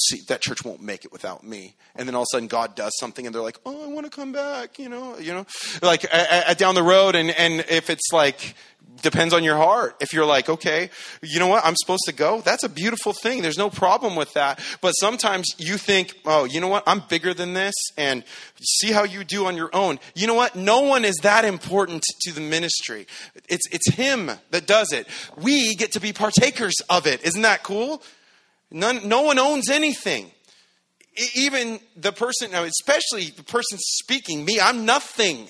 see, 0.00 0.20
that 0.28 0.40
church 0.40 0.64
won't 0.64 0.82
make 0.82 1.04
it 1.04 1.12
without 1.12 1.44
me. 1.44 1.74
And 1.94 2.08
then 2.08 2.14
all 2.14 2.22
of 2.22 2.28
a 2.32 2.34
sudden 2.34 2.48
God 2.48 2.74
does 2.74 2.92
something 2.98 3.26
and 3.26 3.34
they're 3.34 3.42
like, 3.42 3.58
oh, 3.64 3.84
I 3.84 3.92
want 3.92 4.04
to 4.06 4.10
come 4.10 4.32
back, 4.32 4.78
you 4.78 4.88
know, 4.88 5.18
you 5.18 5.32
know, 5.32 5.46
like 5.82 6.04
a, 6.04 6.44
a, 6.48 6.54
down 6.54 6.74
the 6.74 6.82
road. 6.82 7.14
And, 7.14 7.30
and 7.30 7.64
if 7.68 7.90
it's 7.90 8.12
like, 8.12 8.54
depends 9.02 9.34
on 9.34 9.44
your 9.44 9.56
heart. 9.56 9.96
If 10.00 10.12
you're 10.12 10.26
like, 10.26 10.48
okay, 10.48 10.90
you 11.22 11.38
know 11.38 11.46
what, 11.46 11.64
I'm 11.64 11.76
supposed 11.76 12.04
to 12.06 12.12
go, 12.12 12.40
that's 12.40 12.64
a 12.64 12.68
beautiful 12.68 13.12
thing. 13.12 13.42
There's 13.42 13.58
no 13.58 13.70
problem 13.70 14.16
with 14.16 14.32
that. 14.34 14.60
But 14.80 14.92
sometimes 14.92 15.54
you 15.58 15.76
think, 15.76 16.14
oh, 16.24 16.44
you 16.44 16.60
know 16.60 16.68
what, 16.68 16.84
I'm 16.86 17.02
bigger 17.08 17.34
than 17.34 17.54
this, 17.54 17.74
and 17.96 18.24
see 18.62 18.92
how 18.92 19.04
you 19.04 19.24
do 19.24 19.46
on 19.46 19.56
your 19.56 19.70
own. 19.74 19.98
You 20.14 20.26
know 20.26 20.34
what, 20.34 20.56
no 20.56 20.80
one 20.80 21.04
is 21.04 21.16
that 21.22 21.44
important 21.44 22.04
to 22.22 22.32
the 22.32 22.40
ministry. 22.40 23.06
It's, 23.48 23.66
it's 23.70 23.90
Him 23.94 24.30
that 24.50 24.66
does 24.66 24.92
it. 24.92 25.06
We 25.36 25.74
get 25.74 25.92
to 25.92 26.00
be 26.00 26.12
partakers 26.12 26.74
of 26.88 27.06
it. 27.06 27.24
Isn't 27.24 27.42
that 27.42 27.62
cool? 27.62 28.02
None, 28.70 29.08
no 29.08 29.22
one 29.22 29.38
owns 29.38 29.70
anything. 29.70 30.30
Even 31.34 31.80
the 31.96 32.12
person, 32.12 32.52
especially 32.54 33.30
the 33.30 33.42
person 33.42 33.78
speaking, 33.78 34.44
me, 34.44 34.60
I'm 34.60 34.84
nothing. 34.84 35.48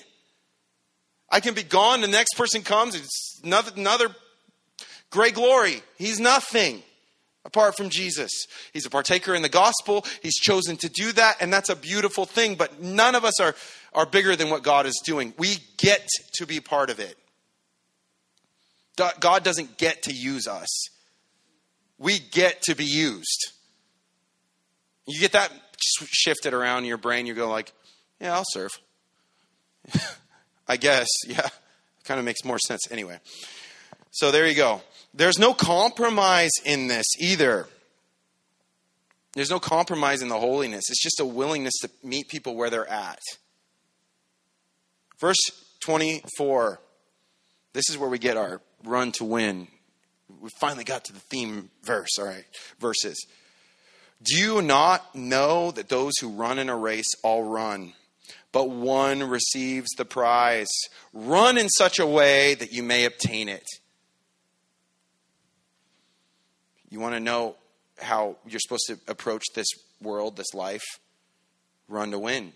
I 1.29 1.39
can 1.39 1.53
be 1.53 1.63
gone, 1.63 2.01
the 2.01 2.07
next 2.07 2.35
person 2.35 2.61
comes, 2.61 2.95
it's 2.95 3.41
another, 3.43 3.71
another 3.75 4.15
Greg 5.09 5.37
Laurie. 5.37 5.81
He's 5.97 6.19
nothing. 6.19 6.83
apart 7.47 7.77
from 7.77 7.89
Jesus. 7.89 8.29
He's 8.73 8.85
a 8.85 8.89
partaker 8.89 9.33
in 9.33 9.41
the 9.41 9.49
gospel. 9.49 10.05
He's 10.21 10.35
chosen 10.35 10.75
to 10.77 10.89
do 10.89 11.13
that, 11.13 11.37
and 11.39 11.51
that's 11.51 11.69
a 11.69 11.75
beautiful 11.75 12.25
thing, 12.25 12.55
but 12.55 12.81
none 12.81 13.15
of 13.15 13.25
us 13.25 13.39
are, 13.39 13.55
are 13.93 14.05
bigger 14.05 14.35
than 14.35 14.49
what 14.49 14.61
God 14.61 14.85
is 14.85 15.01
doing. 15.03 15.33
We 15.39 15.57
get 15.77 16.07
to 16.33 16.45
be 16.45 16.59
part 16.59 16.91
of 16.91 16.99
it. 16.99 17.17
God 19.19 19.43
doesn't 19.43 19.77
get 19.77 20.03
to 20.03 20.13
use 20.13 20.47
us, 20.47 20.67
we 21.97 22.19
get 22.19 22.61
to 22.63 22.75
be 22.75 22.85
used. 22.85 23.53
You 25.05 25.19
get 25.19 25.31
that 25.31 25.51
shifted 25.79 26.53
around 26.53 26.79
in 26.79 26.85
your 26.85 26.97
brain, 26.97 27.25
you 27.25 27.33
go 27.33 27.49
like, 27.49 27.71
yeah, 28.19 28.33
I'll 28.33 28.43
serve. 28.47 28.71
I 30.67 30.77
guess, 30.77 31.07
yeah. 31.27 31.47
Kind 32.03 32.19
of 32.19 32.25
makes 32.25 32.43
more 32.43 32.59
sense 32.59 32.89
anyway. 32.91 33.19
So 34.11 34.31
there 34.31 34.47
you 34.47 34.55
go. 34.55 34.81
There's 35.13 35.39
no 35.39 35.53
compromise 35.53 36.51
in 36.63 36.87
this 36.87 37.05
either. 37.19 37.67
There's 39.33 39.49
no 39.49 39.59
compromise 39.59 40.21
in 40.21 40.29
the 40.29 40.39
holiness. 40.39 40.85
It's 40.89 41.01
just 41.01 41.19
a 41.19 41.25
willingness 41.25 41.73
to 41.81 41.89
meet 42.03 42.27
people 42.27 42.55
where 42.55 42.69
they're 42.69 42.89
at. 42.89 43.19
Verse 45.19 45.37
24. 45.81 46.79
This 47.73 47.89
is 47.89 47.97
where 47.97 48.09
we 48.09 48.17
get 48.19 48.37
our 48.37 48.61
run 48.83 49.11
to 49.13 49.25
win. 49.25 49.67
We 50.41 50.49
finally 50.59 50.83
got 50.83 51.05
to 51.05 51.13
the 51.13 51.19
theme 51.19 51.69
verse, 51.83 52.09
all 52.19 52.25
right, 52.25 52.45
verses. 52.79 53.25
Do 54.21 54.35
you 54.35 54.61
not 54.61 55.15
know 55.15 55.71
that 55.71 55.89
those 55.89 56.13
who 56.19 56.29
run 56.29 56.59
in 56.59 56.69
a 56.69 56.75
race 56.75 57.13
all 57.23 57.43
run, 57.43 57.93
but 58.51 58.69
one 58.69 59.23
receives 59.23 59.89
the 59.97 60.05
prize? 60.05 60.71
Run 61.13 61.57
in 61.57 61.69
such 61.69 61.99
a 61.99 62.07
way 62.07 62.55
that 62.55 62.71
you 62.71 62.83
may 62.83 63.05
obtain 63.05 63.47
it. 63.47 63.65
You 66.89 66.99
want 66.99 67.15
to 67.15 67.19
know 67.19 67.55
how 67.99 68.37
you're 68.47 68.59
supposed 68.59 68.87
to 68.87 68.99
approach 69.07 69.43
this 69.53 69.67
world, 70.01 70.35
this 70.37 70.53
life? 70.53 70.83
Run 71.87 72.11
to 72.11 72.19
win. 72.19 72.53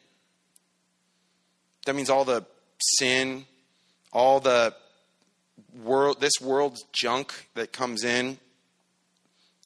That 1.85 1.95
means 1.95 2.09
all 2.09 2.25
the 2.25 2.45
sin, 2.97 3.45
all 4.11 4.39
the 4.39 4.75
world, 5.83 6.19
this 6.19 6.33
world's 6.41 6.83
junk 6.91 7.49
that 7.55 7.71
comes 7.71 8.03
in, 8.03 8.37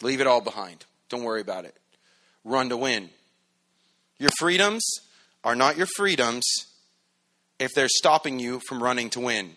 leave 0.02 0.22
it 0.22 0.28
all 0.28 0.42
behind. 0.42 0.86
Don't 1.10 1.24
worry 1.24 1.42
about 1.42 1.66
it. 1.66 1.76
Run 2.44 2.70
to 2.70 2.78
win. 2.78 3.10
Your 4.20 4.32
freedoms 4.40 4.84
are 5.44 5.56
not 5.56 5.78
your 5.78 5.88
freedoms 5.96 6.46
if 7.60 7.72
they're 7.74 7.90
stopping 7.90 8.40
you 8.40 8.62
from 8.68 8.82
running 8.82 9.10
to 9.12 9.20
win. 9.20 9.56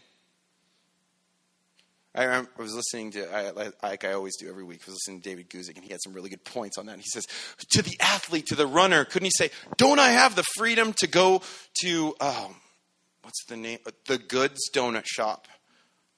I, 2.15 2.45
was 2.57 2.75
listening 2.75 3.13
to, 3.13 3.33
I, 3.33 3.71
like 3.83 4.05
I 4.05 4.13
always 4.13 4.37
do 4.37 4.49
every 4.49 4.65
week, 4.65 4.81
I 4.83 4.91
was 4.91 4.97
listening 4.97 5.21
to 5.21 5.29
David 5.29 5.49
Guzik, 5.51 5.77
and 5.77 5.85
he 5.85 5.91
had 5.91 6.01
some 6.03 6.13
really 6.15 6.31
good 6.31 6.43
points 6.43 6.77
on 6.77 6.87
that. 6.87 6.93
And 6.93 7.03
he 7.03 7.09
says, 7.09 7.27
to 7.71 7.83
the 7.83 7.97
athlete, 8.01 8.47
to 8.47 8.57
the 8.57 8.67
runner, 8.67 9.05
couldn't 9.05 9.27
he 9.27 9.31
say, 9.31 9.51
don't 9.77 10.01
I 10.01 10.09
have 10.09 10.35
the 10.35 10.43
freedom 10.57 10.95
to 10.95 11.07
go 11.07 11.43
to, 11.83 12.17
um, 12.21 12.57
what's 13.23 13.45
the 13.45 13.57
name? 13.57 13.79
The 14.07 14.19
Goods 14.19 14.59
Donut 14.75 15.05
Shop 15.07 15.47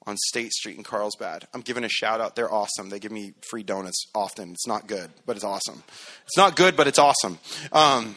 on 0.07 0.17
State 0.17 0.51
Street 0.51 0.77
in 0.77 0.83
Carlsbad. 0.83 1.47
I'm 1.53 1.61
giving 1.61 1.83
a 1.83 1.89
shout 1.89 2.21
out. 2.21 2.35
They're 2.35 2.51
awesome. 2.51 2.89
They 2.89 2.99
give 2.99 3.11
me 3.11 3.33
free 3.49 3.63
donuts 3.63 4.05
often. 4.15 4.51
It's 4.51 4.67
not 4.67 4.87
good, 4.87 5.11
but 5.25 5.35
it's 5.35 5.45
awesome. 5.45 5.83
It's 6.25 6.37
not 6.37 6.55
good, 6.55 6.75
but 6.75 6.87
it's 6.87 6.99
awesome. 6.99 7.37
Um, 7.71 8.15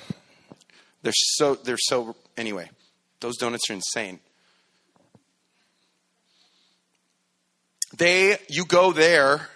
they're 1.03 1.13
so, 1.15 1.55
they're 1.57 1.77
so, 1.79 2.17
anyway, 2.37 2.71
those 3.21 3.37
donuts 3.37 3.69
are 3.69 3.75
insane. 3.75 4.21
They, 7.97 8.39
you 8.49 8.65
go 8.65 8.93
there 8.93 9.49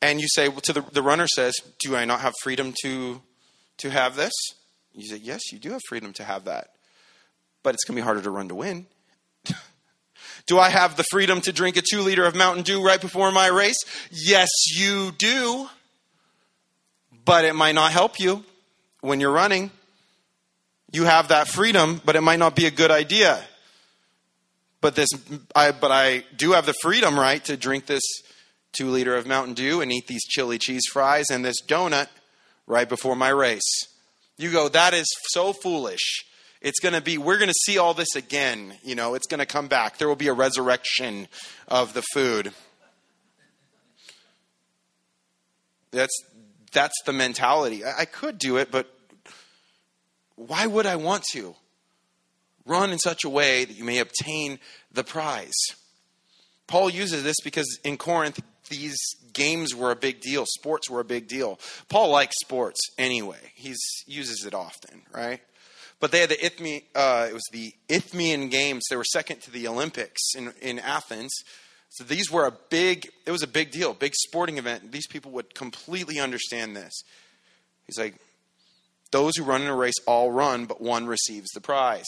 and 0.00 0.20
you 0.20 0.26
say, 0.28 0.48
well, 0.48 0.60
to 0.62 0.72
the, 0.72 0.80
the 0.80 1.02
runner 1.02 1.26
says, 1.26 1.54
do 1.78 1.94
I 1.94 2.04
not 2.04 2.20
have 2.20 2.34
freedom 2.42 2.74
to, 2.82 3.20
to 3.78 3.90
have 3.90 4.16
this? 4.16 4.32
You 4.94 5.06
say, 5.06 5.16
yes, 5.16 5.52
you 5.52 5.58
do 5.58 5.70
have 5.72 5.82
freedom 5.88 6.12
to 6.14 6.24
have 6.24 6.44
that. 6.46 6.70
But 7.62 7.74
it's 7.74 7.84
going 7.84 7.96
to 7.96 8.00
be 8.00 8.04
harder 8.04 8.22
to 8.22 8.30
run 8.30 8.48
to 8.48 8.54
win. 8.54 8.86
Do 10.48 10.58
I 10.58 10.70
have 10.70 10.96
the 10.96 11.04
freedom 11.10 11.40
to 11.42 11.52
drink 11.52 11.76
a 11.76 11.82
two 11.82 12.00
liter 12.00 12.24
of 12.24 12.34
Mountain 12.34 12.64
Dew 12.64 12.84
right 12.84 13.00
before 13.00 13.30
my 13.30 13.46
race? 13.46 13.76
Yes, 14.10 14.48
you 14.74 15.12
do. 15.12 15.68
But 17.24 17.44
it 17.44 17.54
might 17.54 17.74
not 17.74 17.92
help 17.92 18.18
you 18.18 18.44
when 19.02 19.20
you're 19.20 19.30
running. 19.30 19.70
You 20.90 21.04
have 21.04 21.28
that 21.28 21.48
freedom, 21.48 22.00
but 22.02 22.16
it 22.16 22.22
might 22.22 22.38
not 22.38 22.56
be 22.56 22.64
a 22.64 22.70
good 22.70 22.90
idea. 22.90 23.38
But 24.80 24.96
this, 24.96 25.08
I, 25.54 25.72
but 25.72 25.92
I 25.92 26.24
do 26.34 26.52
have 26.52 26.64
the 26.64 26.74
freedom, 26.80 27.18
right, 27.18 27.44
to 27.44 27.58
drink 27.58 27.84
this 27.84 28.02
two 28.72 28.88
liter 28.88 29.16
of 29.16 29.26
Mountain 29.26 29.52
Dew 29.52 29.82
and 29.82 29.92
eat 29.92 30.06
these 30.06 30.24
chili 30.24 30.56
cheese 30.56 30.86
fries 30.90 31.26
and 31.30 31.44
this 31.44 31.60
donut 31.60 32.06
right 32.66 32.88
before 32.88 33.16
my 33.16 33.28
race. 33.28 33.86
You 34.38 34.50
go, 34.50 34.70
that 34.70 34.94
is 34.94 35.06
so 35.30 35.52
foolish. 35.52 36.24
It's 36.60 36.80
going 36.80 36.94
to 36.94 37.00
be, 37.00 37.18
we're 37.18 37.38
going 37.38 37.48
to 37.48 37.54
see 37.64 37.78
all 37.78 37.94
this 37.94 38.16
again. 38.16 38.74
You 38.82 38.94
know, 38.94 39.14
it's 39.14 39.26
going 39.26 39.40
to 39.40 39.46
come 39.46 39.68
back. 39.68 39.98
There 39.98 40.08
will 40.08 40.16
be 40.16 40.28
a 40.28 40.32
resurrection 40.32 41.28
of 41.68 41.94
the 41.94 42.02
food. 42.12 42.52
That's, 45.90 46.16
that's 46.72 47.00
the 47.06 47.12
mentality. 47.12 47.84
I, 47.84 48.00
I 48.00 48.04
could 48.04 48.38
do 48.38 48.56
it, 48.56 48.70
but 48.70 48.92
why 50.34 50.66
would 50.66 50.86
I 50.86 50.96
want 50.96 51.24
to? 51.32 51.54
Run 52.66 52.90
in 52.90 52.98
such 52.98 53.24
a 53.24 53.28
way 53.30 53.64
that 53.64 53.76
you 53.76 53.84
may 53.84 53.98
obtain 53.98 54.58
the 54.92 55.04
prize. 55.04 55.54
Paul 56.66 56.90
uses 56.90 57.22
this 57.22 57.36
because 57.42 57.78
in 57.82 57.96
Corinth, 57.96 58.40
these 58.68 58.98
games 59.32 59.74
were 59.74 59.90
a 59.90 59.96
big 59.96 60.20
deal. 60.20 60.44
Sports 60.46 60.90
were 60.90 61.00
a 61.00 61.04
big 61.04 61.28
deal. 61.28 61.58
Paul 61.88 62.10
likes 62.10 62.34
sports 62.42 62.78
anyway. 62.98 63.52
He 63.54 63.74
uses 64.06 64.44
it 64.46 64.52
often, 64.52 65.02
right? 65.14 65.40
But 66.00 66.12
they 66.12 66.20
had 66.20 66.30
the 66.30 66.36
Isthmi, 66.36 66.84
uh, 66.94 67.26
it 67.28 67.34
was 67.34 67.44
the 67.50 67.74
Isthmian 67.88 68.48
Games. 68.48 68.84
They 68.88 68.96
were 68.96 69.04
second 69.04 69.42
to 69.42 69.50
the 69.50 69.66
Olympics 69.66 70.20
in, 70.36 70.52
in 70.62 70.78
Athens. 70.78 71.32
So 71.90 72.04
these 72.04 72.30
were 72.30 72.46
a 72.46 72.52
big, 72.70 73.08
it 73.26 73.32
was 73.32 73.42
a 73.42 73.48
big 73.48 73.70
deal, 73.70 73.94
big 73.94 74.14
sporting 74.14 74.58
event. 74.58 74.92
These 74.92 75.06
people 75.06 75.32
would 75.32 75.54
completely 75.54 76.20
understand 76.20 76.76
this. 76.76 76.92
He's 77.86 77.98
like, 77.98 78.14
those 79.10 79.36
who 79.36 79.44
run 79.44 79.62
in 79.62 79.68
a 79.68 79.74
race 79.74 79.98
all 80.06 80.30
run, 80.30 80.66
but 80.66 80.80
one 80.80 81.06
receives 81.06 81.48
the 81.50 81.60
prize. 81.60 82.06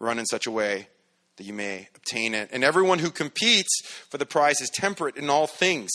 Run 0.00 0.18
in 0.18 0.26
such 0.26 0.46
a 0.46 0.50
way 0.50 0.88
that 1.36 1.44
you 1.44 1.52
may 1.52 1.88
obtain 1.94 2.34
it. 2.34 2.48
And 2.52 2.64
everyone 2.64 2.98
who 2.98 3.10
competes 3.10 3.82
for 4.08 4.18
the 4.18 4.26
prize 4.26 4.60
is 4.60 4.70
temperate 4.70 5.16
in 5.16 5.28
all 5.28 5.46
things. 5.46 5.90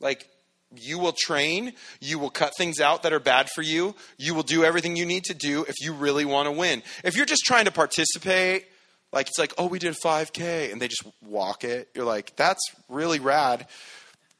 Like, 0.00 0.28
you 0.76 0.98
will 0.98 1.14
train, 1.16 1.72
you 2.00 2.18
will 2.18 2.30
cut 2.30 2.52
things 2.56 2.80
out 2.80 3.02
that 3.02 3.12
are 3.12 3.20
bad 3.20 3.48
for 3.54 3.62
you, 3.62 3.94
you 4.18 4.34
will 4.34 4.42
do 4.42 4.64
everything 4.64 4.96
you 4.96 5.06
need 5.06 5.24
to 5.24 5.34
do 5.34 5.64
if 5.68 5.74
you 5.80 5.92
really 5.92 6.24
want 6.24 6.46
to 6.46 6.52
win. 6.52 6.82
If 7.04 7.16
you're 7.16 7.26
just 7.26 7.42
trying 7.44 7.64
to 7.64 7.70
participate, 7.70 8.66
like 9.12 9.28
it's 9.28 9.38
like, 9.38 9.54
oh, 9.56 9.66
we 9.66 9.78
did 9.78 9.94
5K, 9.94 10.70
and 10.70 10.80
they 10.80 10.88
just 10.88 11.04
walk 11.22 11.64
it, 11.64 11.88
you're 11.94 12.04
like, 12.04 12.36
that's 12.36 12.60
really 12.88 13.20
rad. 13.20 13.66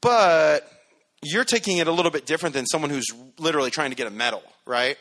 But 0.00 0.70
you're 1.22 1.44
taking 1.44 1.78
it 1.78 1.88
a 1.88 1.92
little 1.92 2.10
bit 2.10 2.26
different 2.26 2.54
than 2.54 2.66
someone 2.66 2.90
who's 2.90 3.06
literally 3.38 3.70
trying 3.70 3.90
to 3.90 3.96
get 3.96 4.06
a 4.06 4.10
medal, 4.10 4.42
right? 4.66 4.96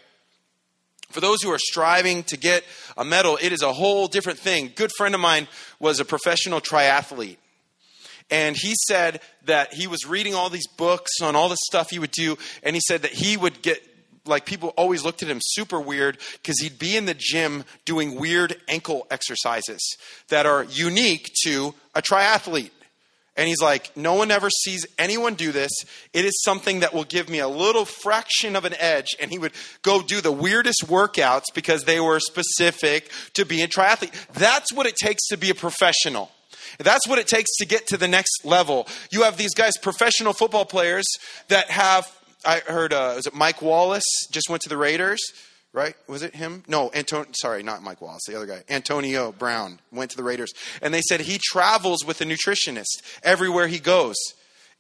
For 1.10 1.22
those 1.22 1.42
who 1.42 1.52
are 1.52 1.60
striving 1.60 2.24
to 2.24 2.38
get 2.38 2.64
a 2.98 3.06
medal, 3.06 3.38
it 3.42 3.52
is 3.52 3.62
a 3.62 3.72
whole 3.72 4.08
different 4.08 4.40
thing. 4.40 4.72
Good 4.76 4.92
friend 4.98 5.16
of 5.16 5.22
mine 5.22 5.48
was 5.80 6.00
a 6.00 6.06
professional 6.06 6.60
triathlete. 6.60 7.38
And 8.30 8.58
he 8.58 8.74
said 8.88 9.22
that 9.46 9.74
he 9.74 9.88
was 9.88 10.06
reading 10.06 10.36
all 10.36 10.50
these 10.50 10.68
books 10.68 11.22
on 11.22 11.36
all 11.36 11.50
the 11.50 11.58
stuff 11.66 11.90
he 11.90 12.00
would 12.00 12.12
do, 12.12 12.38
and 12.62 12.76
he 12.76 12.82
said 12.86 13.04
that 13.04 13.12
he 13.12 13.38
would 13.38 13.62
get 13.62 13.82
like 14.26 14.46
people 14.46 14.74
always 14.76 15.04
looked 15.04 15.24
at 15.24 15.30
him 15.30 15.40
super 15.42 15.80
weird 15.80 16.18
because 16.34 16.60
he'd 16.60 16.78
be 16.78 16.98
in 16.98 17.06
the 17.06 17.16
gym 17.18 17.64
doing 17.86 18.20
weird 18.20 18.60
ankle 18.68 19.08
exercises 19.10 19.82
that 20.28 20.46
are 20.46 20.66
unique 20.66 21.32
to 21.46 21.74
a 21.96 22.02
triathlete. 22.02 22.72
And 23.38 23.48
he's 23.48 23.62
like, 23.62 23.96
No 23.96 24.16
one 24.16 24.32
ever 24.32 24.50
sees 24.50 24.86
anyone 24.98 25.36
do 25.36 25.52
this. 25.52 25.72
It 26.12 26.26
is 26.26 26.42
something 26.44 26.80
that 26.82 26.94
will 26.94 27.04
give 27.04 27.30
me 27.30 27.40
a 27.40 27.48
little 27.48 27.86
fraction 27.86 28.56
of 28.56 28.66
an 28.66 28.74
edge. 28.80 29.16
And 29.20 29.32
he 29.32 29.38
would 29.38 29.54
go 29.84 30.02
do 30.02 30.22
the 30.22 30.32
weirdest 30.32 30.86
workouts 30.88 31.46
because 31.54 31.84
they 31.84 32.00
were 32.00 32.20
specific 32.20 33.12
to 33.34 33.46
being 33.46 33.64
a 33.64 33.68
triathlete. 33.68 34.14
That's 34.34 34.74
what 34.74 34.88
it 34.88 34.96
takes 34.96 35.28
to 35.28 35.38
be 35.38 35.52
a 35.52 35.56
professional. 35.56 36.32
That's 36.80 37.08
what 37.08 37.20
it 37.20 37.28
takes 37.28 37.56
to 37.58 37.66
get 37.66 37.88
to 37.88 37.98
the 37.98 38.08
next 38.08 38.46
level. 38.46 38.88
You 39.12 39.24
have 39.24 39.38
these 39.38 39.54
guys, 39.54 39.78
professional 39.78 40.34
football 40.34 40.66
players, 40.66 41.06
that 41.48 41.70
have, 41.70 42.12
I 42.46 42.60
heard, 42.60 42.94
uh, 42.94 43.14
was 43.16 43.28
it 43.28 43.34
Mike 43.34 43.62
Wallace 43.62 44.28
just 44.32 44.50
went 44.50 44.62
to 44.64 44.70
the 44.70 44.78
Raiders? 44.78 45.22
right? 45.78 45.96
Was 46.08 46.24
it 46.24 46.36
him? 46.36 46.64
No, 46.68 46.90
Antonio. 46.94 47.28
Sorry, 47.34 47.62
not 47.62 47.84
Mike 47.84 48.02
Wallace. 48.02 48.24
The 48.28 48.36
other 48.36 48.48
guy, 48.48 48.64
Antonio 48.68 49.32
Brown, 49.32 49.80
went 49.92 50.10
to 50.12 50.18
the 50.18 50.24
Raiders, 50.24 50.52
and 50.82 50.92
they 50.92 51.02
said 51.02 51.22
he 51.22 51.40
travels 51.40 52.04
with 52.04 52.20
a 52.20 52.26
nutritionist 52.26 53.04
everywhere 53.24 53.68
he 53.68 53.80
goes. 53.80 54.16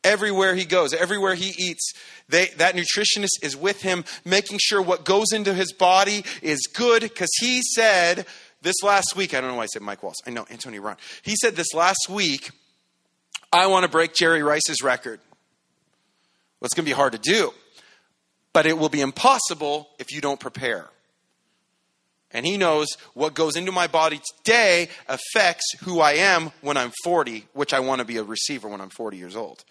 Everywhere 0.03 0.55
he 0.55 0.63
goes, 0.63 0.93
everywhere 0.93 1.33
he 1.33 1.53
eats, 1.57 1.91
they, 2.29 2.47
that 2.57 2.75
nutritionist 2.75 3.43
is 3.43 3.57
with 3.57 3.81
him, 3.81 4.05
making 4.23 4.59
sure 4.61 4.81
what 4.81 5.03
goes 5.03 5.31
into 5.33 5.53
his 5.53 5.73
body 5.73 6.23
is 6.41 6.67
good. 6.71 7.01
Because 7.01 7.31
he 7.39 7.61
said 7.61 8.25
this 8.61 8.75
last 8.83 9.15
week, 9.15 9.33
I 9.33 9.41
don't 9.41 9.51
know 9.51 9.57
why 9.57 9.63
I 9.63 9.67
said 9.67 9.81
Mike 9.81 10.03
Wallace. 10.03 10.17
I 10.25 10.31
know 10.31 10.45
Antonio 10.49 10.81
Brown. 10.81 10.97
He 11.21 11.35
said 11.35 11.55
this 11.55 11.73
last 11.73 12.07
week, 12.09 12.51
I 13.51 13.67
want 13.67 13.83
to 13.83 13.89
break 13.89 14.13
Jerry 14.13 14.43
Rice's 14.43 14.81
record. 14.81 15.19
Well, 16.59 16.65
it's 16.65 16.73
going 16.73 16.85
to 16.85 16.89
be 16.89 16.95
hard 16.95 17.13
to 17.13 17.19
do, 17.19 17.53
but 18.51 18.65
it 18.65 18.77
will 18.77 18.89
be 18.89 19.01
impossible 19.01 19.89
if 19.99 20.11
you 20.11 20.21
don't 20.21 20.39
prepare. 20.39 20.89
And 22.31 22.45
he 22.45 22.57
knows 22.57 22.87
what 23.13 23.33
goes 23.33 23.55
into 23.55 23.71
my 23.71 23.87
body 23.87 24.19
today 24.37 24.89
affects 25.07 25.65
who 25.83 26.01
I 26.01 26.13
am 26.13 26.51
when 26.61 26.75
I'm 26.75 26.91
40, 27.03 27.45
which 27.53 27.73
I 27.73 27.79
want 27.79 27.99
to 27.99 28.05
be 28.05 28.17
a 28.17 28.23
receiver 28.23 28.67
when 28.67 28.81
I'm 28.81 28.89
40 28.89 29.17
years 29.17 29.35
old. 29.35 29.63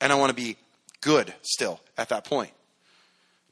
And 0.00 0.12
I 0.12 0.16
want 0.16 0.30
to 0.30 0.34
be 0.34 0.56
good 1.02 1.34
still 1.42 1.80
at 1.98 2.08
that 2.08 2.24
point. 2.24 2.52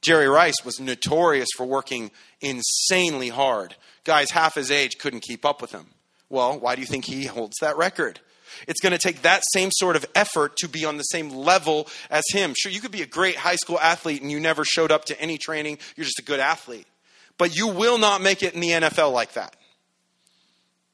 Jerry 0.03 0.29
Rice 0.29 0.65
was 0.65 0.81
notorious 0.81 1.49
for 1.57 1.65
working 1.65 2.11
insanely 2.41 3.29
hard. 3.29 3.77
Guys 4.05 4.31
half 4.31 4.57
his 4.57 4.71
age 4.71 4.99
couldn't 4.99 5.21
keep 5.21 5.45
up 5.45 5.63
with 5.63 5.73
him. 5.73 5.87
Well, 6.29 6.59
why 6.59 6.75
do 6.75 6.81
you 6.81 6.87
think 6.87 7.05
he 7.05 7.27
holds 7.27 7.57
that 7.61 7.77
record? 7.77 8.21
It's 8.67 8.81
going 8.81 8.93
to 8.93 8.99
take 8.99 9.23
that 9.23 9.43
same 9.53 9.71
sort 9.73 9.97
of 9.97 10.05
effort 10.15 10.57
to 10.59 10.69
be 10.69 10.85
on 10.85 10.97
the 10.97 11.05
same 11.05 11.31
level 11.31 11.89
as 12.11 12.25
him. 12.33 12.55
Sure, 12.57 12.71
you 12.71 12.81
could 12.81 12.91
be 12.91 13.03
a 13.03 13.07
great 13.07 13.37
high 13.37 13.57
school 13.57 13.79
athlete 13.79 14.23
and 14.23 14.31
you 14.31 14.41
never 14.41 14.65
showed 14.65 14.91
up 14.91 15.07
to 15.07 15.21
any 15.21 15.39
training, 15.39 15.79
you're 15.97 16.05
just 16.05 16.19
a 16.19 16.25
good 16.25 16.41
athlete. 16.41 16.87
But 17.39 17.57
you 17.57 17.69
will 17.69 17.99
not 17.99 18.21
make 18.21 18.43
it 18.43 18.55
in 18.55 18.61
the 18.61 18.71
NFL 18.71 19.13
like 19.13 19.35
that. 19.35 19.57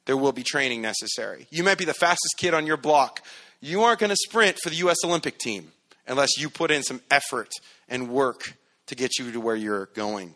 There 0.07 0.17
will 0.17 0.33
be 0.33 0.43
training 0.43 0.83
necessary. 0.83 1.47
You 1.51 1.65
might 1.65 1.79
be 1.79 1.85
the 1.85 1.95
fastest 1.95 2.35
kid 2.39 2.55
on 2.55 2.67
your 2.67 2.77
block. 2.77 3.23
You 3.61 3.83
aren't 3.83 4.01
going 4.01 4.11
to 4.11 4.17
sprint 4.17 4.59
for 4.63 4.71
the 4.71 4.77
U.S. 4.77 4.97
Olympic 5.05 5.39
team 5.39 5.73
unless 6.07 6.39
you 6.39 6.49
put 6.49 6.71
in 6.71 6.83
some 6.83 7.01
effort 7.11 7.51
and 7.89 8.09
work 8.09 8.55
to 8.89 8.95
get 8.95 9.18
you 9.18 9.32
to 9.32 9.41
where 9.41 9.57
you're 9.57 9.86
going. 9.95 10.34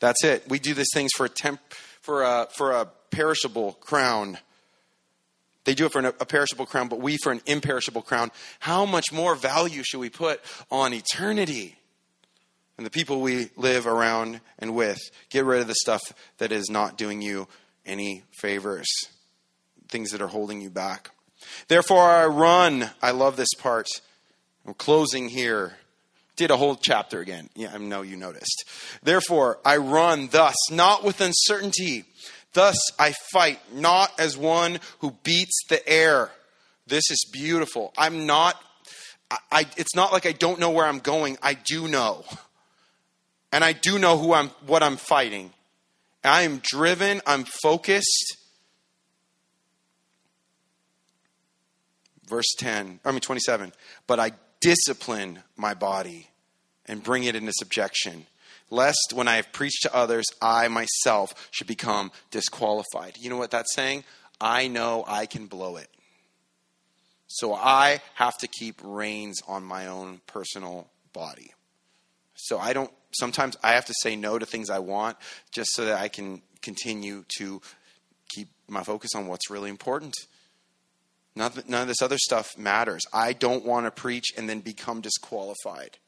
That's 0.00 0.24
it. 0.24 0.44
We 0.48 0.58
do 0.58 0.74
these 0.74 0.90
things 0.92 1.10
for 1.16 1.26
a 1.26 1.28
temp, 1.28 1.60
for 2.00 2.22
a, 2.22 2.48
for 2.54 2.72
a 2.72 2.86
perishable 3.10 3.72
crown. 3.74 4.38
They 5.64 5.74
do 5.74 5.86
it 5.86 5.92
for 5.92 6.00
an, 6.00 6.06
a 6.06 6.26
perishable 6.26 6.66
crown, 6.66 6.88
but 6.88 7.00
we 7.00 7.16
for 7.16 7.32
an 7.32 7.40
imperishable 7.46 8.02
crown. 8.02 8.30
How 8.60 8.84
much 8.84 9.12
more 9.12 9.34
value 9.34 9.82
should 9.82 10.00
we 10.00 10.10
put 10.10 10.40
on 10.70 10.92
eternity? 10.92 11.76
And 12.76 12.84
the 12.84 12.90
people 12.90 13.20
we 13.20 13.50
live 13.56 13.86
around 13.86 14.40
and 14.58 14.74
with. 14.74 14.98
Get 15.30 15.44
rid 15.44 15.60
of 15.60 15.68
the 15.68 15.76
stuff 15.76 16.02
that 16.38 16.52
is 16.52 16.68
not 16.68 16.98
doing 16.98 17.22
you 17.22 17.46
any 17.86 18.24
favors, 18.32 18.88
things 19.88 20.10
that 20.10 20.20
are 20.20 20.28
holding 20.28 20.60
you 20.60 20.70
back. 20.70 21.10
Therefore, 21.68 22.02
I 22.02 22.26
run. 22.26 22.90
I 23.00 23.12
love 23.12 23.36
this 23.36 23.54
part. 23.54 23.86
I'm 24.66 24.74
closing 24.74 25.28
here. 25.28 25.76
Did 26.36 26.50
a 26.50 26.56
whole 26.56 26.74
chapter 26.74 27.20
again. 27.20 27.48
Yeah, 27.54 27.70
I 27.72 27.78
know 27.78 28.02
you 28.02 28.16
noticed. 28.16 28.64
Therefore, 29.02 29.58
I 29.64 29.76
run 29.76 30.28
thus, 30.32 30.56
not 30.70 31.04
with 31.04 31.20
uncertainty. 31.20 32.04
Thus, 32.54 32.76
I 32.98 33.14
fight, 33.32 33.60
not 33.72 34.12
as 34.18 34.36
one 34.36 34.80
who 34.98 35.16
beats 35.22 35.64
the 35.68 35.86
air. 35.88 36.30
This 36.86 37.10
is 37.10 37.24
beautiful. 37.32 37.92
I'm 37.96 38.26
not, 38.26 38.60
I, 39.30 39.38
I, 39.50 39.66
it's 39.76 39.94
not 39.94 40.12
like 40.12 40.26
I 40.26 40.32
don't 40.32 40.58
know 40.58 40.70
where 40.70 40.86
I'm 40.86 40.98
going. 40.98 41.38
I 41.40 41.54
do 41.54 41.86
know. 41.86 42.24
And 43.52 43.62
I 43.62 43.72
do 43.72 44.00
know 44.00 44.18
who 44.18 44.32
I'm, 44.32 44.48
what 44.66 44.82
I'm 44.82 44.96
fighting. 44.96 45.52
I 46.24 46.42
am 46.42 46.60
driven, 46.62 47.20
I'm 47.26 47.44
focused. 47.44 48.38
Verse 52.26 52.54
10, 52.58 53.00
I 53.04 53.10
mean 53.10 53.20
27. 53.20 53.72
But 54.06 54.18
I 54.18 54.32
discipline 54.64 55.40
my 55.56 55.74
body 55.74 56.28
and 56.86 57.02
bring 57.02 57.24
it 57.24 57.36
into 57.36 57.52
subjection, 57.54 58.26
lest 58.70 59.12
when 59.12 59.28
I 59.28 59.36
have 59.36 59.52
preached 59.52 59.82
to 59.82 59.94
others, 59.94 60.24
I 60.40 60.68
myself 60.68 61.48
should 61.50 61.66
become 61.66 62.10
disqualified. 62.30 63.18
You 63.18 63.28
know 63.28 63.36
what 63.36 63.50
that's 63.50 63.74
saying? 63.74 64.04
I 64.40 64.68
know 64.68 65.04
I 65.06 65.26
can 65.26 65.46
blow 65.46 65.76
it. 65.76 65.88
So 67.26 67.52
I 67.52 68.00
have 68.14 68.38
to 68.38 68.48
keep 68.48 68.80
reins 68.82 69.42
on 69.46 69.64
my 69.64 69.86
own 69.86 70.20
personal 70.26 70.88
body. 71.12 71.52
So 72.34 72.58
I 72.58 72.72
don't, 72.72 72.90
sometimes 73.12 73.56
I 73.62 73.72
have 73.72 73.84
to 73.86 73.94
say 74.02 74.16
no 74.16 74.38
to 74.38 74.46
things 74.46 74.70
I 74.70 74.78
want 74.78 75.18
just 75.52 75.70
so 75.74 75.84
that 75.84 76.00
I 76.00 76.08
can 76.08 76.40
continue 76.62 77.24
to 77.38 77.60
keep 78.28 78.48
my 78.66 78.82
focus 78.82 79.10
on 79.14 79.26
what's 79.26 79.50
really 79.50 79.68
important. 79.68 80.14
None 81.36 81.52
of 81.56 81.88
this 81.88 82.00
other 82.00 82.18
stuff 82.18 82.56
matters. 82.56 83.04
I 83.12 83.32
don't 83.32 83.64
want 83.64 83.86
to 83.86 83.90
preach 83.90 84.26
and 84.36 84.48
then 84.48 84.60
become 84.60 85.00
disqualified. 85.00 85.98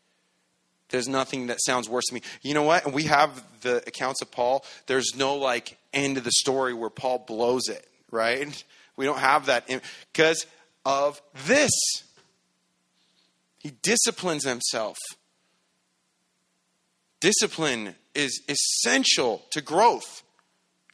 There's 0.91 1.09
nothing 1.09 1.49
that 1.49 1.59
sounds 1.61 1.89
worse 1.89 2.05
to 2.07 2.14
me. 2.14 2.22
You 2.43 2.55
know 2.55 2.62
what? 2.62 2.93
We 2.93 3.05
have 3.05 3.43
the 3.62 3.79
accounts 3.89 4.22
of 4.22 4.31
Paul. 4.31 4.64
There's 4.87 5.16
no 5.16 5.35
like 5.35 5.79
end 5.93 6.16
of 6.16 6.22
the 6.22 6.31
story 6.31 6.74
where 6.74 6.91
Paul 6.91 7.24
blows 7.27 7.68
it, 7.68 7.89
right? 8.12 8.64
We 8.97 9.05
don't 9.05 9.18
have 9.18 9.47
that 9.47 9.68
because 10.12 10.47
of 10.85 11.20
this. 11.47 11.72
He 13.59 13.72
disciplines 13.83 14.45
himself. 14.45 14.97
Discipline 17.18 17.97
is 18.14 18.43
essential 18.49 19.45
to 19.51 19.61
growth, 19.61 20.22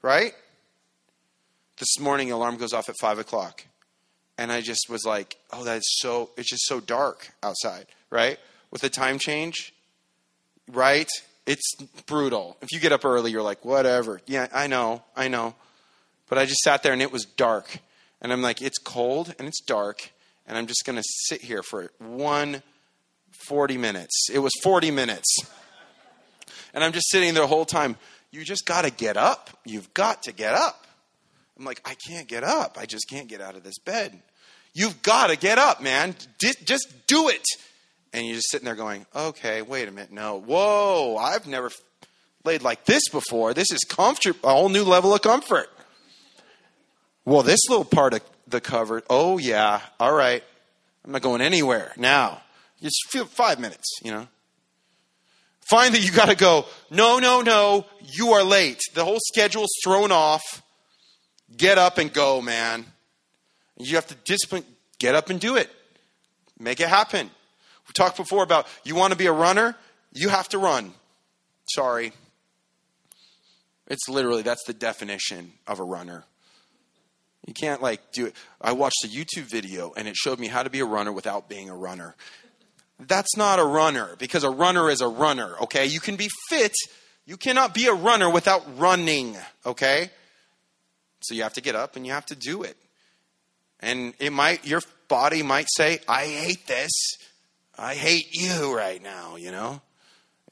right? 0.00 0.32
This 1.76 1.98
morning, 2.00 2.32
alarm 2.32 2.56
goes 2.56 2.72
off 2.72 2.88
at 2.88 2.94
five 2.98 3.18
o'clock 3.18 3.66
and 4.38 4.50
I 4.50 4.60
just 4.60 4.86
was 4.88 5.04
like, 5.04 5.36
oh, 5.52 5.64
that's 5.64 5.98
so, 6.00 6.30
it's 6.36 6.48
just 6.48 6.66
so 6.66 6.80
dark 6.80 7.32
outside, 7.42 7.86
right? 8.10 8.38
With 8.70 8.80
the 8.82 8.90
time 8.90 9.18
change, 9.18 9.72
right? 10.70 11.08
It's 11.46 11.74
brutal. 12.06 12.56
If 12.62 12.72
you 12.72 12.80
get 12.80 12.92
up 12.92 13.04
early, 13.04 13.30
you're 13.30 13.42
like, 13.42 13.64
whatever. 13.64 14.20
Yeah, 14.26 14.48
I 14.52 14.66
know, 14.66 15.02
I 15.16 15.28
know. 15.28 15.54
But 16.28 16.38
I 16.38 16.46
just 16.46 16.60
sat 16.60 16.82
there 16.82 16.92
and 16.92 17.02
it 17.02 17.12
was 17.12 17.24
dark. 17.24 17.78
And 18.20 18.32
I'm 18.32 18.42
like, 18.42 18.62
it's 18.62 18.78
cold 18.78 19.34
and 19.38 19.48
it's 19.48 19.60
dark. 19.60 20.12
And 20.46 20.56
I'm 20.56 20.66
just 20.66 20.84
going 20.84 20.96
to 20.96 21.04
sit 21.04 21.42
here 21.42 21.62
for 21.62 21.90
one 21.98 22.62
40 23.48 23.76
minutes. 23.76 24.28
It 24.32 24.38
was 24.38 24.52
40 24.62 24.90
minutes. 24.90 25.36
And 26.74 26.82
I'm 26.82 26.92
just 26.92 27.10
sitting 27.10 27.34
there 27.34 27.42
the 27.42 27.48
whole 27.48 27.64
time. 27.64 27.96
You 28.30 28.44
just 28.44 28.64
got 28.64 28.84
to 28.84 28.90
get 28.90 29.16
up. 29.16 29.50
You've 29.64 29.92
got 29.94 30.22
to 30.24 30.32
get 30.32 30.54
up. 30.54 30.86
I'm 31.58 31.64
like, 31.64 31.80
I 31.84 31.94
can't 32.08 32.28
get 32.28 32.44
up. 32.44 32.76
I 32.80 32.86
just 32.86 33.08
can't 33.08 33.28
get 33.28 33.40
out 33.40 33.56
of 33.56 33.62
this 33.62 33.78
bed. 33.78 34.20
You've 34.74 35.02
got 35.02 35.28
to 35.28 35.36
get 35.36 35.58
up, 35.58 35.82
man. 35.82 36.14
Just 36.40 37.06
do 37.06 37.28
it. 37.28 37.44
And 38.12 38.26
you're 38.26 38.36
just 38.36 38.50
sitting 38.50 38.64
there 38.64 38.74
going, 38.74 39.06
okay, 39.14 39.62
wait 39.62 39.88
a 39.88 39.90
minute. 39.90 40.12
No. 40.12 40.40
Whoa, 40.40 41.16
I've 41.16 41.46
never 41.46 41.70
laid 42.44 42.62
like 42.62 42.84
this 42.84 43.08
before. 43.08 43.54
This 43.54 43.70
is 43.70 43.80
comfort, 43.88 44.36
a 44.42 44.48
whole 44.48 44.68
new 44.68 44.84
level 44.84 45.14
of 45.14 45.22
comfort. 45.22 45.68
Well, 47.24 47.42
this 47.42 47.60
little 47.68 47.84
part 47.84 48.14
of 48.14 48.20
the 48.48 48.60
cover, 48.60 49.02
oh, 49.08 49.38
yeah, 49.38 49.80
all 50.00 50.12
right. 50.12 50.42
I'm 51.04 51.12
not 51.12 51.22
going 51.22 51.40
anywhere 51.40 51.92
now. 51.96 52.42
Just 52.82 52.96
feel 53.10 53.24
five 53.26 53.60
minutes, 53.60 54.00
you 54.02 54.10
know. 54.10 54.28
That 55.70 56.02
you 56.02 56.12
got 56.12 56.28
to 56.28 56.34
go, 56.34 56.66
no, 56.90 57.18
no, 57.18 57.40
no, 57.40 57.86
you 58.02 58.32
are 58.32 58.42
late. 58.42 58.80
The 58.92 59.06
whole 59.06 59.20
schedule's 59.32 59.70
thrown 59.82 60.12
off. 60.12 60.62
Get 61.56 61.78
up 61.78 61.98
and 61.98 62.12
go, 62.12 62.40
man. 62.40 62.86
You 63.78 63.96
have 63.96 64.06
to 64.08 64.14
discipline, 64.14 64.64
get 64.98 65.14
up 65.14 65.30
and 65.30 65.40
do 65.40 65.56
it. 65.56 65.70
Make 66.58 66.80
it 66.80 66.88
happen. 66.88 67.30
We 67.88 67.92
talked 67.92 68.16
before 68.16 68.42
about 68.42 68.66
you 68.84 68.94
want 68.94 69.12
to 69.12 69.18
be 69.18 69.26
a 69.26 69.32
runner, 69.32 69.76
you 70.12 70.28
have 70.28 70.48
to 70.50 70.58
run. 70.58 70.92
Sorry. 71.66 72.12
It's 73.88 74.08
literally, 74.08 74.42
that's 74.42 74.64
the 74.64 74.72
definition 74.72 75.52
of 75.66 75.80
a 75.80 75.84
runner. 75.84 76.24
You 77.46 77.54
can't 77.54 77.82
like 77.82 78.12
do 78.12 78.26
it. 78.26 78.36
I 78.60 78.72
watched 78.72 79.04
a 79.04 79.08
YouTube 79.08 79.50
video 79.50 79.92
and 79.96 80.06
it 80.06 80.14
showed 80.16 80.38
me 80.38 80.46
how 80.46 80.62
to 80.62 80.70
be 80.70 80.80
a 80.80 80.84
runner 80.84 81.12
without 81.12 81.48
being 81.48 81.68
a 81.68 81.76
runner. 81.76 82.14
That's 83.00 83.36
not 83.36 83.58
a 83.58 83.64
runner 83.64 84.14
because 84.18 84.44
a 84.44 84.50
runner 84.50 84.88
is 84.88 85.00
a 85.00 85.08
runner, 85.08 85.56
okay? 85.62 85.86
You 85.86 85.98
can 85.98 86.14
be 86.14 86.28
fit. 86.48 86.72
You 87.26 87.36
cannot 87.36 87.74
be 87.74 87.86
a 87.86 87.92
runner 87.92 88.30
without 88.30 88.78
running, 88.78 89.36
okay? 89.66 90.10
So 91.24 91.34
you 91.34 91.42
have 91.42 91.54
to 91.54 91.60
get 91.60 91.74
up 91.74 91.96
and 91.96 92.06
you 92.06 92.12
have 92.12 92.26
to 92.26 92.36
do 92.36 92.62
it. 92.62 92.76
And 93.80 94.14
it 94.18 94.32
might 94.32 94.66
your 94.66 94.80
body 95.08 95.42
might 95.42 95.66
say, 95.70 96.00
"I 96.08 96.26
hate 96.26 96.66
this. 96.66 96.90
I 97.76 97.94
hate 97.94 98.28
you 98.32 98.74
right 98.74 99.02
now," 99.02 99.36
you 99.36 99.50
know? 99.50 99.80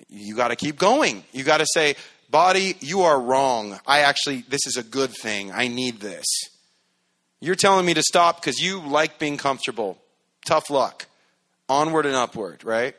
You 0.09 0.35
got 0.35 0.49
to 0.49 0.57
keep 0.57 0.79
going. 0.79 1.25
You 1.33 1.45
got 1.45 1.59
to 1.59 1.67
say, 1.73 1.97
"Body, 2.29 2.77
you 2.81 3.03
are 3.03 3.21
wrong. 3.21 3.79
I 3.87 4.01
actually 4.01 4.43
this 4.49 4.67
is 4.67 4.77
a 4.77 4.83
good 4.83 5.13
thing. 5.13 5.53
I 5.53 5.69
need 5.69 6.01
this." 6.01 6.27
You're 7.41 7.55
telling 7.55 7.87
me 7.87 7.95
to 7.95 8.03
stop 8.03 8.41
because 8.41 8.59
you 8.59 8.81
like 8.81 9.19
being 9.19 9.39
comfortable. 9.39 9.99
Tough 10.45 10.69
luck. 10.69 11.07
Onward 11.69 12.05
and 12.05 12.15
upward, 12.15 12.65
right? 12.65 12.95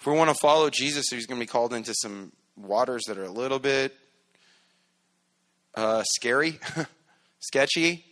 If 0.00 0.06
we 0.06 0.12
want 0.12 0.30
to 0.30 0.36
follow 0.40 0.68
Jesus, 0.68 1.06
he's 1.10 1.26
going 1.26 1.40
to 1.40 1.42
be 1.42 1.48
called 1.48 1.72
into 1.72 1.94
some 1.94 2.32
waters 2.56 3.02
that 3.06 3.16
are 3.16 3.24
a 3.24 3.30
little 3.30 3.58
bit 3.58 3.96
uh, 5.76 6.02
scary, 6.14 6.58
sketchy. 7.40 8.04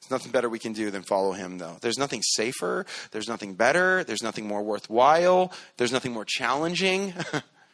There's 0.00 0.10
nothing 0.10 0.32
better 0.32 0.48
we 0.48 0.58
can 0.58 0.72
do 0.72 0.90
than 0.90 1.02
follow 1.02 1.32
him, 1.32 1.58
though. 1.58 1.78
There's 1.80 1.98
nothing 1.98 2.22
safer. 2.22 2.86
There's 3.10 3.28
nothing 3.28 3.54
better. 3.54 4.04
There's 4.04 4.22
nothing 4.22 4.46
more 4.46 4.62
worthwhile. 4.62 5.52
There's 5.76 5.92
nothing 5.92 6.12
more 6.12 6.24
challenging. 6.24 7.12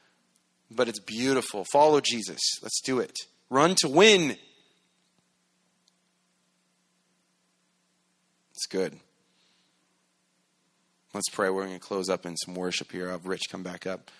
but 0.70 0.88
it's 0.88 0.98
beautiful. 0.98 1.64
Follow 1.72 2.00
Jesus. 2.00 2.40
Let's 2.62 2.80
do 2.80 3.00
it. 3.00 3.14
Run 3.50 3.74
to 3.82 3.88
win. 3.88 4.36
It's 8.52 8.66
good. 8.66 8.98
Let's 11.12 11.28
pray. 11.28 11.50
We're 11.50 11.66
going 11.66 11.78
to 11.78 11.86
close 11.86 12.08
up 12.08 12.24
in 12.24 12.36
some 12.38 12.54
worship 12.54 12.92
here. 12.92 13.06
I'll 13.06 13.12
have 13.12 13.26
Rich 13.26 13.42
come 13.50 13.62
back 13.62 13.86
up. 13.86 14.10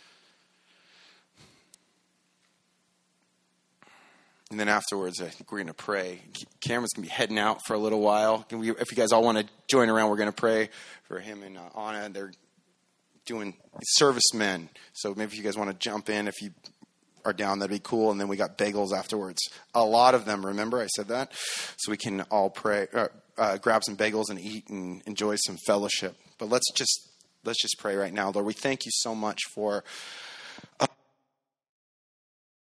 And 4.53 4.61
then 4.61 4.69
afterwards, 4.69 5.23
I 5.23 5.29
think 5.29 5.51
we're 5.51 5.61
going 5.61 5.69
to 5.69 5.73
pray. 5.75 6.21
Cameron's 6.61 6.93
going 6.93 7.05
to 7.05 7.09
be 7.09 7.15
heading 7.15 7.39
out 7.39 7.61
for 7.67 7.73
a 7.73 7.79
little 7.79 8.01
while. 8.01 8.45
We, 8.51 8.71
if 8.73 8.91
you 8.91 8.97
guys 8.99 9.11
all 9.11 9.25
want 9.25 9.39
to 9.39 9.47
join 9.67 9.89
around, 9.89 10.11
we're 10.11 10.19
going 10.19 10.29
to 10.29 10.37
pray 10.37 10.69
for 11.05 11.21
him 11.21 11.43
and 11.43 11.57
uh, 11.57 11.81
Anna. 11.81 12.11
They're 12.11 12.33
doing 13.25 13.55
servicemen. 13.83 14.69
So 14.93 15.15
maybe 15.15 15.33
if 15.33 15.39
you 15.39 15.43
guys 15.43 15.57
want 15.57 15.71
to 15.71 15.77
jump 15.79 16.11
in, 16.11 16.29
if 16.29 16.43
you 16.43 16.51
are 17.25 17.33
down, 17.33 17.61
that'd 17.61 17.75
be 17.75 17.81
cool. 17.83 18.11
And 18.11 18.21
then 18.21 18.29
we 18.29 18.37
got 18.37 18.59
bagels 18.59 18.93
afterwards. 18.93 19.41
A 19.75 19.83
lot 19.83 20.15
of 20.15 20.27
them, 20.27 20.45
remember 20.45 20.83
I 20.83 20.87
said 20.89 21.09
that? 21.09 21.33
So 21.79 21.91
we 21.91 21.97
can 21.97 22.21
all 22.31 22.51
pray, 22.51 22.89
uh, 22.93 23.09
uh, 23.39 23.57
grab 23.57 23.83
some 23.85 23.97
bagels 23.97 24.29
and 24.29 24.39
eat 24.39 24.69
and 24.69 25.03
enjoy 25.07 25.37
some 25.37 25.57
fellowship. 25.67 26.15
But 26.39 26.51
let's 26.51 26.71
just 26.75 27.09
let's 27.43 27.63
just 27.63 27.77
pray 27.79 27.97
right 27.97 28.13
now, 28.13 28.31
Lord. 28.31 28.45
We 28.45 28.53
thank 28.53 28.85
you 28.85 28.91
so 28.93 29.15
much 29.15 29.41
for 29.55 29.83